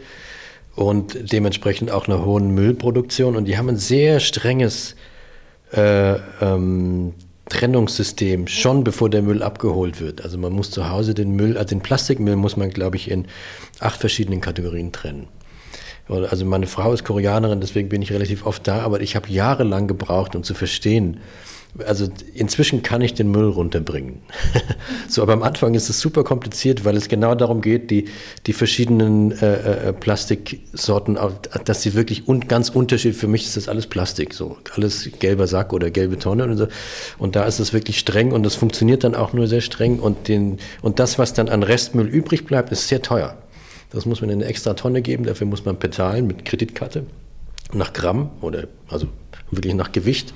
und 0.75 1.31
dementsprechend 1.31 1.91
auch 1.91 2.07
einer 2.07 2.25
hohen 2.25 2.51
Müllproduktion. 2.51 3.35
Und 3.35 3.45
die 3.45 3.57
haben 3.57 3.69
ein 3.69 3.77
sehr 3.77 4.19
strenges 4.19 4.95
äh, 5.71 6.15
ähm, 6.41 7.13
Trennungssystem, 7.49 8.47
schon 8.47 8.83
bevor 8.83 9.09
der 9.09 9.21
Müll 9.21 9.43
abgeholt 9.43 9.99
wird. 9.99 10.23
Also 10.23 10.37
man 10.37 10.53
muss 10.53 10.71
zu 10.71 10.89
Hause 10.89 11.13
den 11.13 11.31
Müll, 11.35 11.57
also 11.57 11.69
den 11.69 11.81
Plastikmüll 11.81 12.35
muss 12.35 12.57
man, 12.57 12.69
glaube 12.69 12.95
ich, 12.95 13.11
in 13.11 13.25
acht 13.79 13.99
verschiedenen 13.99 14.41
Kategorien 14.41 14.91
trennen. 14.91 15.27
Also 16.07 16.45
meine 16.45 16.67
Frau 16.67 16.91
ist 16.91 17.05
Koreanerin, 17.05 17.61
deswegen 17.61 17.89
bin 17.89 18.01
ich 18.01 18.11
relativ 18.11 18.45
oft 18.45 18.67
da, 18.67 18.81
aber 18.81 19.01
ich 19.01 19.15
habe 19.15 19.29
jahrelang 19.29 19.87
gebraucht, 19.87 20.35
um 20.35 20.43
zu 20.43 20.53
verstehen, 20.53 21.19
also 21.85 22.07
inzwischen 22.33 22.83
kann 22.83 23.01
ich 23.01 23.13
den 23.13 23.31
Müll 23.31 23.49
runterbringen. 23.49 24.21
so, 25.07 25.21
aber 25.23 25.33
am 25.33 25.43
Anfang 25.43 25.73
ist 25.73 25.89
es 25.89 25.99
super 25.99 26.23
kompliziert, 26.23 26.85
weil 26.85 26.95
es 26.95 27.09
genau 27.09 27.33
darum 27.33 27.61
geht, 27.61 27.89
die, 27.89 28.05
die 28.45 28.53
verschiedenen 28.53 29.31
äh, 29.31 29.89
äh, 29.89 29.93
Plastiksorten, 29.93 31.17
dass 31.65 31.81
sie 31.81 31.95
wirklich 31.95 32.27
un, 32.27 32.41
ganz 32.47 32.69
unterschiedlich, 32.69 33.17
für 33.17 33.27
mich 33.27 33.45
ist 33.45 33.57
das 33.57 33.67
alles 33.69 33.87
Plastik, 33.87 34.33
so 34.33 34.57
alles 34.75 35.09
gelber 35.19 35.47
Sack 35.47 35.73
oder 35.73 35.89
gelbe 35.89 36.19
Tonne 36.19 36.45
und 36.45 36.57
so. 36.57 36.67
Und 37.17 37.35
da 37.35 37.45
ist 37.45 37.59
es 37.59 37.73
wirklich 37.73 37.97
streng 37.97 38.31
und 38.31 38.43
das 38.43 38.55
funktioniert 38.55 39.03
dann 39.03 39.15
auch 39.15 39.33
nur 39.33 39.47
sehr 39.47 39.61
streng 39.61 39.99
und, 39.99 40.27
den, 40.27 40.59
und 40.81 40.99
das, 40.99 41.17
was 41.17 41.33
dann 41.33 41.49
an 41.49 41.63
Restmüll 41.63 42.07
übrig 42.07 42.45
bleibt, 42.45 42.71
ist 42.71 42.87
sehr 42.87 43.01
teuer. 43.01 43.37
Das 43.91 44.05
muss 44.05 44.21
man 44.21 44.29
in 44.29 44.41
eine 44.41 44.49
extra 44.49 44.73
Tonne 44.73 45.01
geben, 45.01 45.23
dafür 45.23 45.47
muss 45.47 45.65
man 45.65 45.77
bezahlen 45.77 46.27
mit 46.27 46.45
Kreditkarte 46.45 47.05
nach 47.75 47.93
Gramm 47.93 48.29
oder 48.41 48.65
also 48.87 49.07
wirklich 49.51 49.73
nach 49.73 49.91
Gewicht. 49.91 50.33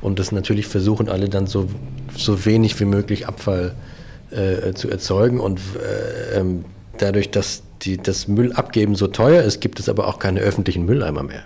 Und 0.00 0.18
das 0.18 0.32
natürlich 0.32 0.66
versuchen 0.66 1.08
alle 1.08 1.28
dann 1.28 1.46
so, 1.46 1.68
so 2.16 2.44
wenig 2.44 2.78
wie 2.80 2.84
möglich 2.84 3.26
Abfall 3.26 3.74
äh, 4.30 4.72
zu 4.74 4.90
erzeugen. 4.90 5.40
Und 5.40 5.58
äh, 5.58 6.38
ähm, 6.38 6.64
dadurch, 6.98 7.30
dass 7.30 7.62
die, 7.82 7.96
das 7.96 8.28
Müllabgeben 8.28 8.94
so 8.94 9.06
teuer 9.06 9.42
ist, 9.42 9.60
gibt 9.60 9.80
es 9.80 9.88
aber 9.88 10.06
auch 10.06 10.18
keine 10.18 10.40
öffentlichen 10.40 10.84
Mülleimer 10.84 11.22
mehr 11.22 11.44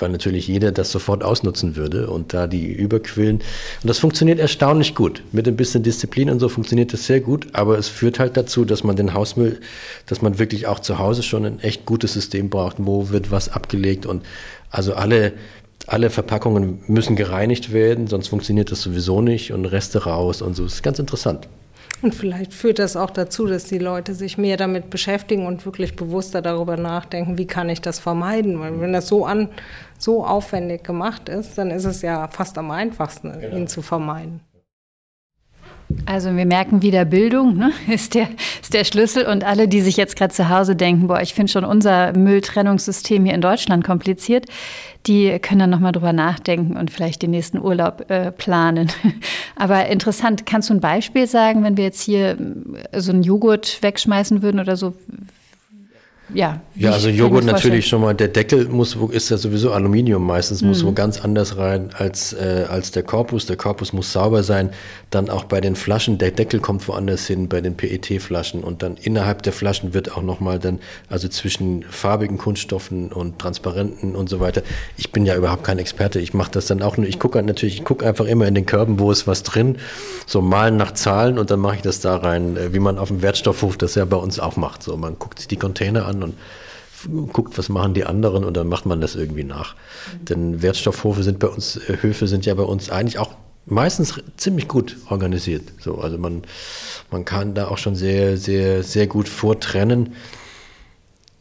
weil 0.00 0.10
natürlich 0.10 0.48
jeder 0.48 0.72
das 0.72 0.90
sofort 0.90 1.22
ausnutzen 1.22 1.76
würde 1.76 2.08
und 2.10 2.34
da 2.34 2.46
die 2.46 2.72
überquillen. 2.72 3.36
Und 3.36 3.88
das 3.88 3.98
funktioniert 3.98 4.38
erstaunlich 4.38 4.94
gut. 4.94 5.22
Mit 5.32 5.46
ein 5.48 5.56
bisschen 5.56 5.82
Disziplin 5.82 6.30
und 6.30 6.40
so 6.40 6.48
funktioniert 6.48 6.92
das 6.92 7.06
sehr 7.06 7.20
gut, 7.20 7.48
aber 7.52 7.78
es 7.78 7.88
führt 7.88 8.18
halt 8.18 8.36
dazu, 8.36 8.64
dass 8.64 8.84
man 8.84 8.96
den 8.96 9.14
Hausmüll, 9.14 9.60
dass 10.06 10.22
man 10.22 10.38
wirklich 10.38 10.66
auch 10.66 10.80
zu 10.80 10.98
Hause 10.98 11.22
schon 11.22 11.44
ein 11.44 11.60
echt 11.60 11.86
gutes 11.86 12.12
System 12.12 12.50
braucht, 12.50 12.76
wo 12.78 13.10
wird 13.10 13.30
was 13.30 13.48
abgelegt 13.48 14.06
und 14.06 14.24
also 14.70 14.94
alle 14.94 15.32
alle 15.86 16.10
Verpackungen 16.10 16.80
müssen 16.88 17.14
gereinigt 17.14 17.72
werden, 17.72 18.08
sonst 18.08 18.28
funktioniert 18.28 18.72
das 18.72 18.82
sowieso 18.82 19.20
nicht 19.20 19.52
und 19.52 19.66
Reste 19.66 20.04
raus 20.04 20.42
und 20.42 20.56
so. 20.56 20.64
Das 20.64 20.74
ist 20.74 20.82
ganz 20.82 20.98
interessant. 20.98 21.48
Und 22.06 22.14
vielleicht 22.14 22.54
führt 22.54 22.78
das 22.78 22.96
auch 22.96 23.10
dazu, 23.10 23.46
dass 23.46 23.64
die 23.64 23.78
Leute 23.78 24.14
sich 24.14 24.38
mehr 24.38 24.56
damit 24.56 24.90
beschäftigen 24.90 25.44
und 25.44 25.66
wirklich 25.66 25.96
bewusster 25.96 26.40
darüber 26.40 26.76
nachdenken, 26.76 27.36
wie 27.36 27.48
kann 27.48 27.68
ich 27.68 27.80
das 27.80 27.98
vermeiden. 27.98 28.60
Weil 28.60 28.80
wenn 28.80 28.92
das 28.92 29.08
so 29.08 29.26
an 29.26 29.48
so 29.98 30.24
aufwendig 30.24 30.84
gemacht 30.84 31.28
ist, 31.28 31.58
dann 31.58 31.72
ist 31.72 31.84
es 31.84 32.02
ja 32.02 32.28
fast 32.28 32.58
am 32.58 32.70
einfachsten, 32.70 33.32
genau. 33.32 33.56
ihn 33.56 33.66
zu 33.66 33.82
vermeiden. 33.82 34.38
Also 36.04 36.34
wir 36.34 36.46
merken 36.46 36.82
wieder, 36.82 37.04
Bildung 37.04 37.56
ne, 37.56 37.72
ist, 37.88 38.14
der, 38.14 38.28
ist 38.60 38.74
der 38.74 38.84
Schlüssel 38.84 39.26
und 39.26 39.44
alle, 39.44 39.68
die 39.68 39.80
sich 39.80 39.96
jetzt 39.96 40.16
gerade 40.16 40.34
zu 40.34 40.48
Hause 40.48 40.76
denken, 40.76 41.06
boah, 41.06 41.20
ich 41.20 41.34
finde 41.34 41.52
schon 41.52 41.64
unser 41.64 42.12
Mülltrennungssystem 42.12 43.24
hier 43.24 43.34
in 43.34 43.40
Deutschland 43.40 43.84
kompliziert, 43.84 44.46
die 45.06 45.38
können 45.38 45.60
dann 45.60 45.70
nochmal 45.70 45.92
drüber 45.92 46.12
nachdenken 46.12 46.76
und 46.76 46.90
vielleicht 46.90 47.22
den 47.22 47.30
nächsten 47.30 47.58
Urlaub 47.58 48.10
äh, 48.10 48.32
planen. 48.32 48.90
Aber 49.56 49.86
interessant, 49.86 50.46
kannst 50.46 50.70
du 50.70 50.74
ein 50.74 50.80
Beispiel 50.80 51.26
sagen, 51.26 51.62
wenn 51.62 51.76
wir 51.76 51.84
jetzt 51.84 52.02
hier 52.02 52.36
äh, 52.90 53.00
so 53.00 53.12
einen 53.12 53.22
Joghurt 53.22 53.82
wegschmeißen 53.82 54.42
würden 54.42 54.60
oder 54.60 54.76
so, 54.76 54.94
ja. 56.34 56.60
Ja, 56.74 56.90
also 56.90 57.08
Joghurt 57.08 57.44
natürlich 57.44 57.86
schon 57.86 58.02
mal, 58.02 58.14
der 58.14 58.28
Deckel 58.28 58.66
muss, 58.68 58.96
ist 59.10 59.30
ja 59.30 59.36
sowieso 59.36 59.72
Aluminium 59.72 60.26
meistens, 60.26 60.60
muss 60.60 60.82
mhm. 60.82 60.88
wo 60.88 60.92
ganz 60.92 61.20
anders 61.20 61.56
rein 61.56 61.90
als, 61.96 62.32
äh, 62.32 62.66
als 62.68 62.90
der 62.90 63.02
Korpus. 63.02 63.46
Der 63.46 63.56
Korpus 63.56 63.92
muss 63.92 64.12
sauber 64.12 64.42
sein. 64.42 64.70
Dann 65.10 65.30
auch 65.30 65.44
bei 65.44 65.60
den 65.60 65.76
Flaschen, 65.76 66.18
der 66.18 66.32
Deckel 66.32 66.60
kommt 66.60 66.86
woanders 66.88 67.26
hin, 67.26 67.48
bei 67.48 67.60
den 67.60 67.76
PET-Flaschen. 67.76 68.62
Und 68.64 68.82
dann 68.82 68.96
innerhalb 68.96 69.42
der 69.42 69.52
Flaschen 69.52 69.94
wird 69.94 70.16
auch 70.16 70.22
nochmal 70.22 70.58
dann, 70.58 70.80
also 71.08 71.28
zwischen 71.28 71.84
farbigen 71.84 72.38
Kunststoffen 72.38 73.12
und 73.12 73.38
transparenten 73.38 74.16
und 74.16 74.28
so 74.28 74.40
weiter. 74.40 74.62
Ich 74.96 75.12
bin 75.12 75.24
ja 75.24 75.36
überhaupt 75.36 75.64
kein 75.64 75.78
Experte. 75.78 76.18
Ich 76.18 76.34
mache 76.34 76.50
das 76.50 76.66
dann 76.66 76.82
auch 76.82 76.96
nur, 76.96 77.06
ich 77.06 77.18
gucke 77.18 77.42
natürlich, 77.42 77.76
ich 77.76 77.84
gucke 77.84 78.04
einfach 78.04 78.26
immer 78.26 78.46
in 78.46 78.54
den 78.54 78.66
Körben, 78.66 78.98
wo 78.98 79.12
ist 79.12 79.26
was 79.26 79.44
drin, 79.44 79.78
so 80.26 80.42
malen 80.42 80.76
nach 80.76 80.92
Zahlen 80.92 81.38
und 81.38 81.50
dann 81.50 81.60
mache 81.60 81.76
ich 81.76 81.82
das 81.82 82.00
da 82.00 82.16
rein, 82.16 82.56
äh, 82.56 82.74
wie 82.74 82.80
man 82.80 82.98
auf 82.98 83.08
dem 83.08 83.22
Wertstoffhof 83.22 83.78
das 83.78 83.94
ja 83.94 84.04
bei 84.04 84.16
uns 84.16 84.40
auch 84.40 84.56
macht. 84.56 84.82
So, 84.82 84.96
man 84.96 85.18
guckt 85.18 85.38
sich 85.38 85.48
die 85.48 85.56
Container 85.56 86.06
an 86.06 86.15
an 86.22 86.34
und 87.08 87.32
guckt, 87.32 87.58
was 87.58 87.68
machen 87.68 87.94
die 87.94 88.04
anderen 88.04 88.44
und 88.44 88.56
dann 88.56 88.68
macht 88.68 88.86
man 88.86 89.00
das 89.00 89.14
irgendwie 89.14 89.44
nach. 89.44 89.74
Mhm. 89.74 90.24
Denn 90.24 90.62
Wertstoffhöfe 90.62 91.22
sind 91.22 91.38
bei 91.38 91.48
uns, 91.48 91.76
äh, 91.76 91.98
Höfe 92.00 92.26
sind 92.26 92.46
ja 92.46 92.54
bei 92.54 92.62
uns 92.62 92.90
eigentlich 92.90 93.18
auch 93.18 93.34
meistens 93.66 94.20
ziemlich 94.36 94.68
gut 94.68 94.96
organisiert. 95.10 95.64
So, 95.80 95.98
also 95.98 96.18
man, 96.18 96.42
man 97.10 97.24
kann 97.24 97.54
da 97.54 97.68
auch 97.68 97.78
schon 97.78 97.96
sehr, 97.96 98.36
sehr, 98.36 98.82
sehr 98.82 99.06
gut 99.06 99.28
vortrennen. 99.28 100.14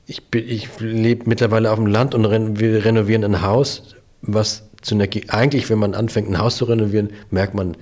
Ich, 0.07 0.21
ich 0.33 0.69
lebe 0.79 1.23
mittlerweile 1.27 1.71
auf 1.71 1.77
dem 1.77 1.87
Land 1.87 2.13
und 2.13 2.59
wir 2.59 2.85
renovieren 2.85 3.23
ein 3.23 3.41
Haus, 3.41 3.95
was 4.21 4.63
zu 4.81 4.95
einer, 4.95 5.07
eigentlich, 5.29 5.69
wenn 5.69 5.79
man 5.79 5.95
anfängt, 5.95 6.29
ein 6.29 6.37
Haus 6.37 6.57
zu 6.57 6.65
renovieren, 6.65 7.09
merkt 7.31 7.55
man, 7.55 7.75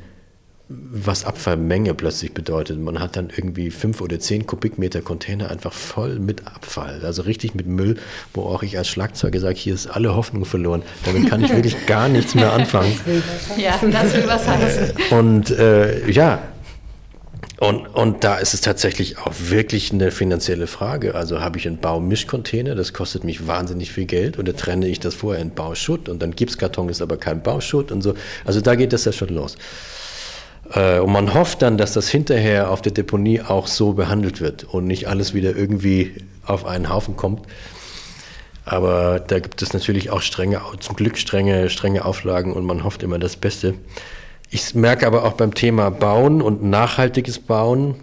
was 0.92 1.26
Abfallmenge 1.26 1.94
plötzlich 1.94 2.34
bedeutet. 2.34 2.80
Man 2.80 3.00
hat 3.00 3.16
dann 3.16 3.30
irgendwie 3.36 3.72
fünf 3.72 4.02
oder 4.02 4.20
zehn 4.20 4.46
Kubikmeter 4.46 5.02
Container 5.02 5.50
einfach 5.50 5.74
voll 5.74 6.20
mit 6.20 6.48
Abfall, 6.48 7.02
also 7.04 7.24
richtig 7.24 7.56
mit 7.56 7.68
Müll, 7.68 7.98
wo 8.34 8.44
auch 8.44 8.64
ich 8.64 8.78
als 8.78 8.88
Schlagzeuger 8.88 9.40
sage, 9.40 9.56
hier 9.56 9.74
ist 9.74 9.88
alle 9.88 10.16
Hoffnung 10.16 10.46
verloren. 10.46 10.84
Damit 11.06 11.30
kann 11.30 11.44
ich 11.44 11.50
wirklich 11.56 11.86
gar 11.86 12.10
nichts 12.10 12.36
mehr 12.36 12.54
anfangen. 12.54 12.94
Ja, 13.58 13.80
das 13.82 14.14
will 14.14 14.28
was 14.28 14.48
heißen. 14.48 14.92
Und 15.12 15.52
äh, 15.52 16.10
ja, 16.10 16.42
und, 17.64 17.88
und 17.88 18.26
da 18.26 18.40
ist 18.40 18.54
es 18.54 18.60
tatsächlich 18.60 19.20
auch 19.20 19.32
wirklich 19.38 19.94
eine 19.94 20.12
finanzielle 20.12 20.68
Frage. 20.68 21.16
Also 21.16 21.40
habe 21.40 21.58
ich 21.58 21.66
einen 21.66 21.78
Baumischcontainer, 21.78 22.76
das 22.76 22.92
kostet 22.92 23.24
mich 23.24 23.48
wahnsinnig 23.48 23.94
viel 23.94 24.06
Geld, 24.06 24.38
oder 24.38 24.54
trenne 24.54 24.88
ich 24.88 25.00
das 25.00 25.16
vorher 25.16 25.42
in 25.42 25.52
Bauschutt 25.52 26.10
und 26.10 26.22
dann 26.22 26.36
Gipskarton 26.36 26.90
ist 26.90 27.02
aber 27.02 27.16
kein 27.16 27.42
Bauschutt 27.42 27.94
und 27.94 28.02
so. 28.02 28.16
Also 28.44 28.60
da 28.60 28.76
geht 28.76 28.92
das 28.92 29.06
ja 29.06 29.14
schon 29.14 29.30
los. 29.30 29.56
Äh, 30.72 31.00
und 31.00 31.12
man 31.12 31.34
hofft 31.34 31.62
dann, 31.62 31.78
dass 31.78 31.94
das 31.94 32.10
hinterher 32.10 32.70
auf 32.70 32.82
der 32.82 32.92
Deponie 32.92 33.42
auch 33.42 33.68
so 33.68 33.94
behandelt 33.94 34.42
wird 34.42 34.64
und 34.64 34.86
nicht 34.86 35.08
alles 35.08 35.34
wieder 35.34 35.56
irgendwie 35.56 36.14
auf 36.46 36.66
einen 36.66 36.90
Haufen 36.90 37.16
kommt. 37.16 37.48
Aber 38.66 39.20
da 39.20 39.40
gibt 39.40 39.62
es 39.62 39.74
natürlich 39.74 40.10
auch 40.10 40.22
strenge, 40.22 40.62
zum 40.80 40.96
Glück 40.96 41.18
strenge, 41.18 41.70
strenge 41.70 42.06
Auflagen 42.06 42.54
und 42.54 42.66
man 42.66 42.84
hofft 42.84 43.04
immer 43.04 43.20
das 43.20 43.36
Beste. 43.36 43.74
Ich 44.50 44.74
merke 44.76 45.08
aber 45.08 45.26
auch 45.26 45.34
beim 45.34 45.54
Thema 45.54 45.90
Bauen 45.90 46.42
und 46.42 46.64
nachhaltiges 46.64 47.40
Bauen, 47.40 47.96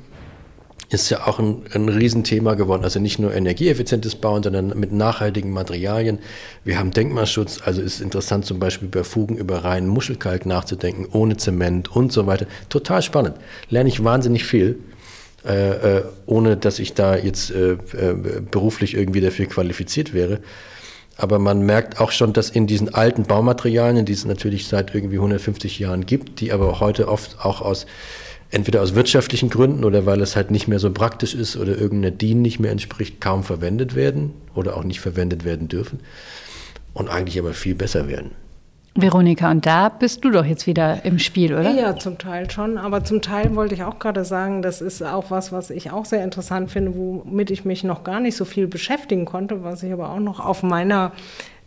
ist 0.91 1.09
ja 1.11 1.27
auch 1.27 1.39
ein, 1.39 1.63
ein 1.73 1.89
Riesenthema 1.89 2.55
geworden. 2.55 2.83
Also 2.83 2.99
nicht 2.99 3.19
nur 3.19 3.33
energieeffizientes 3.33 4.17
Bauen, 4.17 4.43
sondern 4.43 4.79
mit 4.79 4.93
nachhaltigen 4.93 5.53
Materialien. 5.53 6.19
Wir 6.65 6.79
haben 6.79 6.91
Denkmalschutz, 6.91 7.61
also 7.65 7.81
ist 7.81 8.01
interessant 8.01 8.45
zum 8.45 8.59
Beispiel 8.59 8.89
bei 8.89 9.05
Fugen 9.05 9.37
über 9.37 9.65
reinen 9.65 9.89
Muschelkalk 9.89 10.47
nachzudenken, 10.47 11.07
ohne 11.13 11.37
Zement 11.37 11.95
und 11.95 12.13
so 12.13 12.27
weiter. 12.27 12.47
Total 12.69 13.03
spannend. 13.03 13.37
Lerne 13.69 13.89
ich 13.89 14.03
wahnsinnig 14.03 14.45
viel. 14.45 14.81
Äh, 15.47 15.99
äh, 15.99 16.05
ohne 16.27 16.59
dass 16.59 16.79
ich 16.79 16.93
da 16.93 17.17
jetzt 17.17 17.51
äh, 17.51 17.73
äh 17.73 18.41
beruflich 18.51 18.95
irgendwie 18.95 19.23
dafür 19.23 19.47
qualifiziert 19.47 20.13
wäre. 20.13 20.41
Aber 21.17 21.39
man 21.39 21.63
merkt 21.63 21.99
auch 21.99 22.13
schon, 22.13 22.35
dass 22.35 22.51
in 22.51 22.67
diesen 22.67 22.95
alten 22.95 23.23
Baumaterialien, 23.25 24.05
die 24.05 24.13
es 24.13 24.27
natürlich 24.27 24.67
seit 24.67 24.95
irgendwie 24.95 25.17
150 25.17 25.79
Jahren 25.79 26.05
gibt, 26.05 26.41
die 26.41 26.53
aber 26.53 26.81
heute 26.81 27.09
oft 27.09 27.43
auch 27.43 27.63
aus 27.63 27.87
entweder 28.51 28.83
aus 28.83 28.95
wirtschaftlichen 28.95 29.51
Gründen 29.51 29.85
oder 29.85 30.07
weil 30.07 30.21
es 30.21 30.37
halt 30.37 30.51
nicht 30.51 30.69
mehr 30.69 30.79
so 30.79 30.91
praktisch 30.91 31.35
ist 31.35 31.57
oder 31.57 31.77
irgendeiner 31.79 32.15
DIN 32.15 32.43
nicht 32.43 32.61
mehr 32.61 32.73
entspricht, 32.73 33.21
kaum 33.21 33.45
verwendet 33.45 33.95
werden 33.95 34.33
oder 34.55 34.77
auch 34.77 34.85
nicht 34.85 35.01
verwendet 35.01 35.45
werden 35.45 35.69
dürfen 35.69 36.01
und 36.93 37.09
eigentlich 37.09 37.39
aber 37.39 37.55
viel 37.55 37.75
besser 37.75 38.09
werden. 38.09 38.33
Veronika, 38.97 39.51
und 39.51 39.67
da 39.67 39.89
bist 39.89 40.25
du 40.25 40.31
doch 40.31 40.45
jetzt 40.45 40.67
wieder 40.67 41.05
im 41.05 41.21
Spiel, 41.21 41.55
oder? 41.55 41.71
Ja, 41.71 41.97
zum 41.97 42.19
Teil 42.19 42.51
schon. 42.51 42.77
Aber 42.77 43.05
zum 43.05 43.23
Teil 43.23 43.55
wollte 43.55 43.75
ich 43.75 43.85
auch 43.85 44.01
gerade 44.01 44.25
sagen, 44.25 44.63
das 44.63 44.81
ist 44.81 45.01
auch 45.03 45.31
was, 45.31 45.53
was 45.53 45.71
ich 45.71 45.93
auch 45.93 46.05
sehr 46.05 46.25
interessant 46.25 46.73
finde, 46.73 46.97
womit 46.97 47.53
ich 47.53 47.65
mich 47.65 47.85
noch 47.85 48.03
gar 48.03 48.19
nicht 48.19 48.37
so 48.37 48.45
viel 48.45 48.67
beschäftigen 48.67 49.27
konnte, 49.27 49.63
was 49.63 49.85
ich 49.85 49.93
aber 49.93 50.11
auch 50.11 50.19
noch 50.19 50.41
auf 50.41 50.65
meiner 50.65 51.13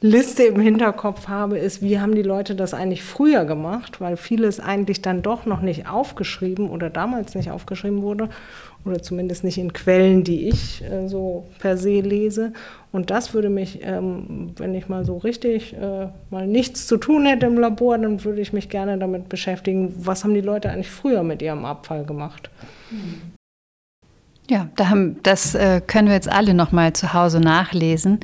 Liste 0.04 0.44
im 0.44 0.60
Hinterkopf 0.60 1.30
habe, 1.30 1.58
ist, 1.58 1.82
wie 1.82 1.98
haben 1.98 2.14
die 2.14 2.24
Leute 2.24 2.56
das 2.56 2.74
eigentlich 2.74 3.04
früher 3.04 3.46
gemacht, 3.46 4.02
weil 4.02 4.18
vieles 4.18 4.60
eigentlich 4.60 5.02
dann 5.02 5.22
doch 5.22 5.46
noch 5.46 5.62
nicht 5.62 5.88
aufgeschrieben 5.88 6.70
oder 6.70 6.90
damals 6.90 7.36
nicht 7.36 7.52
aufgeschrieben 7.52 8.02
wurde 8.02 8.28
oder 8.84 9.02
zumindest 9.02 9.46
nicht 9.46 9.58
in 9.58 9.72
Quellen, 9.72 10.26
die 10.26 10.50
ich 10.50 10.84
äh, 10.84 11.08
so 11.08 11.48
per 11.60 11.78
se 11.78 12.02
lese. 12.02 12.52
Und 12.92 13.12
das 13.12 13.34
würde 13.34 13.48
mich, 13.48 13.80
ähm, 13.82 14.52
wenn 14.58 14.76
ich 14.76 14.90
mal 14.90 15.06
so 15.06 15.20
richtig 15.20 15.74
äh, 15.74 16.10
mal 16.30 16.48
nichts 16.48 16.86
zu 16.86 16.98
tun 16.98 17.26
hätte 17.26 17.46
im 17.46 17.58
Labor, 17.58 17.98
dann 17.98 18.26
würde 18.26 18.42
ich 18.42 18.52
mich 18.52 18.68
gerne 18.68 18.98
damit 18.98 19.30
beschäftigen, 19.30 19.94
was 19.98 20.26
haben 20.26 20.34
die 20.34 20.42
Leute 20.42 20.70
eigentlich 20.70 20.92
früher 20.92 21.24
mit 21.24 21.42
ihrem 21.42 21.64
Abfall 21.64 22.04
gemacht. 22.04 22.50
Ja, 24.50 24.68
da 24.76 24.90
haben, 24.90 25.24
das 25.24 25.56
äh, 25.56 25.80
können 25.80 26.10
wir 26.10 26.16
jetzt 26.16 26.30
alle 26.30 26.54
noch 26.54 26.74
mal 26.74 26.92
zu 26.92 27.14
Hause 27.14 27.40
nachlesen. 27.40 28.20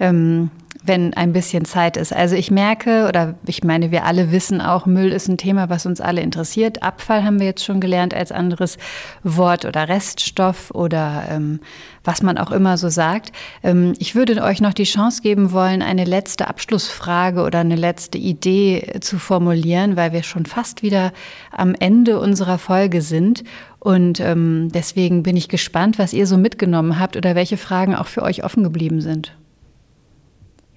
Ähm, 0.00 0.50
wenn 0.84 1.14
ein 1.14 1.32
bisschen 1.32 1.64
Zeit 1.64 1.96
ist. 1.96 2.14
Also 2.14 2.36
ich 2.36 2.50
merke, 2.50 3.06
oder 3.08 3.34
ich 3.46 3.62
meine, 3.64 3.90
wir 3.90 4.04
alle 4.04 4.32
wissen 4.32 4.60
auch, 4.60 4.86
Müll 4.86 5.12
ist 5.12 5.28
ein 5.28 5.36
Thema, 5.36 5.68
was 5.68 5.86
uns 5.86 6.00
alle 6.00 6.22
interessiert. 6.22 6.82
Abfall 6.82 7.24
haben 7.24 7.38
wir 7.38 7.46
jetzt 7.46 7.64
schon 7.64 7.80
gelernt 7.80 8.14
als 8.14 8.32
anderes 8.32 8.78
Wort 9.22 9.64
oder 9.64 9.88
Reststoff 9.88 10.70
oder 10.70 11.24
ähm, 11.30 11.60
was 12.02 12.22
man 12.22 12.38
auch 12.38 12.50
immer 12.50 12.78
so 12.78 12.88
sagt. 12.88 13.32
Ähm, 13.62 13.92
ich 13.98 14.14
würde 14.14 14.42
euch 14.42 14.60
noch 14.60 14.72
die 14.72 14.84
Chance 14.84 15.22
geben 15.22 15.52
wollen, 15.52 15.82
eine 15.82 16.04
letzte 16.04 16.48
Abschlussfrage 16.48 17.42
oder 17.42 17.60
eine 17.60 17.76
letzte 17.76 18.18
Idee 18.18 19.00
zu 19.00 19.18
formulieren, 19.18 19.96
weil 19.96 20.12
wir 20.12 20.22
schon 20.22 20.46
fast 20.46 20.82
wieder 20.82 21.12
am 21.50 21.74
Ende 21.74 22.18
unserer 22.18 22.58
Folge 22.58 23.02
sind. 23.02 23.44
Und 23.78 24.20
ähm, 24.20 24.70
deswegen 24.72 25.22
bin 25.22 25.36
ich 25.36 25.48
gespannt, 25.48 25.98
was 25.98 26.12
ihr 26.12 26.26
so 26.26 26.38
mitgenommen 26.38 26.98
habt 26.98 27.16
oder 27.16 27.34
welche 27.34 27.56
Fragen 27.56 27.94
auch 27.94 28.06
für 28.06 28.22
euch 28.22 28.44
offen 28.44 28.62
geblieben 28.62 29.00
sind. 29.00 29.34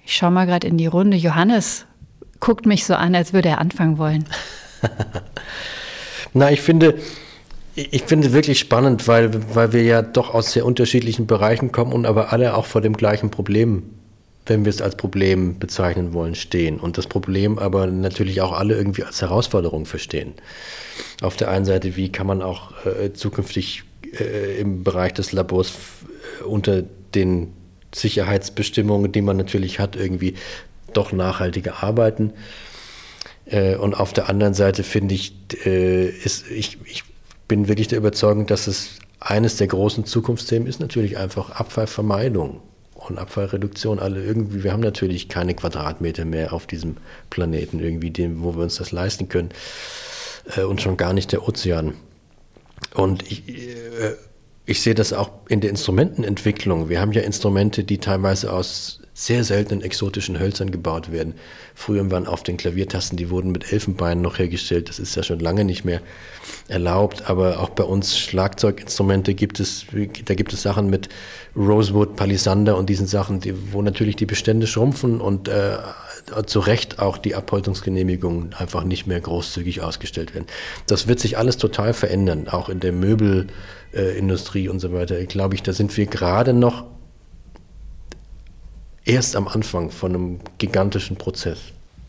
Ich 0.06 0.14
schaue 0.14 0.30
mal 0.30 0.46
gerade 0.46 0.66
in 0.66 0.76
die 0.76 0.86
Runde. 0.86 1.16
Johannes 1.16 1.86
guckt 2.40 2.66
mich 2.66 2.84
so 2.84 2.94
an, 2.94 3.14
als 3.14 3.32
würde 3.32 3.48
er 3.48 3.58
anfangen 3.58 3.98
wollen. 3.98 4.26
Na, 6.34 6.50
ich 6.50 6.60
finde, 6.60 6.98
ich 7.74 8.02
finde 8.02 8.32
wirklich 8.32 8.58
spannend, 8.58 9.08
weil, 9.08 9.54
weil 9.54 9.72
wir 9.72 9.82
ja 9.82 10.02
doch 10.02 10.34
aus 10.34 10.52
sehr 10.52 10.66
unterschiedlichen 10.66 11.26
Bereichen 11.26 11.72
kommen 11.72 11.92
und 11.92 12.06
aber 12.06 12.32
alle 12.32 12.56
auch 12.56 12.66
vor 12.66 12.80
dem 12.80 12.96
gleichen 12.96 13.30
Problem, 13.30 13.84
wenn 14.46 14.64
wir 14.64 14.70
es 14.70 14.82
als 14.82 14.96
Problem 14.96 15.58
bezeichnen 15.58 16.12
wollen, 16.12 16.34
stehen. 16.34 16.78
Und 16.78 16.98
das 16.98 17.06
Problem 17.06 17.58
aber 17.58 17.86
natürlich 17.86 18.42
auch 18.42 18.52
alle 18.52 18.76
irgendwie 18.76 19.04
als 19.04 19.22
Herausforderung 19.22 19.86
verstehen. 19.86 20.34
Auf 21.22 21.36
der 21.36 21.50
einen 21.50 21.64
Seite, 21.64 21.96
wie 21.96 22.12
kann 22.12 22.26
man 22.26 22.42
auch 22.42 22.72
äh, 22.84 23.12
zukünftig 23.12 23.84
äh, 24.20 24.60
im 24.60 24.84
Bereich 24.84 25.14
des 25.14 25.32
Labors 25.32 25.72
äh, 26.40 26.44
unter 26.44 26.82
den 27.14 27.52
Sicherheitsbestimmungen, 27.94 29.12
die 29.12 29.22
man 29.22 29.36
natürlich 29.36 29.78
hat, 29.78 29.96
irgendwie 29.96 30.34
doch 30.92 31.12
nachhaltiger 31.12 31.82
arbeiten. 31.82 32.32
Äh, 33.46 33.76
und 33.76 33.94
auf 33.94 34.12
der 34.12 34.28
anderen 34.28 34.54
Seite 34.54 34.82
finde 34.82 35.14
ich, 35.14 35.34
äh, 35.64 36.08
ist, 36.08 36.50
ich, 36.50 36.78
ich 36.84 37.04
bin 37.48 37.68
wirklich 37.68 37.88
der 37.88 37.98
Überzeugung, 37.98 38.46
dass 38.46 38.66
es 38.66 38.98
eines 39.20 39.56
der 39.56 39.68
großen 39.68 40.04
Zukunftsthemen 40.04 40.68
ist 40.68 40.80
natürlich 40.80 41.16
einfach 41.16 41.50
Abfallvermeidung 41.50 42.60
und 42.94 43.18
Abfallreduktion. 43.18 43.98
Alle 43.98 44.22
irgendwie, 44.22 44.64
wir 44.64 44.72
haben 44.72 44.80
natürlich 44.80 45.28
keine 45.28 45.54
Quadratmeter 45.54 46.24
mehr 46.24 46.52
auf 46.52 46.66
diesem 46.66 46.96
Planeten 47.30 47.80
irgendwie, 47.80 48.10
dem, 48.10 48.42
wo 48.42 48.54
wir 48.54 48.62
uns 48.62 48.76
das 48.76 48.92
leisten 48.92 49.28
können. 49.28 49.50
Äh, 50.56 50.62
und 50.62 50.80
schon 50.80 50.96
gar 50.96 51.12
nicht 51.12 51.32
der 51.32 51.46
Ozean. 51.46 51.94
Und 52.94 53.30
ich, 53.30 53.42
ich 54.66 54.80
sehe 54.80 54.94
das 54.94 55.12
auch 55.12 55.30
in 55.48 55.60
der 55.60 55.70
Instrumentenentwicklung. 55.70 56.88
Wir 56.88 57.00
haben 57.00 57.12
ja 57.12 57.22
Instrumente, 57.22 57.84
die 57.84 57.98
teilweise 57.98 58.52
aus 58.52 59.00
sehr 59.16 59.44
seltenen 59.44 59.82
exotischen 59.82 60.40
Hölzern 60.40 60.72
gebaut 60.72 61.12
werden. 61.12 61.34
Früher 61.74 62.10
waren 62.10 62.26
auf 62.26 62.42
den 62.42 62.56
Klaviertasten, 62.56 63.16
die 63.16 63.30
wurden 63.30 63.52
mit 63.52 63.72
Elfenbein 63.72 64.20
noch 64.20 64.38
hergestellt. 64.38 64.88
Das 64.88 64.98
ist 64.98 65.14
ja 65.14 65.22
schon 65.22 65.38
lange 65.38 65.64
nicht 65.64 65.84
mehr 65.84 66.00
erlaubt. 66.66 67.30
Aber 67.30 67.60
auch 67.60 67.68
bei 67.68 67.84
uns 67.84 68.18
Schlagzeuginstrumente 68.18 69.34
gibt 69.34 69.60
es, 69.60 69.86
da 70.24 70.34
gibt 70.34 70.52
es 70.52 70.62
Sachen 70.62 70.90
mit 70.90 71.08
Rosewood, 71.54 72.16
Palisander 72.16 72.76
und 72.76 72.88
diesen 72.88 73.06
Sachen, 73.06 73.38
die, 73.38 73.72
wo 73.72 73.82
natürlich 73.82 74.16
die 74.16 74.26
Bestände 74.26 74.66
schrumpfen 74.66 75.20
und 75.20 75.46
äh, 75.46 75.76
zu 76.46 76.60
Recht 76.60 76.98
auch 76.98 77.18
die 77.18 77.34
Abholzungsgenehmigungen 77.34 78.54
einfach 78.54 78.84
nicht 78.84 79.06
mehr 79.06 79.20
großzügig 79.20 79.82
ausgestellt 79.82 80.34
werden. 80.34 80.46
Das 80.86 81.06
wird 81.06 81.20
sich 81.20 81.38
alles 81.38 81.56
total 81.56 81.92
verändern, 81.92 82.48
auch 82.48 82.68
in 82.68 82.80
der 82.80 82.92
Möbelindustrie 82.92 84.66
äh, 84.66 84.68
und 84.68 84.80
so 84.80 84.92
weiter. 84.92 85.22
Glaube 85.26 85.54
ich, 85.54 85.62
da 85.62 85.72
sind 85.72 85.96
wir 85.96 86.06
gerade 86.06 86.52
noch 86.52 86.84
erst 89.04 89.36
am 89.36 89.48
Anfang 89.48 89.90
von 89.90 90.14
einem 90.14 90.40
gigantischen 90.58 91.16
Prozess. 91.16 91.58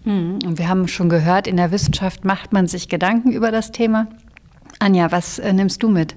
Mhm. 0.05 0.39
Und 0.45 0.57
wir 0.59 0.69
haben 0.69 0.87
schon 0.87 1.09
gehört, 1.09 1.47
in 1.47 1.57
der 1.57 1.71
Wissenschaft 1.71 2.25
macht 2.25 2.53
man 2.53 2.67
sich 2.67 2.89
Gedanken 2.89 3.31
über 3.31 3.51
das 3.51 3.71
Thema. 3.71 4.07
Anja, 4.79 5.11
was 5.11 5.39
äh, 5.39 5.53
nimmst 5.53 5.83
du 5.83 5.89
mit? 5.89 6.15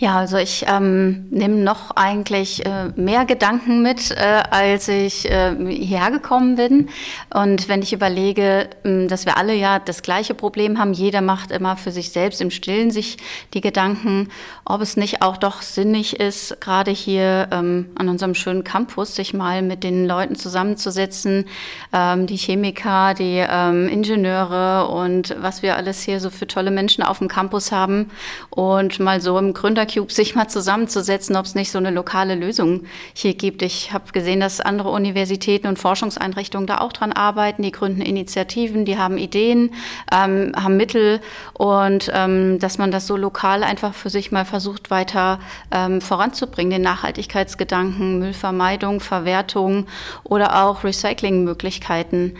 Ja, 0.00 0.16
also 0.16 0.36
ich 0.36 0.64
ähm, 0.68 1.26
nehme 1.30 1.56
noch 1.56 1.90
eigentlich 1.96 2.64
äh, 2.64 2.90
mehr 2.94 3.24
Gedanken 3.24 3.82
mit, 3.82 4.12
äh, 4.12 4.44
als 4.48 4.86
ich 4.86 5.28
äh, 5.28 5.56
hierher 5.56 6.12
gekommen 6.12 6.54
bin. 6.54 6.88
Und 7.34 7.68
wenn 7.68 7.82
ich 7.82 7.92
überlege, 7.92 8.68
äh, 8.84 9.08
dass 9.08 9.26
wir 9.26 9.36
alle 9.36 9.54
ja 9.54 9.80
das 9.80 10.02
gleiche 10.02 10.34
Problem 10.34 10.78
haben, 10.78 10.92
jeder 10.92 11.20
macht 11.20 11.50
immer 11.50 11.76
für 11.76 11.90
sich 11.90 12.10
selbst 12.10 12.40
im 12.40 12.52
Stillen 12.52 12.92
sich 12.92 13.16
die 13.54 13.60
Gedanken, 13.60 14.28
ob 14.64 14.82
es 14.82 14.96
nicht 14.96 15.20
auch 15.20 15.36
doch 15.36 15.62
sinnig 15.62 16.20
ist, 16.20 16.60
gerade 16.60 16.92
hier 16.92 17.48
ähm, 17.50 17.90
an 17.96 18.08
unserem 18.08 18.36
schönen 18.36 18.62
Campus 18.62 19.16
sich 19.16 19.34
mal 19.34 19.62
mit 19.62 19.82
den 19.82 20.06
Leuten 20.06 20.36
zusammenzusetzen, 20.36 21.46
ähm, 21.92 22.28
die 22.28 22.36
Chemiker, 22.36 23.14
die 23.14 23.44
ähm, 23.50 23.88
Ingenieure 23.88 24.86
und 24.90 25.34
was 25.40 25.62
wir 25.64 25.76
alles 25.76 26.02
hier 26.02 26.20
so 26.20 26.30
für 26.30 26.46
tolle 26.46 26.70
Menschen 26.70 27.02
auf 27.02 27.18
dem 27.18 27.26
Campus 27.26 27.72
haben 27.72 28.12
und 28.50 29.00
mal 29.00 29.20
so 29.20 29.36
im 29.36 29.54
Gründer 29.54 29.87
Cube 29.88 30.12
sich 30.12 30.34
mal 30.34 30.48
zusammenzusetzen, 30.48 31.34
ob 31.34 31.46
es 31.46 31.54
nicht 31.54 31.72
so 31.72 31.78
eine 31.78 31.90
lokale 31.90 32.34
Lösung 32.34 32.84
hier 33.14 33.34
gibt. 33.34 33.62
Ich 33.62 33.92
habe 33.92 34.12
gesehen, 34.12 34.38
dass 34.38 34.60
andere 34.60 34.90
Universitäten 34.90 35.66
und 35.66 35.78
Forschungseinrichtungen 35.78 36.66
da 36.66 36.78
auch 36.78 36.92
dran 36.92 37.12
arbeiten. 37.12 37.62
Die 37.62 37.72
gründen 37.72 38.02
Initiativen, 38.02 38.84
die 38.84 38.98
haben 38.98 39.18
Ideen, 39.18 39.72
ähm, 40.12 40.52
haben 40.54 40.76
Mittel 40.76 41.20
und 41.54 42.10
ähm, 42.14 42.58
dass 42.60 42.78
man 42.78 42.90
das 42.90 43.06
so 43.06 43.16
lokal 43.16 43.64
einfach 43.64 43.94
für 43.94 44.10
sich 44.10 44.30
mal 44.30 44.44
versucht 44.44 44.90
weiter 44.90 45.40
ähm, 45.72 46.00
voranzubringen, 46.00 46.70
den 46.70 46.82
Nachhaltigkeitsgedanken, 46.82 48.18
Müllvermeidung, 48.18 49.00
Verwertung 49.00 49.86
oder 50.22 50.64
auch 50.64 50.84
Recyclingmöglichkeiten. 50.84 52.36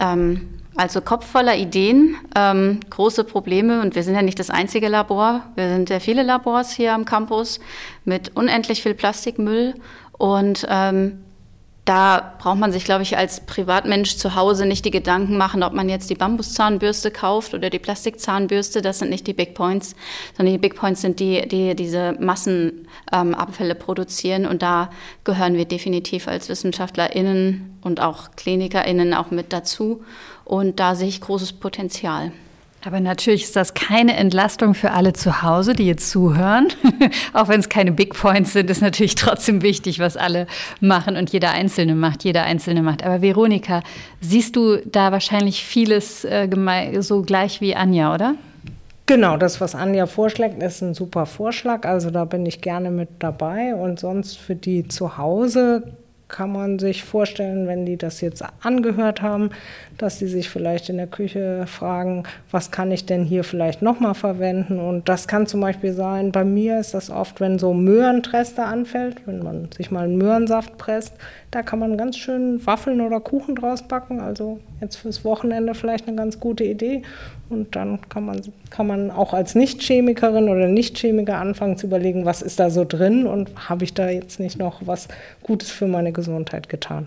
Ähm, 0.00 0.55
also 0.76 1.00
Kopf 1.00 1.26
voller 1.26 1.56
Ideen, 1.56 2.16
ähm, 2.36 2.80
große 2.90 3.24
Probleme 3.24 3.80
und 3.80 3.94
wir 3.94 4.02
sind 4.02 4.14
ja 4.14 4.22
nicht 4.22 4.38
das 4.38 4.50
einzige 4.50 4.88
Labor. 4.88 5.42
Wir 5.54 5.68
sind 5.68 5.90
ja 5.90 6.00
viele 6.00 6.22
Labors 6.22 6.72
hier 6.72 6.94
am 6.94 7.04
Campus 7.04 7.60
mit 8.04 8.36
unendlich 8.36 8.82
viel 8.82 8.94
Plastikmüll 8.94 9.74
und 10.12 10.66
ähm, 10.68 11.24
da 11.86 12.34
braucht 12.40 12.58
man 12.58 12.72
sich, 12.72 12.84
glaube 12.84 13.04
ich, 13.04 13.16
als 13.16 13.46
Privatmensch 13.46 14.16
zu 14.16 14.34
Hause 14.34 14.66
nicht 14.66 14.84
die 14.84 14.90
Gedanken 14.90 15.38
machen, 15.38 15.62
ob 15.62 15.72
man 15.72 15.88
jetzt 15.88 16.10
die 16.10 16.16
Bambuszahnbürste 16.16 17.12
kauft 17.12 17.54
oder 17.54 17.70
die 17.70 17.78
Plastikzahnbürste. 17.78 18.82
Das 18.82 18.98
sind 18.98 19.08
nicht 19.08 19.26
die 19.28 19.32
Big 19.32 19.54
Points, 19.54 19.94
sondern 20.36 20.52
die 20.52 20.58
Big 20.58 20.74
Points 20.74 21.00
sind 21.00 21.20
die, 21.20 21.46
die 21.46 21.76
diese 21.76 22.16
Massenabfälle 22.18 23.74
ähm, 23.74 23.78
produzieren. 23.78 24.46
Und 24.46 24.62
da 24.62 24.90
gehören 25.22 25.54
wir 25.54 25.64
definitiv 25.64 26.26
als 26.26 26.48
WissenschaftlerInnen 26.48 27.78
und 27.82 28.00
auch 28.00 28.32
KlinikerInnen 28.34 29.14
auch 29.14 29.30
mit 29.30 29.52
dazu. 29.52 30.02
Und 30.44 30.80
da 30.80 30.96
sehe 30.96 31.08
ich 31.08 31.20
großes 31.20 31.52
Potenzial. 31.52 32.32
Aber 32.86 33.00
natürlich 33.00 33.42
ist 33.42 33.56
das 33.56 33.74
keine 33.74 34.16
Entlastung 34.16 34.72
für 34.72 34.92
alle 34.92 35.12
zu 35.12 35.42
Hause, 35.42 35.74
die 35.74 35.86
jetzt 35.86 36.08
zuhören. 36.08 36.68
Auch 37.32 37.48
wenn 37.48 37.58
es 37.58 37.68
keine 37.68 37.90
Big 37.90 38.14
Points 38.14 38.52
sind, 38.52 38.70
ist 38.70 38.80
natürlich 38.80 39.16
trotzdem 39.16 39.60
wichtig, 39.62 39.98
was 39.98 40.16
alle 40.16 40.46
machen 40.80 41.16
und 41.16 41.30
jeder 41.30 41.50
Einzelne 41.50 41.96
macht, 41.96 42.22
jeder 42.22 42.44
Einzelne 42.44 42.82
macht. 42.82 43.04
Aber 43.04 43.22
Veronika, 43.22 43.82
siehst 44.20 44.54
du 44.54 44.76
da 44.86 45.10
wahrscheinlich 45.10 45.64
vieles 45.64 46.24
äh, 46.24 46.48
so 47.00 47.22
gleich 47.22 47.60
wie 47.60 47.74
Anja, 47.74 48.14
oder? 48.14 48.36
Genau, 49.06 49.36
das, 49.36 49.60
was 49.60 49.74
Anja 49.74 50.06
vorschlägt, 50.06 50.62
ist 50.62 50.80
ein 50.80 50.94
super 50.94 51.26
Vorschlag. 51.26 51.84
Also 51.86 52.10
da 52.10 52.24
bin 52.24 52.46
ich 52.46 52.60
gerne 52.60 52.92
mit 52.92 53.08
dabei. 53.18 53.74
Und 53.74 53.98
sonst 53.98 54.38
für 54.38 54.54
die 54.54 54.86
zu 54.86 55.18
Hause 55.18 55.96
kann 56.28 56.52
man 56.52 56.78
sich 56.78 57.04
vorstellen, 57.04 57.68
wenn 57.68 57.86
die 57.86 57.96
das 57.96 58.20
jetzt 58.20 58.42
angehört 58.60 59.22
haben, 59.22 59.50
dass 59.96 60.18
sie 60.18 60.26
sich 60.26 60.50
vielleicht 60.50 60.88
in 60.88 60.96
der 60.96 61.06
Küche 61.06 61.66
fragen, 61.66 62.24
was 62.50 62.70
kann 62.70 62.90
ich 62.90 63.06
denn 63.06 63.24
hier 63.24 63.44
vielleicht 63.44 63.80
nochmal 63.80 64.14
verwenden? 64.14 64.80
Und 64.80 65.08
das 65.08 65.28
kann 65.28 65.46
zum 65.46 65.60
Beispiel 65.60 65.92
sein, 65.92 66.32
bei 66.32 66.44
mir 66.44 66.80
ist 66.80 66.94
das 66.94 67.10
oft, 67.10 67.40
wenn 67.40 67.58
so 67.58 67.74
Möhrentreste 67.74 68.64
anfällt, 68.64 69.26
wenn 69.26 69.42
man 69.42 69.68
sich 69.76 69.90
mal 69.90 70.04
einen 70.04 70.18
Möhrensaft 70.18 70.76
presst, 70.78 71.14
da 71.50 71.62
kann 71.62 71.78
man 71.78 71.96
ganz 71.96 72.16
schön 72.16 72.64
Waffeln 72.66 73.00
oder 73.00 73.20
Kuchen 73.20 73.54
draus 73.54 73.82
backen. 73.82 74.20
Also 74.20 74.58
jetzt 74.80 74.96
fürs 74.96 75.24
Wochenende 75.24 75.74
vielleicht 75.74 76.08
eine 76.08 76.16
ganz 76.16 76.40
gute 76.40 76.64
Idee. 76.64 77.02
Und 77.48 77.76
dann 77.76 78.00
kann 78.08 78.26
man, 78.26 78.40
kann 78.70 78.86
man 78.86 79.10
auch 79.10 79.32
als 79.32 79.54
Nichtchemikerin 79.54 80.48
oder 80.48 80.66
Nichtchemiker 80.68 81.38
anfangen 81.38 81.76
zu 81.76 81.86
überlegen, 81.86 82.24
was 82.24 82.42
ist 82.42 82.58
da 82.58 82.70
so 82.70 82.84
drin 82.84 83.26
und 83.26 83.50
habe 83.68 83.84
ich 83.84 83.94
da 83.94 84.08
jetzt 84.08 84.40
nicht 84.40 84.58
noch 84.58 84.80
was 84.84 85.08
Gutes 85.42 85.70
für 85.70 85.86
meine 85.86 86.12
Gesundheit 86.12 86.68
getan. 86.68 87.06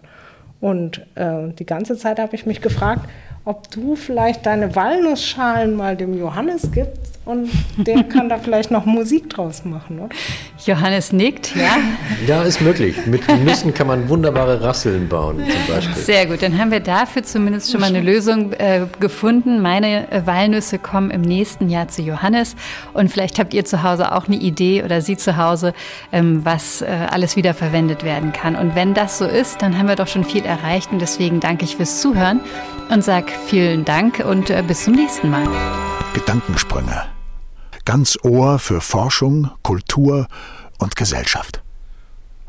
Und 0.61 1.05
äh, 1.15 1.49
die 1.57 1.65
ganze 1.65 1.97
Zeit 1.97 2.19
habe 2.19 2.35
ich 2.35 2.45
mich 2.45 2.61
gefragt, 2.61 3.07
ob 3.45 3.69
du 3.71 3.95
vielleicht 3.95 4.45
deine 4.45 4.75
Walnussschalen 4.75 5.75
mal 5.75 5.95
dem 5.95 6.17
Johannes 6.17 6.71
gibst 6.71 7.18
und 7.29 7.47
der 7.77 8.03
kann 8.03 8.27
da 8.27 8.39
vielleicht 8.39 8.71
noch 8.71 8.85
Musik 8.85 9.29
draus 9.29 9.63
machen, 9.63 9.99
oder? 9.99 10.09
Johannes 10.65 11.13
nickt, 11.13 11.55
ja. 11.55 11.77
Ja, 12.27 12.41
ist 12.41 12.59
möglich. 12.59 12.95
Mit 13.05 13.21
Nüssen 13.45 13.73
kann 13.73 13.85
man 13.85 14.09
wunderbare 14.09 14.61
Rasseln 14.61 15.07
bauen, 15.07 15.37
zum 15.37 15.75
Beispiel. 15.75 15.95
Sehr 15.95 16.25
gut, 16.25 16.41
dann 16.41 16.57
haben 16.57 16.71
wir 16.71 16.79
dafür 16.79 17.23
zumindest 17.23 17.71
schon 17.71 17.81
mal 17.81 17.87
eine 17.87 18.01
Lösung 18.01 18.53
äh, 18.53 18.87
gefunden. 18.99 19.61
Meine 19.61 20.11
äh, 20.11 20.25
Walnüsse 20.25 20.79
kommen 20.79 21.11
im 21.11 21.21
nächsten 21.21 21.69
Jahr 21.69 21.87
zu 21.87 22.01
Johannes 22.01 22.55
und 22.93 23.11
vielleicht 23.11 23.37
habt 23.37 23.53
ihr 23.53 23.63
zu 23.63 23.83
Hause 23.83 24.11
auch 24.15 24.25
eine 24.25 24.37
Idee 24.37 24.83
oder 24.83 25.01
Sie 25.01 25.15
zu 25.15 25.37
Hause, 25.37 25.73
ähm, 26.11 26.43
was 26.43 26.81
äh, 26.81 26.87
alles 27.11 27.35
wieder 27.35 27.53
verwendet 27.53 28.03
werden 28.03 28.33
kann. 28.33 28.55
Und 28.55 28.73
wenn 28.73 28.95
das 28.95 29.19
so 29.19 29.25
ist, 29.25 29.61
dann 29.61 29.77
haben 29.77 29.87
wir 29.87 29.95
doch 29.95 30.07
schon 30.07 30.23
viel 30.23 30.45
erreicht 30.45 30.91
und 30.91 30.99
deswegen 30.99 31.39
danke 31.39 31.65
ich 31.65 31.75
fürs 31.77 32.01
Zuhören 32.01 32.39
und 32.89 33.03
sage 33.03 33.27
vielen 33.45 33.85
Dank 33.85 34.25
und 34.25 34.49
äh, 34.49 34.63
bis 34.65 34.83
zum 34.85 34.95
nächsten 34.95 35.29
Mal. 35.29 35.47
Gedankensprünge. 36.13 37.18
Ganz 37.89 38.19
Ohr 38.21 38.59
für 38.59 38.81
Forschung, 38.81 39.49
Kultur 39.63 40.27
und 40.77 40.95
Gesellschaft. 40.95 41.63